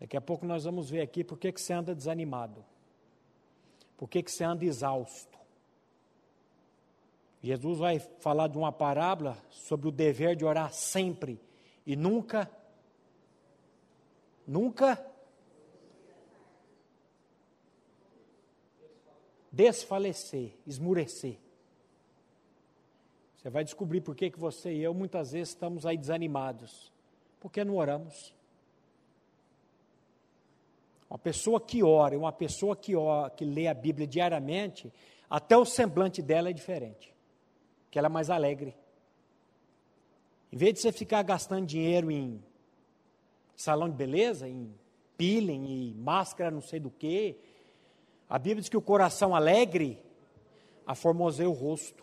Daqui 0.00 0.16
a 0.16 0.20
pouco 0.20 0.44
nós 0.44 0.64
vamos 0.64 0.90
ver 0.90 1.00
aqui 1.00 1.22
por 1.22 1.38
que, 1.38 1.52
que 1.52 1.60
você 1.60 1.74
anda 1.74 1.94
desanimado. 1.94 2.64
Por 3.96 4.08
que, 4.08 4.20
que 4.20 4.32
você 4.32 4.42
anda 4.42 4.64
exausto. 4.64 5.38
Jesus 7.44 7.78
vai 7.78 7.98
falar 7.98 8.48
de 8.48 8.56
uma 8.56 8.72
parábola 8.72 9.36
sobre 9.50 9.86
o 9.86 9.92
dever 9.92 10.34
de 10.34 10.46
orar 10.46 10.72
sempre 10.72 11.38
e 11.84 11.94
nunca, 11.94 12.50
nunca 14.46 15.04
desfalecer, 19.52 20.56
esmurecer. 20.66 21.36
Você 23.36 23.50
vai 23.50 23.62
descobrir 23.62 24.00
por 24.00 24.16
que, 24.16 24.30
que 24.30 24.40
você 24.40 24.72
e 24.72 24.82
eu 24.82 24.94
muitas 24.94 25.32
vezes 25.32 25.50
estamos 25.50 25.84
aí 25.84 25.98
desanimados. 25.98 26.90
Porque 27.40 27.62
não 27.62 27.76
oramos. 27.76 28.34
Uma 31.10 31.18
pessoa 31.18 31.60
que 31.60 31.82
ora 31.82 32.16
uma 32.16 32.32
pessoa 32.32 32.74
que, 32.74 32.96
ora, 32.96 33.28
que 33.28 33.44
lê 33.44 33.66
a 33.66 33.74
Bíblia 33.74 34.06
diariamente, 34.06 34.90
até 35.28 35.54
o 35.58 35.66
semblante 35.66 36.22
dela 36.22 36.48
é 36.48 36.52
diferente. 36.54 37.13
Que 37.94 37.98
ela 38.00 38.06
é 38.06 38.10
mais 38.10 38.28
alegre. 38.28 38.74
Em 40.52 40.56
vez 40.56 40.74
de 40.74 40.80
você 40.80 40.90
ficar 40.90 41.22
gastando 41.22 41.64
dinheiro 41.64 42.10
em 42.10 42.42
salão 43.54 43.88
de 43.88 43.94
beleza, 43.94 44.48
em 44.48 44.74
peeling 45.16 45.64
e 45.64 45.94
máscara 45.94 46.50
não 46.50 46.60
sei 46.60 46.80
do 46.80 46.90
que, 46.90 47.38
a 48.28 48.36
Bíblia 48.36 48.62
diz 48.62 48.68
que 48.68 48.76
o 48.76 48.82
coração 48.82 49.32
alegre 49.32 50.02
aformoseia 50.84 51.48
o 51.48 51.52
rosto. 51.52 52.02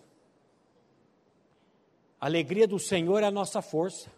A 2.21 2.25
alegria 2.25 2.65
do 2.65 2.79
Senhor 2.79 3.21
é 3.21 3.25
a 3.25 3.31
nossa 3.31 3.61
força. 3.61 4.09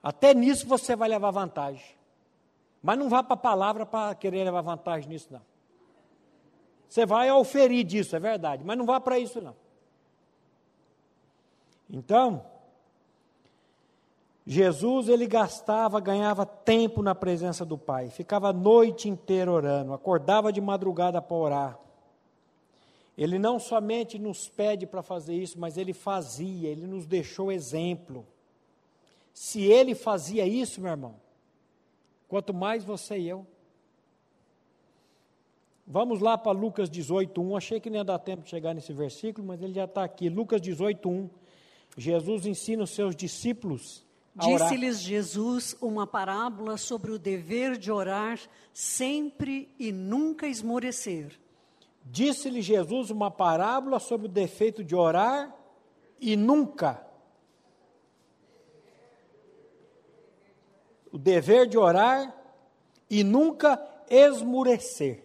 Até 0.00 0.32
nisso 0.34 0.68
você 0.68 0.94
vai 0.94 1.08
levar 1.08 1.32
vantagem. 1.32 1.96
Mas 2.80 2.96
não 2.96 3.08
vá 3.08 3.24
para 3.24 3.34
a 3.34 3.36
palavra 3.36 3.84
para 3.84 4.14
querer 4.14 4.44
levar 4.44 4.60
vantagem 4.60 5.08
nisso, 5.08 5.32
não. 5.32 5.42
Você 6.88 7.04
vai 7.04 7.28
oferir 7.32 7.82
disso, 7.82 8.14
é 8.14 8.20
verdade, 8.20 8.62
mas 8.64 8.78
não 8.78 8.86
vá 8.86 9.00
para 9.00 9.18
isso, 9.18 9.40
não. 9.40 9.63
Então, 11.94 12.44
Jesus 14.46 15.08
ele 15.08 15.26
gastava, 15.26 16.00
ganhava 16.00 16.44
tempo 16.44 17.02
na 17.02 17.14
presença 17.14 17.64
do 17.64 17.78
Pai, 17.78 18.10
ficava 18.10 18.48
a 18.48 18.52
noite 18.52 19.08
inteira 19.08 19.50
orando, 19.50 19.92
acordava 19.92 20.52
de 20.52 20.60
madrugada 20.60 21.22
para 21.22 21.36
orar. 21.36 21.78
Ele 23.16 23.38
não 23.38 23.58
somente 23.58 24.18
nos 24.18 24.48
pede 24.48 24.86
para 24.86 25.02
fazer 25.02 25.34
isso, 25.34 25.58
mas 25.58 25.76
ele 25.76 25.92
fazia, 25.92 26.68
ele 26.68 26.86
nos 26.86 27.06
deixou 27.06 27.52
exemplo. 27.52 28.26
Se 29.32 29.62
ele 29.62 29.94
fazia 29.94 30.46
isso, 30.46 30.80
meu 30.80 30.90
irmão, 30.90 31.14
Quanto 32.34 32.52
mais 32.52 32.84
você 32.84 33.16
e 33.16 33.28
eu. 33.28 33.46
Vamos 35.86 36.18
lá 36.18 36.36
para 36.36 36.50
Lucas 36.50 36.90
18, 36.90 37.40
1. 37.40 37.56
Achei 37.56 37.78
que 37.78 37.88
não 37.88 37.98
ia 37.98 38.04
dar 38.04 38.18
tempo 38.18 38.42
de 38.42 38.50
chegar 38.50 38.74
nesse 38.74 38.92
versículo, 38.92 39.46
mas 39.46 39.62
ele 39.62 39.74
já 39.74 39.84
está 39.84 40.02
aqui. 40.02 40.28
Lucas 40.28 40.60
18, 40.60 41.08
1. 41.08 41.30
Jesus 41.96 42.46
ensina 42.46 42.84
os 42.84 42.90
seus 42.90 43.14
discípulos 43.14 44.04
a 44.36 44.48
orar. 44.48 44.68
Disse-lhes 44.68 45.00
Jesus 45.00 45.76
uma 45.80 46.06
parábola 46.06 46.76
sobre 46.76 47.12
o 47.12 47.18
dever 47.18 47.76
de 47.76 47.90
orar 47.90 48.38
sempre 48.72 49.72
e 49.78 49.92
nunca 49.92 50.46
esmorecer. 50.46 51.38
Disse-lhe 52.04 52.60
Jesus 52.60 53.10
uma 53.10 53.30
parábola 53.30 53.98
sobre 53.98 54.26
o 54.26 54.30
defeito 54.30 54.84
de 54.84 54.94
orar 54.94 55.54
e 56.20 56.36
nunca 56.36 57.04
o 61.12 61.18
dever 61.18 61.66
de 61.68 61.78
orar 61.78 62.34
e 63.08 63.22
nunca 63.22 63.80
esmurecer. 64.10 65.24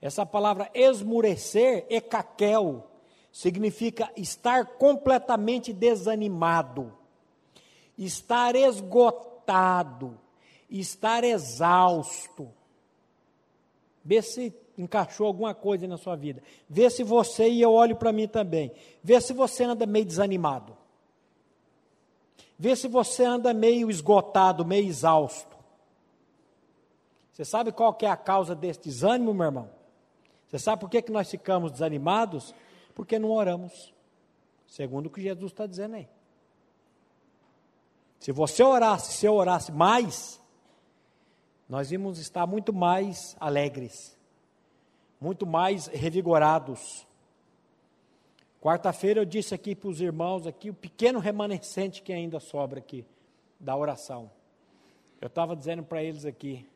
Essa 0.00 0.24
palavra 0.24 0.70
esmurecer, 0.72 1.86
ecaquel, 1.90 2.89
significa 3.32 4.10
estar 4.16 4.66
completamente 4.76 5.72
desanimado, 5.72 6.92
estar 7.96 8.56
esgotado, 8.56 10.18
estar 10.68 11.24
exausto. 11.24 12.48
Vê 14.04 14.22
se 14.22 14.54
encaixou 14.76 15.26
alguma 15.26 15.54
coisa 15.54 15.86
na 15.86 15.96
sua 15.96 16.16
vida. 16.16 16.42
Vê 16.68 16.88
se 16.90 17.04
você, 17.04 17.48
e 17.48 17.60
eu 17.60 17.72
olho 17.72 17.96
para 17.96 18.12
mim 18.12 18.26
também, 18.26 18.72
vê 19.02 19.20
se 19.20 19.32
você 19.32 19.64
anda 19.64 19.86
meio 19.86 20.04
desanimado. 20.04 20.76
Vê 22.58 22.74
se 22.76 22.88
você 22.88 23.24
anda 23.24 23.54
meio 23.54 23.90
esgotado, 23.90 24.64
meio 24.64 24.86
exausto. 24.86 25.56
Você 27.32 27.44
sabe 27.44 27.72
qual 27.72 27.94
que 27.94 28.04
é 28.04 28.10
a 28.10 28.16
causa 28.16 28.54
desse 28.54 28.80
desânimo, 28.80 29.32
meu 29.32 29.46
irmão? 29.46 29.70
Você 30.46 30.58
sabe 30.58 30.80
por 30.80 30.90
que, 30.90 31.00
que 31.00 31.12
nós 31.12 31.30
ficamos 31.30 31.72
desanimados? 31.72 32.54
Porque 32.94 33.18
não 33.18 33.30
oramos. 33.30 33.94
Segundo 34.66 35.06
o 35.06 35.10
que 35.10 35.20
Jesus 35.20 35.52
está 35.52 35.66
dizendo 35.66 35.96
aí. 35.96 36.08
Se 38.18 38.32
você 38.32 38.62
orasse, 38.62 39.14
se 39.14 39.26
eu 39.26 39.34
orasse 39.34 39.72
mais, 39.72 40.40
nós 41.68 41.90
íamos 41.90 42.18
estar 42.18 42.46
muito 42.46 42.72
mais 42.72 43.36
alegres, 43.40 44.16
muito 45.20 45.46
mais 45.46 45.86
revigorados. 45.86 47.06
Quarta-feira 48.60 49.20
eu 49.20 49.24
disse 49.24 49.54
aqui 49.54 49.74
para 49.74 49.88
os 49.88 50.00
irmãos 50.00 50.46
aqui 50.46 50.68
o 50.68 50.74
pequeno 50.74 51.18
remanescente 51.18 52.02
que 52.02 52.12
ainda 52.12 52.38
sobra 52.38 52.78
aqui 52.78 53.06
da 53.58 53.74
oração. 53.74 54.30
Eu 55.20 55.28
estava 55.28 55.56
dizendo 55.56 55.82
para 55.82 56.02
eles 56.02 56.24
aqui, 56.24 56.66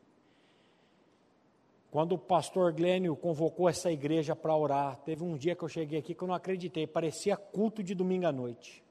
quando 1.94 2.16
o 2.16 2.18
pastor 2.18 2.72
Glênio 2.72 3.14
convocou 3.14 3.68
essa 3.68 3.88
igreja 3.88 4.34
para 4.34 4.52
orar, 4.56 4.96
teve 5.04 5.22
um 5.22 5.36
dia 5.36 5.54
que 5.54 5.62
eu 5.62 5.68
cheguei 5.68 6.00
aqui 6.00 6.12
que 6.12 6.24
eu 6.24 6.26
não 6.26 6.34
acreditei, 6.34 6.88
parecia 6.88 7.36
culto 7.36 7.84
de 7.84 7.94
domingo 7.94 8.26
à 8.26 8.32
noite. 8.32 8.82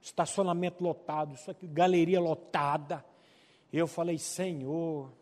Estacionamento 0.00 0.82
lotado, 0.82 1.34
isso 1.34 1.50
aqui, 1.50 1.66
galeria 1.66 2.18
lotada. 2.18 3.04
Eu 3.70 3.86
falei, 3.86 4.16
Senhor, 4.16 5.12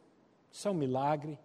isso 0.52 0.68
é 0.68 0.70
um 0.70 0.74
milagre. 0.74 1.36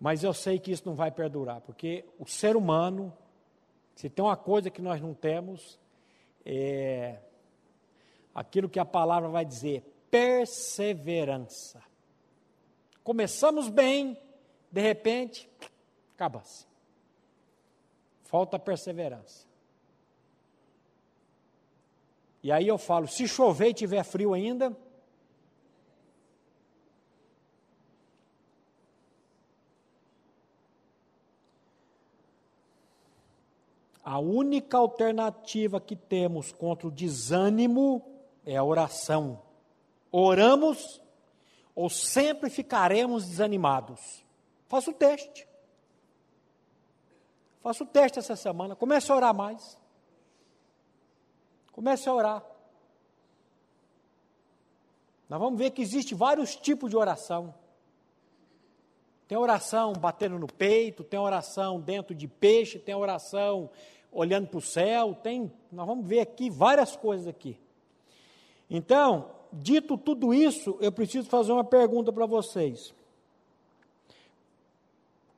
Mas 0.00 0.24
eu 0.24 0.32
sei 0.32 0.58
que 0.58 0.72
isso 0.72 0.84
não 0.86 0.94
vai 0.94 1.10
perdurar, 1.10 1.60
porque 1.60 2.06
o 2.18 2.24
ser 2.24 2.56
humano, 2.56 3.12
se 3.94 4.08
tem 4.08 4.24
uma 4.24 4.38
coisa 4.38 4.70
que 4.70 4.80
nós 4.80 5.02
não 5.02 5.12
temos, 5.12 5.78
é 6.46 7.18
aquilo 8.34 8.70
que 8.70 8.80
a 8.80 8.86
palavra 8.86 9.28
vai 9.28 9.44
dizer: 9.44 9.82
perseverança. 10.10 11.84
Começamos 13.06 13.68
bem, 13.68 14.18
de 14.68 14.80
repente, 14.80 15.48
acaba-se. 16.16 16.66
Falta 18.24 18.58
perseverança. 18.58 19.46
E 22.42 22.50
aí 22.50 22.66
eu 22.66 22.76
falo: 22.76 23.06
se 23.06 23.28
chover 23.28 23.68
e 23.68 23.74
tiver 23.74 24.02
frio 24.02 24.34
ainda, 24.34 24.76
A 34.02 34.20
única 34.20 34.78
alternativa 34.78 35.80
que 35.80 35.96
temos 35.96 36.52
contra 36.52 36.86
o 36.86 36.92
desânimo 36.92 38.04
é 38.44 38.56
a 38.56 38.62
oração. 38.62 39.42
Oramos 40.12 41.02
ou 41.76 41.90
sempre 41.90 42.48
ficaremos 42.48 43.28
desanimados? 43.28 44.24
Faça 44.66 44.90
o 44.90 44.94
teste. 44.94 45.46
Faça 47.62 47.84
o 47.84 47.86
teste 47.86 48.18
essa 48.18 48.34
semana. 48.34 48.74
Comece 48.74 49.12
a 49.12 49.14
orar 49.14 49.34
mais. 49.34 49.78
Comece 51.72 52.08
a 52.08 52.14
orar. 52.14 52.42
Nós 55.28 55.38
vamos 55.38 55.58
ver 55.58 55.72
que 55.72 55.82
existe 55.82 56.14
vários 56.14 56.56
tipos 56.56 56.88
de 56.88 56.96
oração. 56.96 57.54
Tem 59.28 59.36
oração 59.36 59.92
batendo 59.92 60.38
no 60.38 60.46
peito, 60.46 61.04
tem 61.04 61.18
oração 61.18 61.80
dentro 61.80 62.14
de 62.14 62.26
peixe, 62.26 62.78
tem 62.78 62.94
oração 62.94 63.68
olhando 64.10 64.46
para 64.46 64.58
o 64.58 64.62
céu, 64.62 65.14
tem, 65.14 65.52
nós 65.70 65.86
vamos 65.86 66.06
ver 66.06 66.20
aqui 66.20 66.48
várias 66.48 66.96
coisas 66.96 67.26
aqui. 67.26 67.60
Então, 68.70 69.35
dito 69.56 69.96
tudo 69.96 70.32
isso, 70.32 70.76
eu 70.80 70.92
preciso 70.92 71.28
fazer 71.28 71.52
uma 71.52 71.64
pergunta 71.64 72.12
para 72.12 72.26
vocês. 72.26 72.94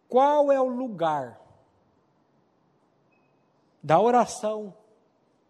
Qual 0.09 0.51
é 0.51 0.61
o 0.61 0.69
lugar 0.69 1.41
da 3.83 4.01
oração 4.01 4.75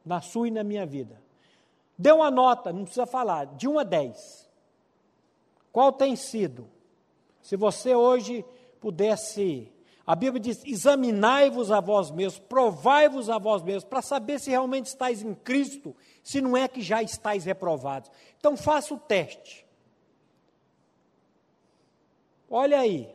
na 0.05 0.21
sua 0.21 0.49
e 0.49 0.51
na 0.51 0.65
minha 0.65 0.85
vida? 0.85 1.21
Dê 1.97 2.13
uma 2.13 2.31
nota, 2.31 2.73
não 2.73 2.85
precisa 2.85 3.07
falar, 3.07 3.47
de 3.47 3.69
1 3.69 3.79
a 3.79 3.85
10. 3.85 4.49
Qual 5.73 5.93
tem 5.93 6.17
sido? 6.17 6.69
Se 7.43 7.57
você 7.57 7.95
hoje 7.95 8.45
pudesse 8.81 9.73
a 10.09 10.15
Bíblia 10.15 10.41
diz: 10.41 10.65
examinai-vos 10.65 11.71
a 11.71 11.81
vós 11.81 12.11
mesmos, 12.11 12.39
provai-vos 12.39 13.29
a 13.29 13.37
vós 13.37 13.63
mesmos, 13.63 13.85
para 13.85 14.01
saber 14.01 14.41
se 14.41 14.49
realmente 14.49 14.87
estáis 14.87 15.23
em 15.23 15.35
Cristo, 15.35 15.95
se 16.25 16.41
não 16.41 16.57
é 16.57 16.67
que 16.67 16.81
já 16.81 17.03
estáis 17.03 17.45
reprovados. 17.45 18.11
Então 18.39 18.57
faça 18.57 18.95
o 18.95 18.99
teste. 18.99 19.67
Olha 22.49 22.81
aí. 22.81 23.15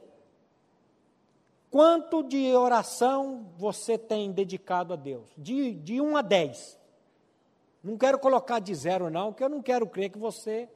Quanto 1.71 2.21
de 2.21 2.53
oração 2.55 3.51
você 3.57 3.97
tem 3.97 4.31
dedicado 4.31 4.93
a 4.93 4.95
Deus? 4.95 5.27
De, 5.35 5.73
de 5.73 5.99
1 5.99 6.15
a 6.15 6.21
10. 6.21 6.79
Não 7.83 7.97
quero 7.97 8.19
colocar 8.19 8.59
de 8.59 8.75
zero, 8.75 9.09
não, 9.09 9.31
porque 9.31 9.43
eu 9.43 9.49
não 9.49 9.63
quero 9.63 9.87
crer 9.87 10.11
que 10.11 10.19
você 10.19 10.69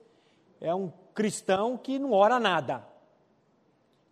é 0.59 0.73
um 0.73 0.91
cristão 1.13 1.77
que 1.77 1.99
não 1.99 2.11
ora 2.11 2.39
nada. 2.39 2.96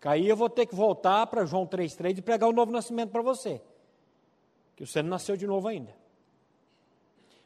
Aí 0.04 0.30
eu 0.30 0.36
vou 0.36 0.50
ter 0.50 0.68
que 0.68 0.76
voltar 0.76 1.26
para 1.28 1.46
João 1.46 1.66
3,3 1.66 2.20
e 2.20 2.22
pregar 2.22 2.48
o 2.48 2.54
novo 2.54 2.72
nascimento 2.72 3.10
para 3.10 3.24
você. 3.24 3.62
Que 4.76 4.86
você 4.86 5.02
não 5.02 5.10
nasceu 5.10 5.36
de 5.36 5.48
novo 5.48 5.68
ainda. 5.68 5.96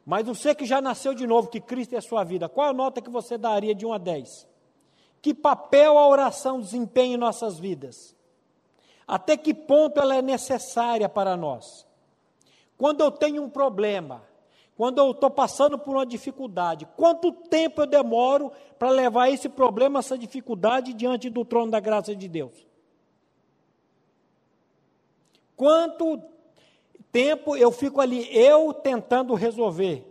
Mas 0.06 0.26
você 0.26 0.54
que 0.54 0.66
já 0.66 0.82
nasceu 0.82 1.14
de 1.14 1.26
novo, 1.26 1.50
que 1.50 1.62
Cristo 1.62 1.94
é 1.94 2.00
a 2.00 2.02
sua 2.02 2.24
vida, 2.24 2.50
qual 2.50 2.70
a 2.70 2.74
nota 2.74 3.02
que 3.02 3.10
você 3.10 3.38
daria 3.38 3.74
de 3.74 3.86
1 3.86 3.94
a 3.94 3.98
10? 3.98 4.50
Que 5.22 5.34
papel 5.34 5.98
a 5.98 6.08
oração 6.08 6.60
desempenha 6.60 7.16
em 7.16 7.18
nossas 7.18 7.60
vidas? 7.60 8.16
Até 9.08 9.38
que 9.38 9.54
ponto 9.54 10.00
ela 10.00 10.16
é 10.16 10.22
necessária 10.22 11.08
para 11.08 11.38
nós? 11.38 11.88
Quando 12.78 13.02
eu 13.02 13.12
tenho 13.12 13.44
um 13.44 13.50
problema, 13.50 14.24
quando 14.80 15.00
eu 15.00 15.12
estou 15.12 15.30
passando 15.30 15.78
por 15.78 15.98
uma 15.98 16.06
dificuldade, 16.06 16.88
quanto 16.96 17.34
tempo 17.34 17.82
eu 17.82 17.86
demoro 17.86 18.50
para 18.78 18.90
levar 18.90 19.30
esse 19.30 19.50
problema, 19.50 20.00
essa 20.00 20.18
dificuldade 20.18 20.94
diante 20.94 21.30
do 21.30 21.44
trono 21.44 21.70
da 21.70 21.82
graça 21.82 22.16
de 22.16 22.30
Deus? 22.30 22.66
Quanto 25.58 26.24
tempo 27.12 27.58
eu 27.58 27.74
fico 27.74 28.00
ali, 28.00 28.26
eu 28.34 28.72
tentando 28.74 29.34
resolver? 29.34 30.06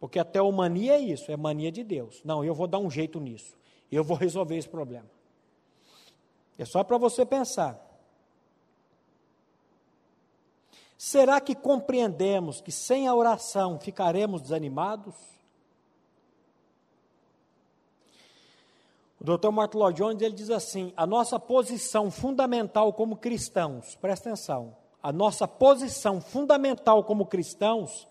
Porque 0.00 0.18
até 0.18 0.40
a 0.40 0.50
mania 0.50 0.94
é 0.94 1.00
isso, 1.00 1.30
é 1.30 1.36
mania 1.36 1.70
de 1.70 1.84
Deus. 1.84 2.20
Não, 2.24 2.44
eu 2.44 2.56
vou 2.56 2.66
dar 2.66 2.80
um 2.80 2.90
jeito 2.90 3.20
nisso, 3.20 3.56
eu 3.88 4.02
vou 4.02 4.16
resolver 4.16 4.56
esse 4.56 4.68
problema. 4.68 5.08
É 6.58 6.64
só 6.64 6.82
para 6.82 6.98
você 6.98 7.24
pensar. 7.24 7.89
Será 11.10 11.40
que 11.40 11.56
compreendemos 11.56 12.60
que 12.60 12.70
sem 12.70 13.08
a 13.08 13.14
oração 13.16 13.80
ficaremos 13.80 14.42
desanimados? 14.42 15.16
O 19.20 19.24
Dr. 19.24 19.50
Martin 19.50 19.78
Lloyd 19.78 19.98
Jones 19.98 20.22
ele 20.22 20.36
diz 20.36 20.50
assim: 20.50 20.92
a 20.96 21.04
nossa 21.08 21.36
posição 21.40 22.12
fundamental 22.12 22.92
como 22.92 23.16
cristãos, 23.16 23.96
presta 23.96 24.28
atenção, 24.28 24.76
a 25.02 25.10
nossa 25.10 25.48
posição 25.48 26.20
fundamental 26.20 27.02
como 27.02 27.26
cristãos 27.26 28.06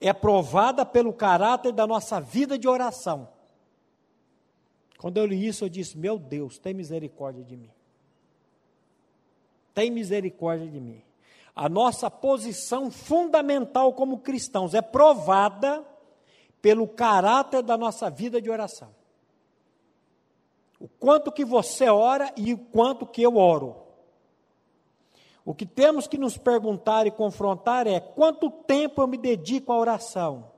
é 0.00 0.12
provada 0.12 0.86
pelo 0.86 1.12
caráter 1.12 1.72
da 1.72 1.84
nossa 1.84 2.20
vida 2.20 2.56
de 2.56 2.68
oração. 2.68 3.28
Quando 4.98 5.16
eu 5.16 5.26
li 5.26 5.48
isso, 5.48 5.64
eu 5.64 5.68
disse: 5.68 5.98
Meu 5.98 6.16
Deus, 6.16 6.60
tem 6.60 6.72
misericórdia 6.72 7.42
de 7.42 7.56
mim. 7.56 7.72
Tem 9.74 9.90
misericórdia 9.90 10.68
de 10.68 10.78
mim 10.78 11.05
a 11.56 11.70
nossa 11.70 12.10
posição 12.10 12.90
fundamental 12.90 13.94
como 13.94 14.18
cristãos 14.18 14.74
é 14.74 14.82
provada 14.82 15.82
pelo 16.60 16.86
caráter 16.86 17.62
da 17.62 17.78
nossa 17.78 18.10
vida 18.10 18.42
de 18.42 18.50
oração. 18.50 18.94
O 20.78 20.86
quanto 20.86 21.32
que 21.32 21.46
você 21.46 21.88
ora 21.88 22.30
e 22.36 22.52
o 22.52 22.58
quanto 22.58 23.06
que 23.06 23.22
eu 23.22 23.38
oro. 23.38 23.74
O 25.46 25.54
que 25.54 25.64
temos 25.64 26.06
que 26.06 26.18
nos 26.18 26.36
perguntar 26.36 27.06
e 27.06 27.10
confrontar 27.10 27.86
é 27.86 28.00
quanto 28.00 28.50
tempo 28.50 29.00
eu 29.00 29.06
me 29.06 29.16
dedico 29.16 29.72
à 29.72 29.78
oração 29.78 30.50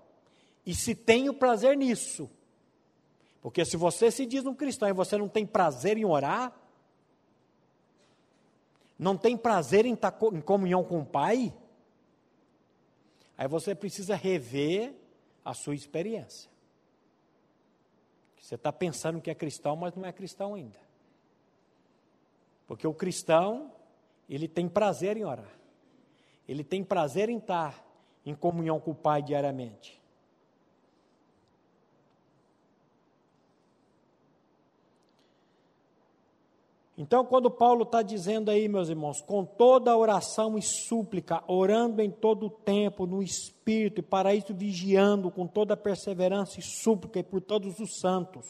e 0.67 0.75
se 0.75 0.97
tenho 0.97 1.33
prazer 1.33 1.77
nisso. 1.77 2.29
Porque 3.41 3.65
se 3.65 3.77
você 3.77 4.11
se 4.11 4.27
diz 4.27 4.45
um 4.45 4.55
cristão 4.55 4.89
e 4.89 4.93
você 4.93 5.17
não 5.17 5.29
tem 5.29 5.47
prazer 5.47 5.97
em 5.97 6.05
orar, 6.05 6.53
não 8.99 9.17
tem 9.17 9.37
prazer 9.37 9.87
em 9.87 9.95
estar 9.95 10.17
em 10.33 10.41
comunhão 10.41 10.83
com 10.83 11.01
o 11.01 11.07
Pai, 11.07 11.55
aí 13.37 13.47
você 13.47 13.75
precisa 13.75 14.17
rever 14.17 14.95
a 15.45 15.55
sua 15.55 15.75
experiência. 15.75 16.51
Você 18.41 18.55
está 18.55 18.73
pensando 18.73 19.21
que 19.21 19.31
é 19.31 19.35
cristão, 19.35 19.77
mas 19.77 19.95
não 19.95 20.07
é 20.07 20.13
cristão 20.13 20.55
ainda. 20.55 20.81
Porque 22.67 22.87
o 22.87 22.95
cristão, 22.95 23.73
ele 24.29 24.49
tem 24.49 24.69
prazer 24.69 25.17
em 25.17 25.25
orar. 25.25 25.59
Ele 26.49 26.65
tem 26.65 26.83
prazer 26.83 27.29
em 27.29 27.39
estar 27.39 27.85
em 28.25 28.35
comunhão 28.35 28.81
com 28.81 28.91
o 28.91 28.95
Pai 28.95 29.23
diariamente. 29.23 29.98
Então, 36.99 37.25
quando 37.25 37.49
Paulo 37.49 37.85
está 37.85 38.03
dizendo 38.03 38.51
aí, 38.51 38.69
meus 38.69 38.89
irmãos, 38.89 39.23
com 39.23 39.45
toda 39.45 39.97
oração 39.97 40.59
e 40.59 40.63
súplica, 40.63 41.43
orando 41.47 42.03
em 42.03 42.11
todo 42.11 42.47
o 42.47 42.51
tempo, 42.51 43.07
no 43.07 43.23
Espírito, 43.23 44.01
e 44.01 44.03
para 44.03 44.35
isso 44.35 44.53
vigiando 44.53 45.31
com 45.31 45.47
toda 45.47 45.77
perseverança 45.77 46.59
e 46.59 46.63
súplica 46.63 47.21
e 47.21 47.23
por 47.23 47.41
todos 47.41 47.79
os 47.79 48.01
santos. 48.01 48.45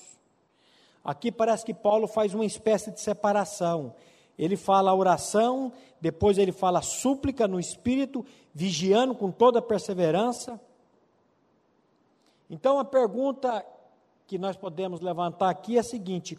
Aqui 1.05 1.31
parece 1.31 1.65
que 1.65 1.75
Paulo 1.75 2.09
faz 2.09 2.33
uma 2.33 2.47
espécie 2.47 2.91
de 2.91 3.01
separação 3.03 3.95
ele 4.39 4.57
fala 4.57 4.95
oração, 4.95 5.73
depois 6.01 6.39
ele 6.39 6.53
fala 6.53 6.81
súplica 6.81 7.49
no 7.49 7.59
espírito, 7.59 8.25
vigiando 8.55 9.15
com 9.15 9.33
toda 9.33 9.61
perseverança. 9.61 10.61
Então 12.49 12.79
a 12.79 12.85
pergunta 12.85 13.67
que 14.29 14.39
nós 14.39 14.57
podemos 14.57 15.01
levantar 15.01 15.51
aqui 15.51 15.77
é 15.77 15.81
a 15.81 15.83
seguinte: 15.83 16.39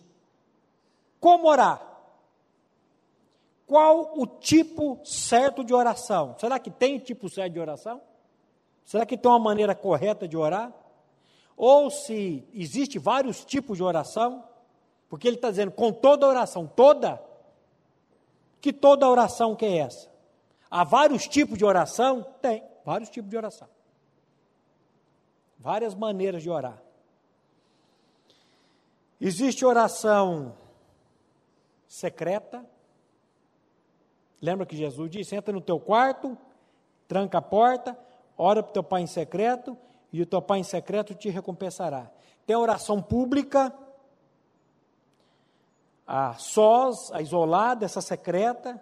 como 1.20 1.49
orar? 1.49 1.89
Qual 3.70 4.20
o 4.20 4.26
tipo 4.26 4.99
certo 5.05 5.63
de 5.63 5.76
oração? 5.76 6.36
Será 6.39 6.57
que 6.57 6.72
tem 6.72 6.97
tipo 6.97 7.30
certo 7.30 7.53
de 7.53 7.59
oração? 7.59 8.01
Será 8.84 9.05
que 9.05 9.15
tem 9.15 9.30
uma 9.30 9.38
maneira 9.38 9.76
correta 9.76 10.28
de 10.28 10.36
orar? 10.36 10.74
Ou 11.55 11.91
se 11.91 12.43
existe 12.51 12.97
vários 12.97 13.45
tipos 13.45 13.78
de 13.78 13.84
oração? 13.84 14.43
Porque 15.07 15.28
ele 15.28 15.36
está 15.36 15.51
dizendo 15.51 15.70
com 15.70 15.93
toda 15.93 16.28
oração, 16.28 16.65
toda 16.65 17.24
que 18.59 18.74
toda 18.74 19.07
oração 19.07 19.55
que 19.55 19.67
é 19.67 19.78
essa? 19.78 20.09
Há 20.72 20.84
vários 20.84 21.28
tipos 21.28 21.55
de 21.55 21.63
oração? 21.63 22.26
Tem, 22.41 22.63
vários 22.84 23.11
tipos 23.11 23.30
de 23.30 23.38
oração. 23.38 23.67
Várias 25.59 25.93
maneiras 25.93 26.41
de 26.41 26.49
orar. 26.49 26.82
Existe 29.22 29.63
oração 29.63 30.57
secreta. 31.88 32.65
Lembra 34.42 34.66
que 34.66 34.76
Jesus 34.76 35.10
disse: 35.10 35.36
entra 35.36 35.54
no 35.54 35.62
teu 35.62 35.80
quarto, 35.80 36.38
tranca 37.08 37.40
a 37.40 37.42
porta, 37.42 37.98
ora 38.38 38.64
para 38.64 38.70
o 38.70 38.74
teu 38.74 38.84
pai 38.84 39.02
em 39.02 39.08
secreto, 39.08 39.78
e 40.12 40.22
o 40.22 40.26
teu 40.26 40.42
pai 40.42 40.60
em 40.60 40.64
secreto 40.64 41.14
te 41.14 41.30
recompensará. 41.30 42.10
Tem 42.46 42.56
a 42.56 42.60
oração 42.60 43.02
pública, 43.02 43.74
a 46.08 46.34
sós, 46.36 47.12
a 47.12 47.22
isolada, 47.22 47.86
essa 47.86 48.02
secreta, 48.02 48.82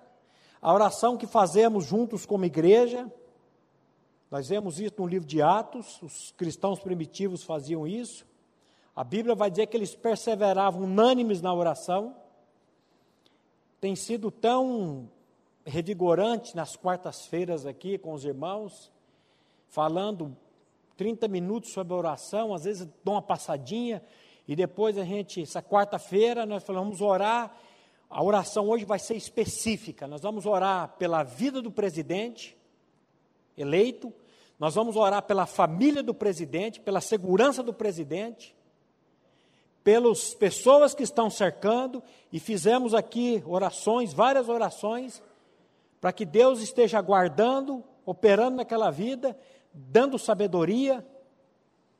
a 0.62 0.74
oração 0.74 1.18
que 1.18 1.28
fazemos 1.28 1.86
juntos 1.86 2.26
como 2.26 2.46
igreja. 2.46 3.12
Nós 4.30 4.50
vemos 4.50 4.80
isso 4.80 4.96
no 4.98 5.08
livro 5.08 5.28
de 5.28 5.42
Atos, 5.42 6.02
os 6.02 6.32
cristãos 6.38 6.80
primitivos 6.80 7.44
faziam 7.44 7.88
isso. 7.88 8.26
A 8.96 9.04
Bíblia 9.04 9.36
vai 9.36 9.50
dizer 9.50 9.68
que 9.68 9.78
eles 9.78 9.96
perseveravam 9.96 10.84
unânimes 10.84 11.42
na 11.42 11.54
oração. 11.54 12.16
Tem 13.80 13.96
sido 13.96 14.32
tão 14.32 15.10
revigorante 15.68 16.56
nas 16.56 16.76
quartas-feiras 16.76 17.66
aqui 17.66 17.98
com 17.98 18.14
os 18.14 18.24
irmãos, 18.24 18.92
falando 19.68 20.36
30 20.96 21.28
minutos 21.28 21.74
sobre 21.74 21.94
oração, 21.94 22.54
às 22.54 22.64
vezes 22.64 22.88
dou 23.04 23.14
uma 23.16 23.22
passadinha, 23.22 24.02
e 24.48 24.56
depois 24.56 24.98
a 24.98 25.04
gente, 25.04 25.42
essa 25.42 25.62
quarta-feira, 25.62 26.46
nós 26.46 26.64
falamos 26.64 27.02
orar. 27.02 27.54
A 28.10 28.24
oração 28.24 28.70
hoje 28.70 28.86
vai 28.86 28.98
ser 28.98 29.18
específica. 29.18 30.08
Nós 30.08 30.22
vamos 30.22 30.46
orar 30.46 30.96
pela 30.98 31.22
vida 31.22 31.62
do 31.62 31.70
presidente 31.70 32.56
eleito, 33.58 34.14
nós 34.58 34.76
vamos 34.76 34.96
orar 34.96 35.22
pela 35.24 35.46
família 35.46 36.02
do 36.02 36.14
presidente, 36.14 36.80
pela 36.80 37.02
segurança 37.02 37.62
do 37.62 37.74
presidente, 37.74 38.56
pelas 39.84 40.34
pessoas 40.34 40.94
que 40.94 41.04
estão 41.04 41.30
cercando, 41.30 42.02
e 42.32 42.40
fizemos 42.40 42.94
aqui 42.94 43.44
orações, 43.46 44.14
várias 44.14 44.48
orações, 44.48 45.22
para 46.00 46.12
que 46.12 46.26
Deus 46.26 46.62
esteja 46.62 47.02
guardando, 47.02 47.84
operando 48.06 48.58
naquela 48.58 48.90
vida, 48.92 49.38
dando 49.74 50.18
sabedoria, 50.18 51.06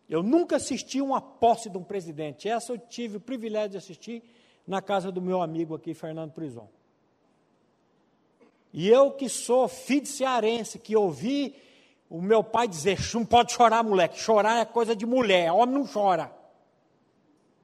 eu 0.10 0.24
nunca 0.24 0.56
assisti 0.56 1.02
uma 1.02 1.20
posse 1.20 1.70
de 1.70 1.78
um 1.78 1.84
presidente. 1.84 2.48
Essa 2.48 2.72
eu 2.72 2.78
tive 2.78 3.18
o 3.18 3.22
privilégio 3.22 3.72
de 3.72 3.78
assistir 3.78 4.24
na 4.66 4.82
casa 4.82 5.12
do 5.12 5.22
meu 5.22 5.42
amigo 5.42 5.76
aqui, 5.76 5.94
Fernando 5.94 6.32
Prison. 6.32 6.68
E 8.72 8.88
eu 8.88 9.12
que 9.12 9.28
sou 9.28 9.68
filho 9.68 10.02
de 10.02 10.10
cearense, 10.10 10.80
que 10.80 10.96
ouvi 10.96 11.56
o 12.10 12.22
meu 12.22 12.44
pai 12.44 12.68
dizer, 12.68 12.98
não 13.14 13.26
pode 13.26 13.52
chorar, 13.52 13.84
moleque, 13.84 14.20
chorar 14.20 14.62
é 14.62 14.66
coisa 14.66 14.96
de 14.96 15.06
mulher, 15.06 15.52
homem 15.52 15.76
não 15.76 15.88
chora. 15.88 16.32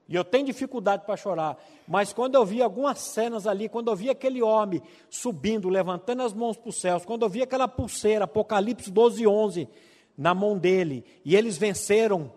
E 0.08 0.14
eu 0.14 0.24
tenho 0.24 0.44
dificuldade 0.44 1.04
para 1.06 1.16
chorar. 1.16 1.56
Mas 1.88 2.12
quando 2.12 2.34
eu 2.34 2.44
vi 2.44 2.62
algumas 2.62 2.98
cenas 2.98 3.46
ali, 3.46 3.68
quando 3.68 3.90
eu 3.90 3.96
vi 3.96 4.10
aquele 4.10 4.42
homem 4.42 4.82
subindo, 5.08 5.68
levantando 5.68 6.22
as 6.22 6.32
mãos 6.32 6.56
para 6.56 6.68
os 6.68 6.80
céus, 6.80 7.04
quando 7.04 7.22
eu 7.22 7.28
vi 7.28 7.42
aquela 7.42 7.66
pulseira, 7.66 8.24
Apocalipse 8.24 8.90
12, 8.90 9.26
11, 9.26 9.68
na 10.16 10.34
mão 10.34 10.58
dele, 10.58 11.04
e 11.24 11.34
eles 11.34 11.56
venceram 11.56 12.30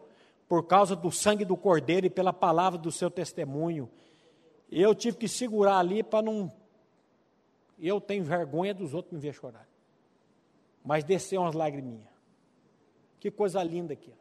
por 0.48 0.66
causa 0.66 0.96
do 0.96 1.12
sangue 1.12 1.44
do 1.44 1.58
cordeiro 1.58 2.06
e 2.06 2.10
pela 2.10 2.32
palavra 2.32 2.80
do 2.80 2.92
seu 2.92 3.12
testemunho. 3.12 3.90
Eu 4.72 4.96
tive 4.96 5.18
que 5.18 5.28
segurar 5.28 5.78
ali 5.78 6.04
para 6.04 6.22
não. 6.22 6.52
Eu 7.78 8.00
tenho 8.00 8.24
vergonha 8.24 8.74
dos 8.74 8.94
outros 8.94 9.14
me 9.14 9.20
ver 9.20 9.34
chorar. 9.34 9.68
Mas 10.84 11.04
desceu 11.04 11.42
umas 11.42 11.54
lagriminhas. 11.54 12.08
Que 13.20 13.30
coisa 13.30 13.62
linda 13.62 13.94
aqui. 13.94 14.14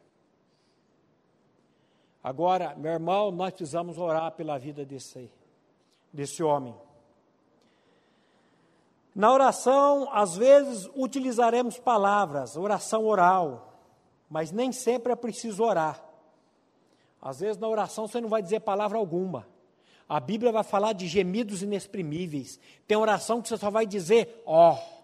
Agora, 2.27 2.75
meu 2.75 2.91
irmão, 2.91 3.31
nós 3.31 3.53
precisamos 3.53 3.97
orar 3.97 4.33
pela 4.33 4.57
vida 4.57 4.83
desse, 4.83 5.31
desse 6.11 6.43
homem. 6.43 6.75
Na 9.15 9.31
oração, 9.31 10.09
às 10.11 10.35
vezes 10.35 10.89
utilizaremos 10.93 11.79
palavras, 11.79 12.57
oração 12.57 13.05
oral, 13.05 13.79
mas 14.29 14.51
nem 14.51 14.73
sempre 14.73 15.13
é 15.13 15.15
preciso 15.15 15.63
orar. 15.63 16.03
Às 17.21 17.39
vezes 17.39 17.57
na 17.57 17.69
oração 17.69 18.09
você 18.09 18.19
não 18.19 18.27
vai 18.27 18.41
dizer 18.41 18.59
palavra 18.59 18.97
alguma. 18.97 19.47
A 20.09 20.19
Bíblia 20.19 20.51
vai 20.51 20.63
falar 20.63 20.91
de 20.91 21.07
gemidos 21.07 21.63
inexprimíveis. 21.63 22.59
Tem 22.85 22.97
oração 22.97 23.41
que 23.41 23.47
você 23.47 23.55
só 23.55 23.71
vai 23.71 23.85
dizer 23.85 24.43
ó. 24.45 24.73
Oh. 24.73 24.97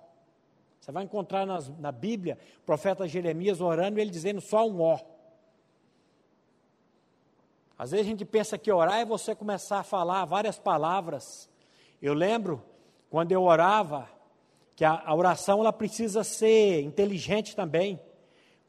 Você 0.78 0.92
vai 0.92 1.06
encontrar 1.06 1.46
nas, 1.46 1.70
na 1.80 1.94
Bíblia 1.94 2.38
o 2.58 2.66
profeta 2.66 3.08
Jeremias 3.08 3.62
orando 3.62 3.98
e 3.98 4.02
ele 4.02 4.12
dizendo 4.12 4.42
só 4.42 4.68
um 4.68 4.82
ó. 4.82 4.98
Oh. 4.98 5.13
Às 7.84 7.92
vezes 7.92 8.06
a 8.06 8.10
gente 8.10 8.24
pensa 8.24 8.58
que 8.58 8.72
orar 8.72 9.00
é 9.00 9.04
você 9.04 9.36
começar 9.36 9.80
a 9.80 9.84
falar 9.84 10.24
várias 10.24 10.58
palavras. 10.58 11.50
Eu 12.02 12.14
lembro 12.14 12.64
quando 13.10 13.34
eu 13.34 13.44
orava, 13.44 14.08
que 14.74 14.86
a, 14.86 15.04
a 15.06 15.14
oração 15.14 15.60
ela 15.60 15.74
precisa 15.74 16.24
ser 16.24 16.80
inteligente 16.80 17.54
também. 17.54 18.00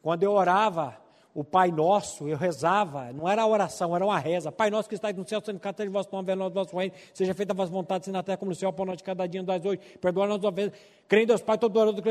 Quando 0.01 0.23
eu 0.23 0.33
orava, 0.33 0.97
o 1.33 1.45
Pai 1.45 1.71
Nosso, 1.71 2.27
eu 2.27 2.35
rezava, 2.35 3.13
não 3.13 3.25
era 3.25 3.47
oração, 3.47 3.95
era 3.95 4.03
uma 4.05 4.19
reza. 4.19 4.51
Pai 4.51 4.69
Nosso 4.69 4.89
que 4.89 4.95
está 4.95 5.13
no 5.13 5.25
céu, 5.25 5.41
sendo 5.41 5.61
cantado 5.61 5.87
de 5.87 5.93
vosso 5.93 6.09
nome, 6.11 6.25
venha 6.25 6.49
vosso 6.49 6.75
reino, 6.75 6.93
seja 7.13 7.33
feita 7.33 7.53
a 7.53 7.55
vossa 7.55 7.71
vontade, 7.71 8.01
assim 8.01 8.11
na 8.11 8.21
terra 8.21 8.37
como 8.37 8.51
no 8.51 8.55
céu, 8.55 8.73
pão 8.73 8.85
de 8.93 9.01
cada 9.01 9.25
dia, 9.27 9.41
das 9.41 9.63
hoje, 9.63 9.79
perdoa 10.01 10.27
nossas 10.27 10.53
vezes, 10.53 10.73
creio 11.07 11.23
em 11.23 11.27
Deus 11.27 11.41
Pai, 11.41 11.57
todo 11.57 11.77
orando, 11.77 12.01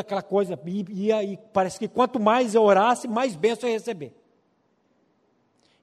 aquela 0.00 0.22
coisa, 0.22 0.58
e, 0.66 0.84
e, 0.90 1.12
e 1.12 1.38
parece 1.52 1.78
que 1.78 1.86
quanto 1.86 2.18
mais 2.18 2.56
eu 2.56 2.64
orasse, 2.64 3.06
mais 3.06 3.36
bênção 3.36 3.68
eu 3.68 3.72
ia 3.72 3.78
receber. 3.78 4.19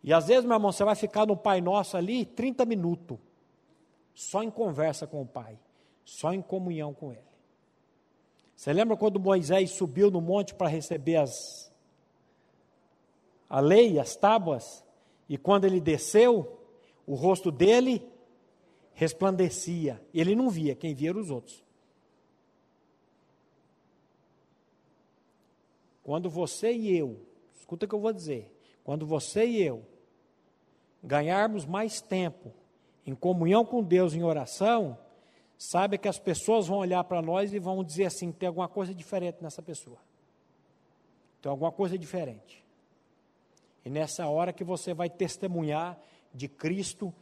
E 0.07 0.13
às 0.13 0.27
vezes, 0.27 0.45
meu 0.45 0.55
irmão, 0.55 0.71
você 0.71 0.85
vai 0.85 0.95
ficar 0.95 1.27
no 1.27 1.35
Pai 1.35 1.59
Nosso 1.59 1.97
ali 1.97 2.25
30 2.25 2.65
minutos, 2.65 3.19
só 4.15 4.41
em 4.41 4.49
conversa 4.49 5.05
com 5.05 5.21
o 5.21 5.27
Pai 5.27 5.59
só 6.07 6.33
em 6.33 6.41
comunhão 6.41 6.93
com 6.93 7.11
Ele. 7.11 7.27
Você 8.55 8.71
lembra 8.71 8.95
quando 8.95 9.19
Moisés 9.19 9.71
subiu 9.71 10.09
no 10.09 10.21
monte 10.21 10.55
para 10.55 10.69
receber 10.69 11.17
as, 11.17 11.69
a 13.49 13.59
lei, 13.59 13.99
as 13.99 14.15
tábuas? 14.15 14.85
E 15.27 15.37
quando 15.37 15.65
ele 15.65 15.81
desceu, 15.81 16.57
o 17.05 17.13
rosto 17.13 17.51
dele 17.51 18.01
resplandecia. 18.93 20.01
Ele 20.13 20.33
não 20.33 20.49
via, 20.49 20.73
quem 20.73 20.95
via 20.95 21.09
eram 21.09 21.19
os 21.19 21.29
outros. 21.29 21.63
Quando 26.01 26.29
você 26.29 26.71
e 26.71 26.97
eu, 26.97 27.19
escuta 27.53 27.85
o 27.85 27.89
que 27.89 27.93
eu 27.93 27.99
vou 27.99 28.13
dizer, 28.13 28.49
quando 28.83 29.05
você 29.05 29.45
e 29.45 29.61
eu 29.61 29.85
ganharmos 31.03 31.65
mais 31.65 32.01
tempo 32.01 32.51
em 33.05 33.15
comunhão 33.15 33.63
com 33.63 33.81
Deus 33.81 34.13
em 34.13 34.23
oração, 34.23 34.97
saiba 35.57 35.97
que 35.97 36.07
as 36.07 36.19
pessoas 36.19 36.67
vão 36.67 36.79
olhar 36.79 37.03
para 37.05 37.21
nós 37.21 37.53
e 37.53 37.59
vão 37.59 37.83
dizer 37.83 38.05
assim: 38.05 38.31
tem 38.31 38.47
alguma 38.47 38.67
coisa 38.67 38.93
diferente 38.93 39.37
nessa 39.41 39.61
pessoa. 39.61 39.97
Tem 41.41 41.49
alguma 41.49 41.71
coisa 41.71 41.97
diferente. 41.97 42.63
E 43.85 43.89
nessa 43.89 44.27
hora 44.27 44.51
que 44.51 44.63
você 44.63 44.93
vai 44.93 45.09
testemunhar 45.09 45.97
de 46.33 46.47
Cristo, 46.47 47.13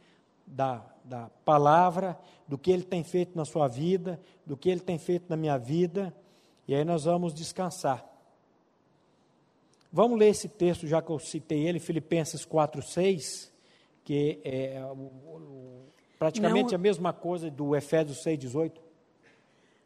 da, 0.46 0.84
da 1.04 1.30
palavra, 1.44 2.18
do 2.46 2.58
que 2.58 2.70
Ele 2.70 2.82
tem 2.82 3.04
feito 3.04 3.36
na 3.36 3.44
sua 3.44 3.68
vida, 3.68 4.20
do 4.44 4.56
que 4.56 4.68
Ele 4.68 4.80
tem 4.80 4.98
feito 4.98 5.26
na 5.28 5.36
minha 5.36 5.56
vida, 5.56 6.14
e 6.66 6.74
aí 6.74 6.84
nós 6.84 7.04
vamos 7.04 7.32
descansar. 7.32 8.04
Vamos 9.92 10.18
ler 10.18 10.28
esse 10.28 10.48
texto, 10.48 10.86
já 10.86 11.00
que 11.00 11.10
eu 11.10 11.18
citei 11.18 11.66
ele, 11.66 11.78
Filipenses 11.78 12.44
4, 12.44 12.82
6, 12.82 13.52
que 14.06 14.40
é 14.44 14.80
Praticamente 16.16 16.70
não, 16.70 16.76
a 16.76 16.78
mesma 16.78 17.12
coisa 17.12 17.50
do 17.50 17.74
Efésios 17.76 18.24
6,18. 18.24 18.72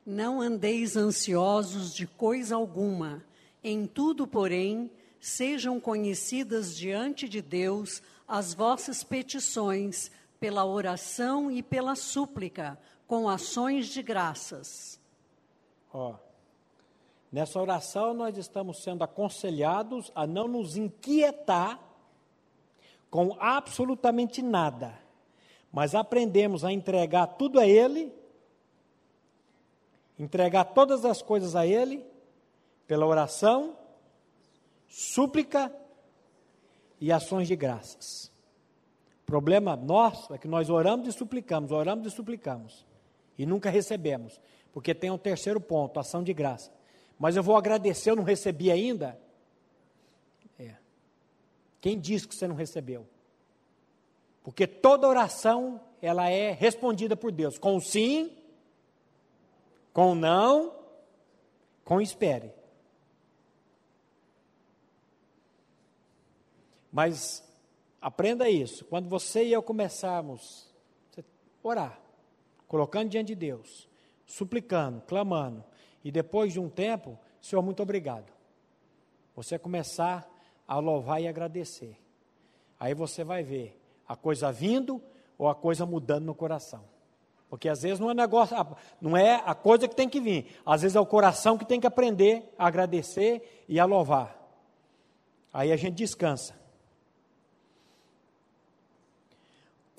Não 0.06 0.40
andeis 0.40 0.94
ansiosos 0.94 1.92
de 1.94 2.06
coisa 2.06 2.54
alguma, 2.54 3.24
em 3.64 3.86
tudo, 3.86 4.26
porém, 4.26 4.90
sejam 5.18 5.80
conhecidas 5.80 6.76
diante 6.76 7.28
de 7.28 7.42
Deus 7.42 8.02
as 8.28 8.54
vossas 8.54 9.02
petições, 9.02 10.10
pela 10.38 10.64
oração 10.64 11.50
e 11.50 11.62
pela 11.62 11.96
súplica, 11.96 12.78
com 13.06 13.28
ações 13.28 13.88
de 13.88 14.02
graças. 14.02 15.00
Ó, 15.92 16.14
nessa 17.32 17.60
oração 17.60 18.14
nós 18.14 18.36
estamos 18.36 18.82
sendo 18.82 19.02
aconselhados 19.02 20.12
a 20.14 20.26
não 20.26 20.46
nos 20.46 20.76
inquietar 20.76 21.89
com 23.10 23.36
absolutamente 23.40 24.40
nada, 24.40 24.96
mas 25.72 25.94
aprendemos 25.94 26.64
a 26.64 26.72
entregar 26.72 27.26
tudo 27.26 27.58
a 27.58 27.66
Ele, 27.66 28.12
entregar 30.18 30.64
todas 30.64 31.04
as 31.04 31.20
coisas 31.20 31.56
a 31.56 31.66
Ele, 31.66 32.04
pela 32.86 33.06
oração, 33.06 33.76
súplica 34.88 35.74
e 37.00 37.10
ações 37.10 37.48
de 37.48 37.56
graças. 37.56 38.30
O 39.22 39.26
problema 39.26 39.76
nosso 39.76 40.32
é 40.34 40.38
que 40.38 40.48
nós 40.48 40.70
oramos 40.70 41.08
e 41.08 41.12
suplicamos, 41.12 41.72
oramos 41.72 42.06
e 42.06 42.10
suplicamos, 42.10 42.86
e 43.36 43.44
nunca 43.44 43.70
recebemos, 43.70 44.40
porque 44.72 44.94
tem 44.94 45.10
um 45.10 45.18
terceiro 45.18 45.60
ponto, 45.60 45.98
ação 45.98 46.22
de 46.22 46.32
graça. 46.32 46.72
Mas 47.18 47.36
eu 47.36 47.42
vou 47.42 47.56
agradecer, 47.56 48.10
eu 48.10 48.16
não 48.16 48.24
recebi 48.24 48.70
ainda? 48.70 49.18
Quem 51.80 51.98
disse 51.98 52.28
que 52.28 52.34
você 52.34 52.46
não 52.46 52.54
recebeu? 52.54 53.06
Porque 54.42 54.66
toda 54.66 55.08
oração, 55.08 55.80
ela 56.00 56.28
é 56.28 56.52
respondida 56.52 57.16
por 57.16 57.32
Deus, 57.32 57.58
com 57.58 57.80
sim, 57.80 58.36
com 59.92 60.14
não, 60.14 60.74
com 61.84 62.00
espere. 62.00 62.52
Mas 66.92 67.44
aprenda 68.00 68.48
isso. 68.48 68.84
Quando 68.86 69.08
você 69.08 69.44
e 69.44 69.52
eu 69.52 69.62
começarmos 69.62 70.68
a 71.16 71.22
orar, 71.62 72.00
colocando 72.66 73.10
diante 73.10 73.28
de 73.28 73.34
Deus, 73.34 73.88
suplicando, 74.26 75.00
clamando, 75.02 75.64
e 76.02 76.10
depois 76.10 76.52
de 76.52 76.60
um 76.60 76.68
tempo, 76.68 77.18
Senhor, 77.40 77.62
muito 77.62 77.82
obrigado. 77.82 78.32
Você 79.36 79.58
começar 79.58 80.28
a 80.70 80.78
louvar 80.78 81.20
e 81.20 81.26
agradecer. 81.26 81.98
Aí 82.78 82.94
você 82.94 83.24
vai 83.24 83.42
ver 83.42 83.78
a 84.06 84.14
coisa 84.14 84.50
vindo 84.50 85.02
ou 85.36 85.48
a 85.48 85.54
coisa 85.54 85.84
mudando 85.84 86.24
no 86.24 86.34
coração. 86.34 86.82
Porque 87.48 87.68
às 87.68 87.82
vezes 87.82 87.98
não 87.98 88.10
é 88.10 88.14
negócio, 88.14 88.56
não 89.00 89.16
é 89.16 89.42
a 89.44 89.54
coisa 89.54 89.88
que 89.88 89.96
tem 89.96 90.08
que 90.08 90.20
vir. 90.20 90.46
Às 90.64 90.82
vezes 90.82 90.94
é 90.94 91.00
o 91.00 91.06
coração 91.06 91.58
que 91.58 91.64
tem 91.64 91.80
que 91.80 91.86
aprender 91.86 92.54
a 92.56 92.68
agradecer 92.68 93.64
e 93.68 93.80
a 93.80 93.84
louvar. 93.84 94.38
Aí 95.52 95.72
a 95.72 95.76
gente 95.76 95.96
descansa. 95.96 96.60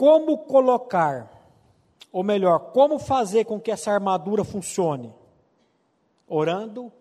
como 0.02 0.36
colocar, 0.36 1.32
ou 2.12 2.24
melhor, 2.24 2.72
como 2.72 2.98
fazer 2.98 3.46
com 3.46 3.62
que 3.62 3.70
essa 3.70 3.92
armadura 3.92 4.44
funcione? 4.44 5.14
Orando 6.28 6.92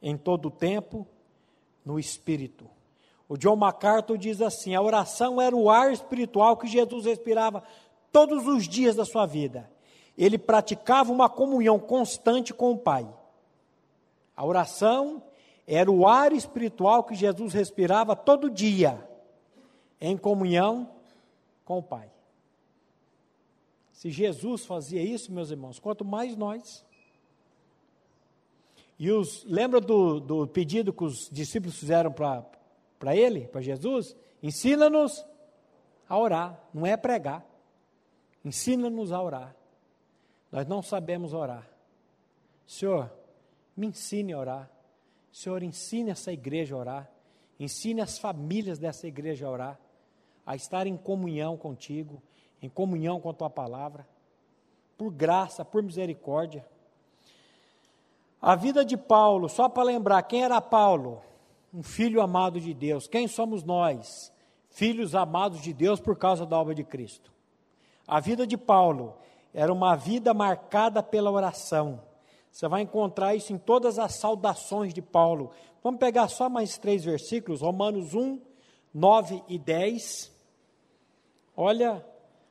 em 0.00 0.16
todo 0.16 0.48
o 0.48 0.50
tempo 0.50 1.06
no 1.84 2.00
Espírito. 2.00 2.66
O 3.28 3.36
John 3.36 3.56
MacArthur 3.56 4.16
diz 4.16 4.40
assim: 4.40 4.74
a 4.74 4.80
oração 4.80 5.40
era 5.40 5.54
o 5.54 5.68
ar 5.68 5.92
espiritual 5.92 6.56
que 6.56 6.66
Jesus 6.66 7.04
respirava 7.04 7.62
todos 8.10 8.46
os 8.46 8.66
dias 8.66 8.96
da 8.96 9.04
sua 9.04 9.26
vida. 9.26 9.70
Ele 10.16 10.38
praticava 10.38 11.12
uma 11.12 11.28
comunhão 11.28 11.78
constante 11.78 12.54
com 12.54 12.72
o 12.72 12.78
Pai. 12.78 13.08
A 14.34 14.44
oração 14.44 15.22
era 15.66 15.90
o 15.90 16.08
ar 16.08 16.32
espiritual 16.32 17.04
que 17.04 17.14
Jesus 17.14 17.52
respirava 17.52 18.16
todo 18.16 18.50
dia, 18.50 19.06
em 20.00 20.16
comunhão 20.16 20.90
com 21.64 21.78
o 21.78 21.82
Pai. 21.82 22.10
Se 23.92 24.10
Jesus 24.10 24.64
fazia 24.64 25.02
isso, 25.02 25.32
meus 25.32 25.50
irmãos, 25.50 25.78
quanto 25.78 26.04
mais 26.04 26.36
nós. 26.36 26.84
E 28.98 29.10
os, 29.12 29.44
lembra 29.44 29.80
do, 29.80 30.18
do 30.18 30.46
pedido 30.46 30.92
que 30.92 31.04
os 31.04 31.28
discípulos 31.30 31.76
fizeram 31.76 32.10
para 32.10 32.44
ele, 33.06 33.46
para 33.48 33.60
Jesus? 33.60 34.16
Ensina-nos 34.42 35.24
a 36.08 36.18
orar, 36.18 36.60
não 36.72 36.86
é 36.86 36.96
pregar. 36.96 37.44
Ensina-nos 38.44 39.12
a 39.12 39.22
orar. 39.22 39.54
Nós 40.50 40.66
não 40.66 40.82
sabemos 40.82 41.32
orar. 41.32 41.68
Senhor, 42.66 43.12
me 43.76 43.86
ensine 43.86 44.32
a 44.32 44.38
orar. 44.38 44.70
Senhor, 45.30 45.62
ensine 45.62 46.10
essa 46.10 46.32
igreja 46.32 46.74
a 46.74 46.78
orar. 46.78 47.10
Ensine 47.60 48.00
as 48.00 48.18
famílias 48.18 48.78
dessa 48.78 49.06
igreja 49.06 49.46
a 49.46 49.50
orar, 49.50 49.80
a 50.46 50.54
estar 50.54 50.86
em 50.86 50.96
comunhão 50.96 51.56
contigo, 51.56 52.22
em 52.62 52.68
comunhão 52.68 53.20
com 53.20 53.30
a 53.30 53.34
tua 53.34 53.50
palavra, 53.50 54.06
por 54.96 55.12
graça, 55.12 55.64
por 55.64 55.82
misericórdia. 55.82 56.64
A 58.40 58.54
vida 58.54 58.84
de 58.84 58.96
Paulo, 58.96 59.48
só 59.48 59.68
para 59.68 59.82
lembrar, 59.82 60.22
quem 60.22 60.44
era 60.44 60.60
Paulo? 60.60 61.22
Um 61.78 61.82
filho 61.84 62.20
amado 62.20 62.60
de 62.60 62.74
Deus. 62.74 63.06
Quem 63.06 63.28
somos 63.28 63.62
nós? 63.62 64.32
Filhos 64.68 65.14
amados 65.14 65.62
de 65.62 65.72
Deus 65.72 66.00
por 66.00 66.18
causa 66.18 66.44
da 66.44 66.58
obra 66.58 66.74
de 66.74 66.82
Cristo. 66.82 67.32
A 68.04 68.18
vida 68.18 68.44
de 68.44 68.56
Paulo 68.56 69.16
era 69.54 69.72
uma 69.72 69.94
vida 69.94 70.34
marcada 70.34 71.04
pela 71.04 71.30
oração. 71.30 72.02
Você 72.50 72.66
vai 72.66 72.82
encontrar 72.82 73.36
isso 73.36 73.52
em 73.52 73.58
todas 73.58 73.96
as 73.96 74.16
saudações 74.16 74.92
de 74.92 75.00
Paulo. 75.00 75.52
Vamos 75.80 76.00
pegar 76.00 76.26
só 76.26 76.48
mais 76.48 76.76
três 76.76 77.04
versículos, 77.04 77.60
Romanos 77.60 78.12
1, 78.12 78.40
9 78.92 79.44
e 79.46 79.56
10. 79.56 80.32
Olha 81.56 82.04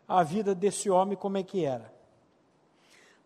a 0.08 0.24
vida 0.24 0.56
desse 0.56 0.90
homem 0.90 1.18
como 1.18 1.38
é 1.38 1.44
que 1.44 1.66
era. 1.66 1.94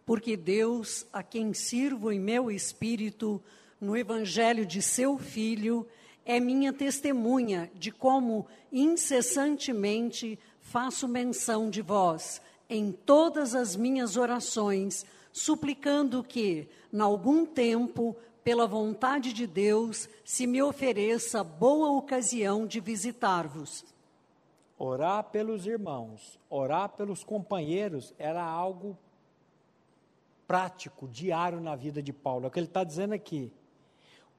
Porque 0.03 0.35
Deus, 0.35 1.05
a 1.13 1.21
quem 1.21 1.53
sirvo 1.53 2.11
em 2.11 2.19
meu 2.19 2.49
espírito, 2.49 3.39
no 3.81 3.97
evangelho 3.97 4.65
de 4.65 4.81
seu 4.81 5.17
filho, 5.17 5.87
é 6.23 6.39
minha 6.39 6.71
testemunha 6.71 7.69
de 7.73 7.91
como 7.91 8.47
incessantemente 8.71 10.37
faço 10.61 11.07
menção 11.07 11.69
de 11.69 11.81
vós 11.81 12.41
em 12.69 12.91
todas 12.91 13.55
as 13.55 13.75
minhas 13.75 14.15
orações, 14.15 15.05
suplicando 15.33 16.23
que, 16.23 16.69
em 16.93 17.01
algum 17.01 17.45
tempo, 17.45 18.15
pela 18.43 18.67
vontade 18.67 19.33
de 19.33 19.45
Deus, 19.45 20.07
se 20.23 20.47
me 20.47 20.61
ofereça 20.61 21.43
boa 21.43 21.91
ocasião 21.91 22.65
de 22.65 22.79
visitar-vos 22.79 23.83
Orar 24.83 25.25
pelos 25.25 25.67
irmãos, 25.67 26.39
orar 26.49 26.89
pelos 26.89 27.23
companheiros 27.23 28.15
era 28.17 28.43
algo 28.43 28.97
prático, 30.47 31.07
diário 31.07 31.61
na 31.61 31.75
vida 31.75 32.01
de 32.01 32.11
Paulo. 32.11 32.45
É 32.45 32.47
o 32.47 32.51
que 32.51 32.57
ele 32.57 32.65
está 32.65 32.83
dizendo 32.83 33.13
aqui. 33.13 33.53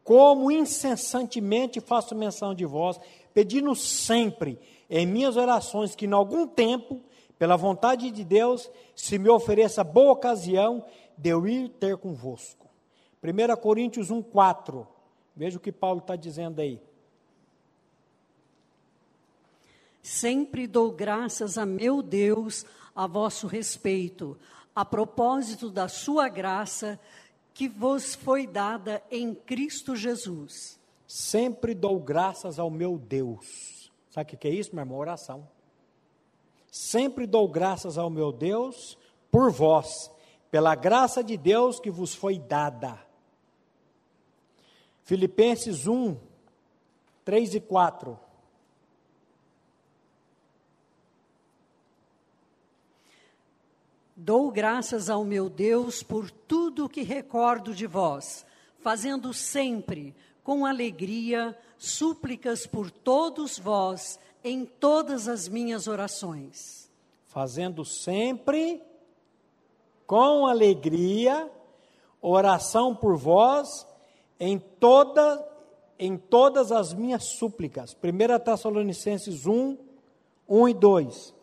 Como 0.05 0.51
incessantemente 0.51 1.81
faço 1.81 2.15
menção 2.15 2.55
de 2.55 2.65
vós, 2.65 2.99
pedindo 3.33 3.75
sempre 3.75 4.59
em 4.91 5.07
minhas 5.07 5.37
orações 5.37 5.95
que, 5.95 6.07
em 6.07 6.13
algum 6.13 6.47
tempo, 6.47 7.01
pela 7.39 7.57
vontade 7.57 8.11
de 8.11 8.25
Deus, 8.25 8.71
se 8.95 9.19
me 9.19 9.29
ofereça 9.29 9.83
boa 9.83 10.13
ocasião 10.13 10.85
de 11.17 11.31
eu 11.31 11.47
ir 11.47 11.69
ter 11.71 11.97
convosco. 11.97 12.69
1 13.23 13.57
Coríntios 13.61 14.11
1, 14.11 14.23
4. 14.23 14.87
Veja 15.35 15.57
o 15.57 15.61
que 15.61 15.73
Paulo 15.73 16.01
está 16.01 16.17
dizendo 16.17 16.61
aí. 16.61 16.81
Sempre 20.03 20.67
dou 20.67 20.91
graças 20.91 21.57
a 21.57 21.65
meu 21.65 22.03
Deus 22.03 22.67
a 22.95 23.07
vosso 23.07 23.47
respeito, 23.47 24.37
a 24.75 24.85
propósito 24.85 25.71
da 25.71 25.87
sua 25.87 26.29
graça 26.29 26.99
que 27.55 27.69
vos 27.69 28.15
foi 28.15 28.47
dada 28.47 29.03
em 29.11 29.35
Cristo 29.35 29.95
Jesus. 29.95 30.81
Sempre 31.07 31.75
dou 31.75 32.01
graças 32.01 32.59
ao 32.59 32.71
meu 32.71 32.99
Deus. 32.99 33.91
Sabe 34.11 34.35
o 34.35 34.39
que 34.39 34.49
é 34.49 34.51
isso, 34.51 34.75
meu 34.75 34.83
irmão? 34.83 34.99
Oração. 34.99 35.49
Sempre 36.71 37.27
dou 37.27 37.47
graças 37.49 37.99
ao 37.99 38.09
meu 38.09 38.33
Deus 38.33 38.97
por 39.31 39.51
vós, 39.51 40.11
pela 40.51 40.75
graça 40.75 41.23
de 41.23 41.37
Deus 41.37 41.79
que 41.79 41.91
vos 41.91 42.15
foi 42.15 42.39
dada. 42.39 42.99
Filipenses 45.03 45.87
1, 45.87 46.17
3 47.25 47.55
e 47.55 47.61
4. 47.61 48.19
Dou 54.25 54.53
graças 54.53 55.11
ao 55.11 55.25
meu 55.25 55.51
Deus 55.51 56.01
por 56.01 56.31
tudo 56.31 56.89
que 56.89 57.03
recordo 57.03 57.75
de 57.75 57.89
vós, 57.89 58.47
fazendo 58.79 59.35
sempre, 59.35 60.15
com 60.45 60.65
alegria, 60.65 61.59
súplicas 61.77 62.65
por 62.65 62.89
todos 62.89 63.59
vós 63.59 64.21
em 64.45 64.65
todas 64.65 65.27
as 65.27 65.49
minhas 65.49 65.89
orações. 65.89 66.89
Fazendo 67.27 67.85
sempre, 67.85 68.81
com 70.07 70.47
alegria, 70.47 71.51
oração 72.21 72.95
por 72.95 73.17
vós 73.17 73.85
em, 74.39 74.57
toda, 74.57 75.45
em 75.99 76.17
todas 76.17 76.71
as 76.71 76.95
minhas 76.95 77.25
súplicas. 77.25 77.93
1 77.93 78.39
Tessalonicenses 78.39 79.47
1, 79.47 79.77
1 80.49 80.69
e 80.69 80.75
2. 80.75 81.42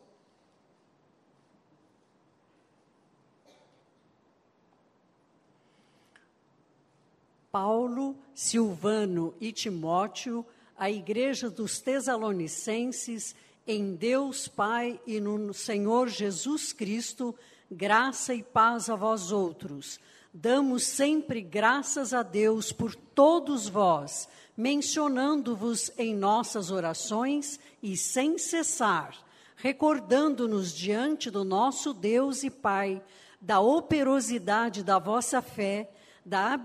Paulo, 7.52 8.16
Silvano 8.34 9.34
e 9.42 9.52
Timóteo, 9.52 10.46
a 10.78 10.90
igreja 10.90 11.50
dos 11.50 11.80
Tesalonicenses, 11.80 13.36
em 13.66 13.96
Deus 13.96 14.48
Pai 14.48 15.00
e 15.06 15.20
no 15.20 15.54
Senhor 15.54 16.08
Jesus 16.08 16.72
Cristo, 16.72 17.36
graça 17.70 18.34
e 18.34 18.44
paz 18.44 18.90
a 18.90 18.96
vós 18.96 19.32
outros. 19.32 20.00
Damos 20.34 20.84
sempre 20.84 21.42
graças 21.42 22.14
a 22.14 22.22
Deus 22.22 22.72
por 22.72 22.96
todos 22.96 23.68
vós, 23.68 24.30
mencionando-vos 24.56 25.92
em 25.98 26.16
nossas 26.16 26.70
orações 26.70 27.60
e 27.82 27.98
sem 27.98 28.38
cessar, 28.38 29.16
recordando-nos 29.56 30.72
diante 30.72 31.32
do 31.32 31.44
nosso 31.44 31.94
Deus 31.94 32.44
e 32.44 32.50
Pai 32.50 33.02
da 33.42 33.60
operosidade 33.60 34.84
da 34.84 35.00
vossa 35.00 35.42
fé, 35.42 35.90
da 36.26 36.58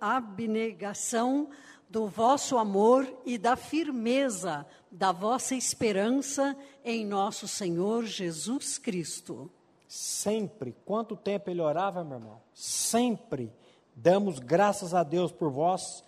abnegação 0.00 1.48
do 1.88 2.06
vosso 2.06 2.56
amor 2.56 3.06
e 3.24 3.36
da 3.36 3.54
firmeza 3.56 4.66
da 4.92 5.10
vossa 5.10 5.54
esperança 5.54 6.54
em 6.84 7.06
nosso 7.06 7.48
Senhor 7.48 8.04
Jesus 8.04 8.76
Cristo. 8.76 9.50
Sempre, 9.88 10.76
quanto 10.84 11.16
tempo 11.16 11.48
ele 11.48 11.62
orava, 11.62 12.04
meu 12.04 12.18
irmão? 12.18 12.42
Sempre 12.52 13.50
damos 13.96 14.38
graças 14.38 14.92
a 14.92 15.02
Deus 15.02 15.32
por 15.32 15.50
vós, 15.50 16.04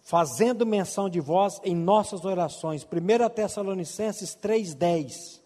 fazendo 0.00 0.64
menção 0.64 1.08
de 1.08 1.20
vós 1.20 1.60
em 1.62 1.76
nossas 1.76 2.24
orações. 2.24 2.82
1 2.82 3.28
Tessalonicenses 3.34 4.34
3,10. 4.36 5.41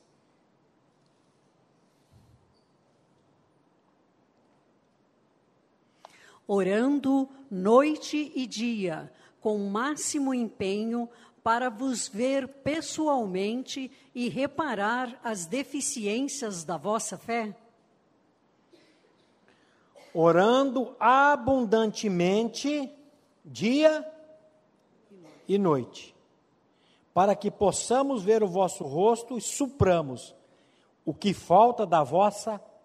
Orando 6.49 7.29
noite 7.51 8.33
e 8.35 8.47
dia, 8.47 9.13
com 9.41 9.59
máximo 9.69 10.33
empenho, 10.33 11.09
para 11.43 11.69
vos 11.71 12.09
ver 12.09 12.49
pessoalmente 12.49 13.91
e 14.15 14.29
reparar 14.29 15.21
as 15.23 15.47
deficiências 15.47 16.65
da 16.65 16.77
vossa 16.77 17.17
fé? 17.17 17.57
Orando 20.13 20.97
abundantemente, 20.99 22.91
dia 23.45 24.05
e 25.47 25.59
noite, 25.59 26.15
para 27.15 27.35
que 27.37 27.51
possamos 27.51 28.25
ver 28.25 28.43
o 28.43 28.49
vosso 28.49 28.83
rosto 28.85 29.37
e 29.37 29.41
supramos 29.41 30.35
o 31.05 31.15
que 31.15 31.33
falta 31.33 31.87
da 31.87 32.03
vossa 32.03 32.59
fé. 32.59 32.76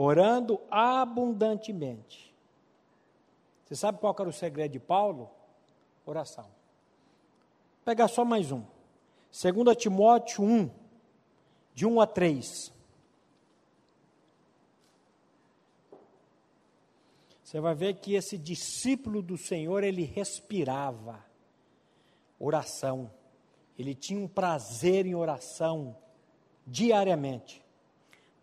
Orando 0.00 0.60
abundantemente. 0.70 2.32
Você 3.64 3.74
sabe 3.74 3.98
qual 3.98 4.14
era 4.16 4.28
o 4.28 4.32
segredo 4.32 4.70
de 4.70 4.78
Paulo? 4.78 5.28
oração. 6.06 6.44
Vou 6.44 6.52
pegar 7.84 8.06
só 8.06 8.24
mais 8.24 8.52
um. 8.52 8.62
2 9.32 9.76
Timóteo 9.76 10.44
1, 10.44 10.70
de 11.74 11.84
1 11.84 12.00
a 12.00 12.06
3. 12.06 12.72
Você 17.42 17.60
vai 17.60 17.74
ver 17.74 17.94
que 17.94 18.14
esse 18.14 18.38
discípulo 18.38 19.20
do 19.20 19.36
Senhor, 19.36 19.82
ele 19.82 20.04
respirava 20.04 21.24
oração. 22.38 23.10
Ele 23.76 23.96
tinha 23.96 24.20
um 24.20 24.28
prazer 24.28 25.06
em 25.06 25.14
oração 25.16 25.96
diariamente. 26.64 27.64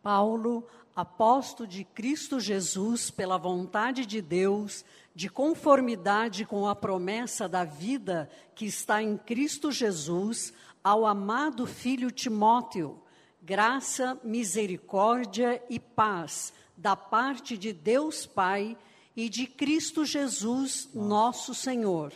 Paulo, 0.03 0.67
apóstolo 0.95 1.67
de 1.67 1.83
Cristo 1.83 2.39
Jesus, 2.39 3.11
pela 3.11 3.37
vontade 3.37 4.05
de 4.05 4.21
Deus, 4.21 4.85
de 5.13 5.29
conformidade 5.29 6.45
com 6.45 6.67
a 6.67 6.75
promessa 6.75 7.49
da 7.49 7.65
vida 7.65 8.29
que 8.55 8.65
está 8.65 9.03
em 9.03 9.17
Cristo 9.17 9.71
Jesus, 9.71 10.53
ao 10.81 11.05
amado 11.05 11.65
filho 11.65 12.09
Timóteo, 12.09 13.01
graça, 13.41 14.17
misericórdia 14.23 15.61
e 15.69 15.79
paz 15.79 16.53
da 16.77 16.95
parte 16.95 17.57
de 17.57 17.73
Deus 17.73 18.25
Pai 18.25 18.77
e 19.15 19.29
de 19.29 19.47
Cristo 19.47 20.05
Jesus, 20.05 20.89
nosso 20.93 21.53
Senhor. 21.53 22.13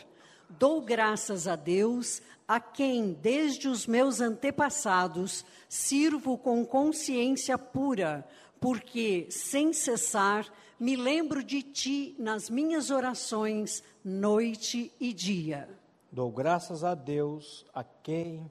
Dou 0.50 0.82
graças 0.82 1.48
a 1.48 1.56
Deus, 1.56 2.22
a 2.48 2.60
quem, 2.60 3.14
desde 3.14 3.68
os 3.68 3.86
meus 3.86 4.20
antepassados, 4.20 5.46
sirvo 5.68 6.38
com 6.38 6.66
consciência 6.66 7.58
pura 7.58 8.28
porque, 8.60 9.28
sem 9.30 9.74
cessar, 9.74 10.52
me 10.80 10.96
lembro 10.96 11.44
de 11.44 11.62
ti 11.62 12.16
nas 12.18 12.50
minhas 12.50 12.90
orações, 12.90 13.84
noite 14.04 14.94
e 15.00 15.14
dia. 15.14 15.70
Dou 16.12 16.32
graças 16.32 16.84
a 16.84 16.96
Deus, 16.96 17.66
a 17.74 17.84
quem, 17.84 18.50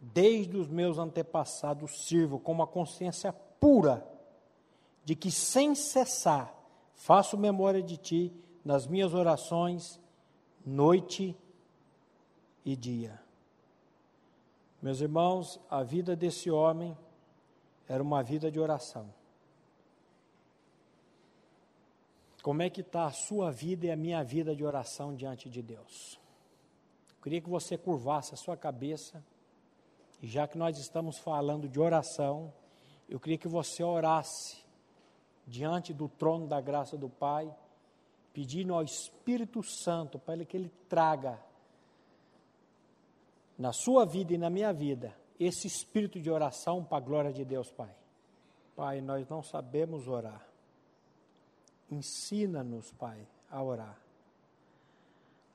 desde 0.00 0.56
os 0.56 0.68
meus 0.68 0.98
antepassados, 0.98 2.06
sirvo 2.06 2.38
com 2.38 2.52
uma 2.52 2.66
consciência 2.66 3.32
pura, 3.32 4.06
de 5.04 5.14
que, 5.14 5.30
sem 5.30 5.74
cessar, 5.74 6.54
faço 6.94 7.36
memória 7.36 7.82
de 7.82 7.96
ti 7.96 8.32
nas 8.64 8.86
minhas 8.86 9.14
orações, 9.14 10.00
noite 10.64 11.36
e 12.64 12.74
dia. 12.74 13.20
Meus 14.82 15.00
irmãos, 15.00 15.60
a 15.70 15.82
vida 15.82 16.14
desse 16.14 16.50
homem 16.50 16.96
era 17.88 18.02
uma 18.02 18.22
vida 18.22 18.50
de 18.50 18.58
oração. 18.58 19.08
Como 22.46 22.62
é 22.62 22.70
que 22.70 22.80
está 22.80 23.06
a 23.06 23.10
sua 23.10 23.50
vida 23.50 23.86
e 23.86 23.90
a 23.90 23.96
minha 23.96 24.22
vida 24.22 24.54
de 24.54 24.64
oração 24.64 25.12
diante 25.16 25.50
de 25.50 25.60
Deus? 25.60 26.16
Eu 27.16 27.20
queria 27.20 27.40
que 27.40 27.50
você 27.50 27.76
curvasse 27.76 28.34
a 28.34 28.36
sua 28.36 28.56
cabeça, 28.56 29.20
e 30.22 30.28
já 30.28 30.46
que 30.46 30.56
nós 30.56 30.78
estamos 30.78 31.18
falando 31.18 31.68
de 31.68 31.80
oração, 31.80 32.52
eu 33.08 33.18
queria 33.18 33.36
que 33.36 33.48
você 33.48 33.82
orasse 33.82 34.64
diante 35.44 35.92
do 35.92 36.08
trono 36.08 36.46
da 36.46 36.60
graça 36.60 36.96
do 36.96 37.08
Pai, 37.08 37.52
pedindo 38.32 38.74
ao 38.74 38.84
Espírito 38.84 39.60
Santo 39.64 40.16
para 40.16 40.44
que 40.44 40.56
Ele 40.56 40.70
traga 40.88 41.42
na 43.58 43.72
sua 43.72 44.06
vida 44.06 44.34
e 44.34 44.38
na 44.38 44.48
minha 44.48 44.72
vida 44.72 45.12
esse 45.40 45.66
espírito 45.66 46.20
de 46.20 46.30
oração 46.30 46.84
para 46.84 46.98
a 46.98 47.00
glória 47.00 47.32
de 47.32 47.44
Deus, 47.44 47.72
Pai. 47.72 47.92
Pai, 48.76 49.00
nós 49.00 49.28
não 49.28 49.42
sabemos 49.42 50.06
orar. 50.06 50.46
Ensina-nos, 51.90 52.92
Pai, 52.92 53.26
a 53.50 53.62
orar. 53.62 53.98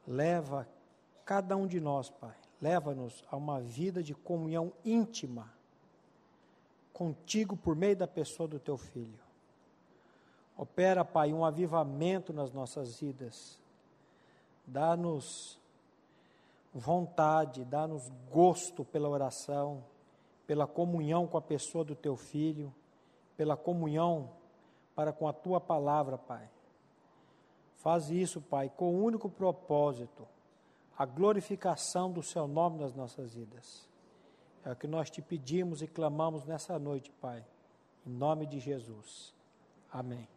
Leva 0.07 0.67
cada 1.25 1.55
um 1.55 1.67
de 1.67 1.79
nós, 1.79 2.09
Pai, 2.09 2.35
leva-nos 2.61 3.23
a 3.29 3.37
uma 3.37 3.59
vida 3.59 4.01
de 4.01 4.13
comunhão 4.13 4.73
íntima 4.83 5.51
contigo 6.93 7.55
por 7.55 7.75
meio 7.75 7.95
da 7.95 8.07
pessoa 8.07 8.47
do 8.47 8.59
teu 8.59 8.77
filho. 8.77 9.19
Opera, 10.57 11.03
Pai, 11.03 11.33
um 11.33 11.43
avivamento 11.43 12.31
nas 12.31 12.51
nossas 12.51 12.99
vidas. 12.99 13.59
Dá-nos 14.67 15.59
vontade, 16.73 17.65
dá-nos 17.65 18.09
gosto 18.29 18.85
pela 18.85 19.09
oração, 19.09 19.83
pela 20.45 20.67
comunhão 20.67 21.27
com 21.27 21.37
a 21.37 21.41
pessoa 21.41 21.83
do 21.83 21.95
teu 21.95 22.15
filho, 22.15 22.73
pela 23.35 23.57
comunhão 23.57 24.29
para 24.95 25.13
com 25.13 25.27
a 25.27 25.33
tua 25.33 25.59
palavra, 25.59 26.17
Pai. 26.17 26.49
Faz 27.77 28.09
isso, 28.09 28.41
Pai, 28.41 28.69
com 28.69 28.93
o 28.93 29.03
único 29.03 29.29
propósito, 29.29 30.27
a 30.97 31.05
glorificação 31.05 32.11
do 32.11 32.21
Seu 32.21 32.47
nome 32.47 32.79
nas 32.79 32.93
nossas 32.93 33.33
vidas. 33.33 33.89
É 34.63 34.71
o 34.71 34.75
que 34.75 34.87
nós 34.87 35.09
te 35.09 35.21
pedimos 35.21 35.81
e 35.81 35.87
clamamos 35.87 36.45
nessa 36.45 36.77
noite, 36.77 37.11
Pai, 37.19 37.43
em 38.05 38.11
nome 38.11 38.45
de 38.45 38.59
Jesus. 38.59 39.33
Amém. 39.91 40.27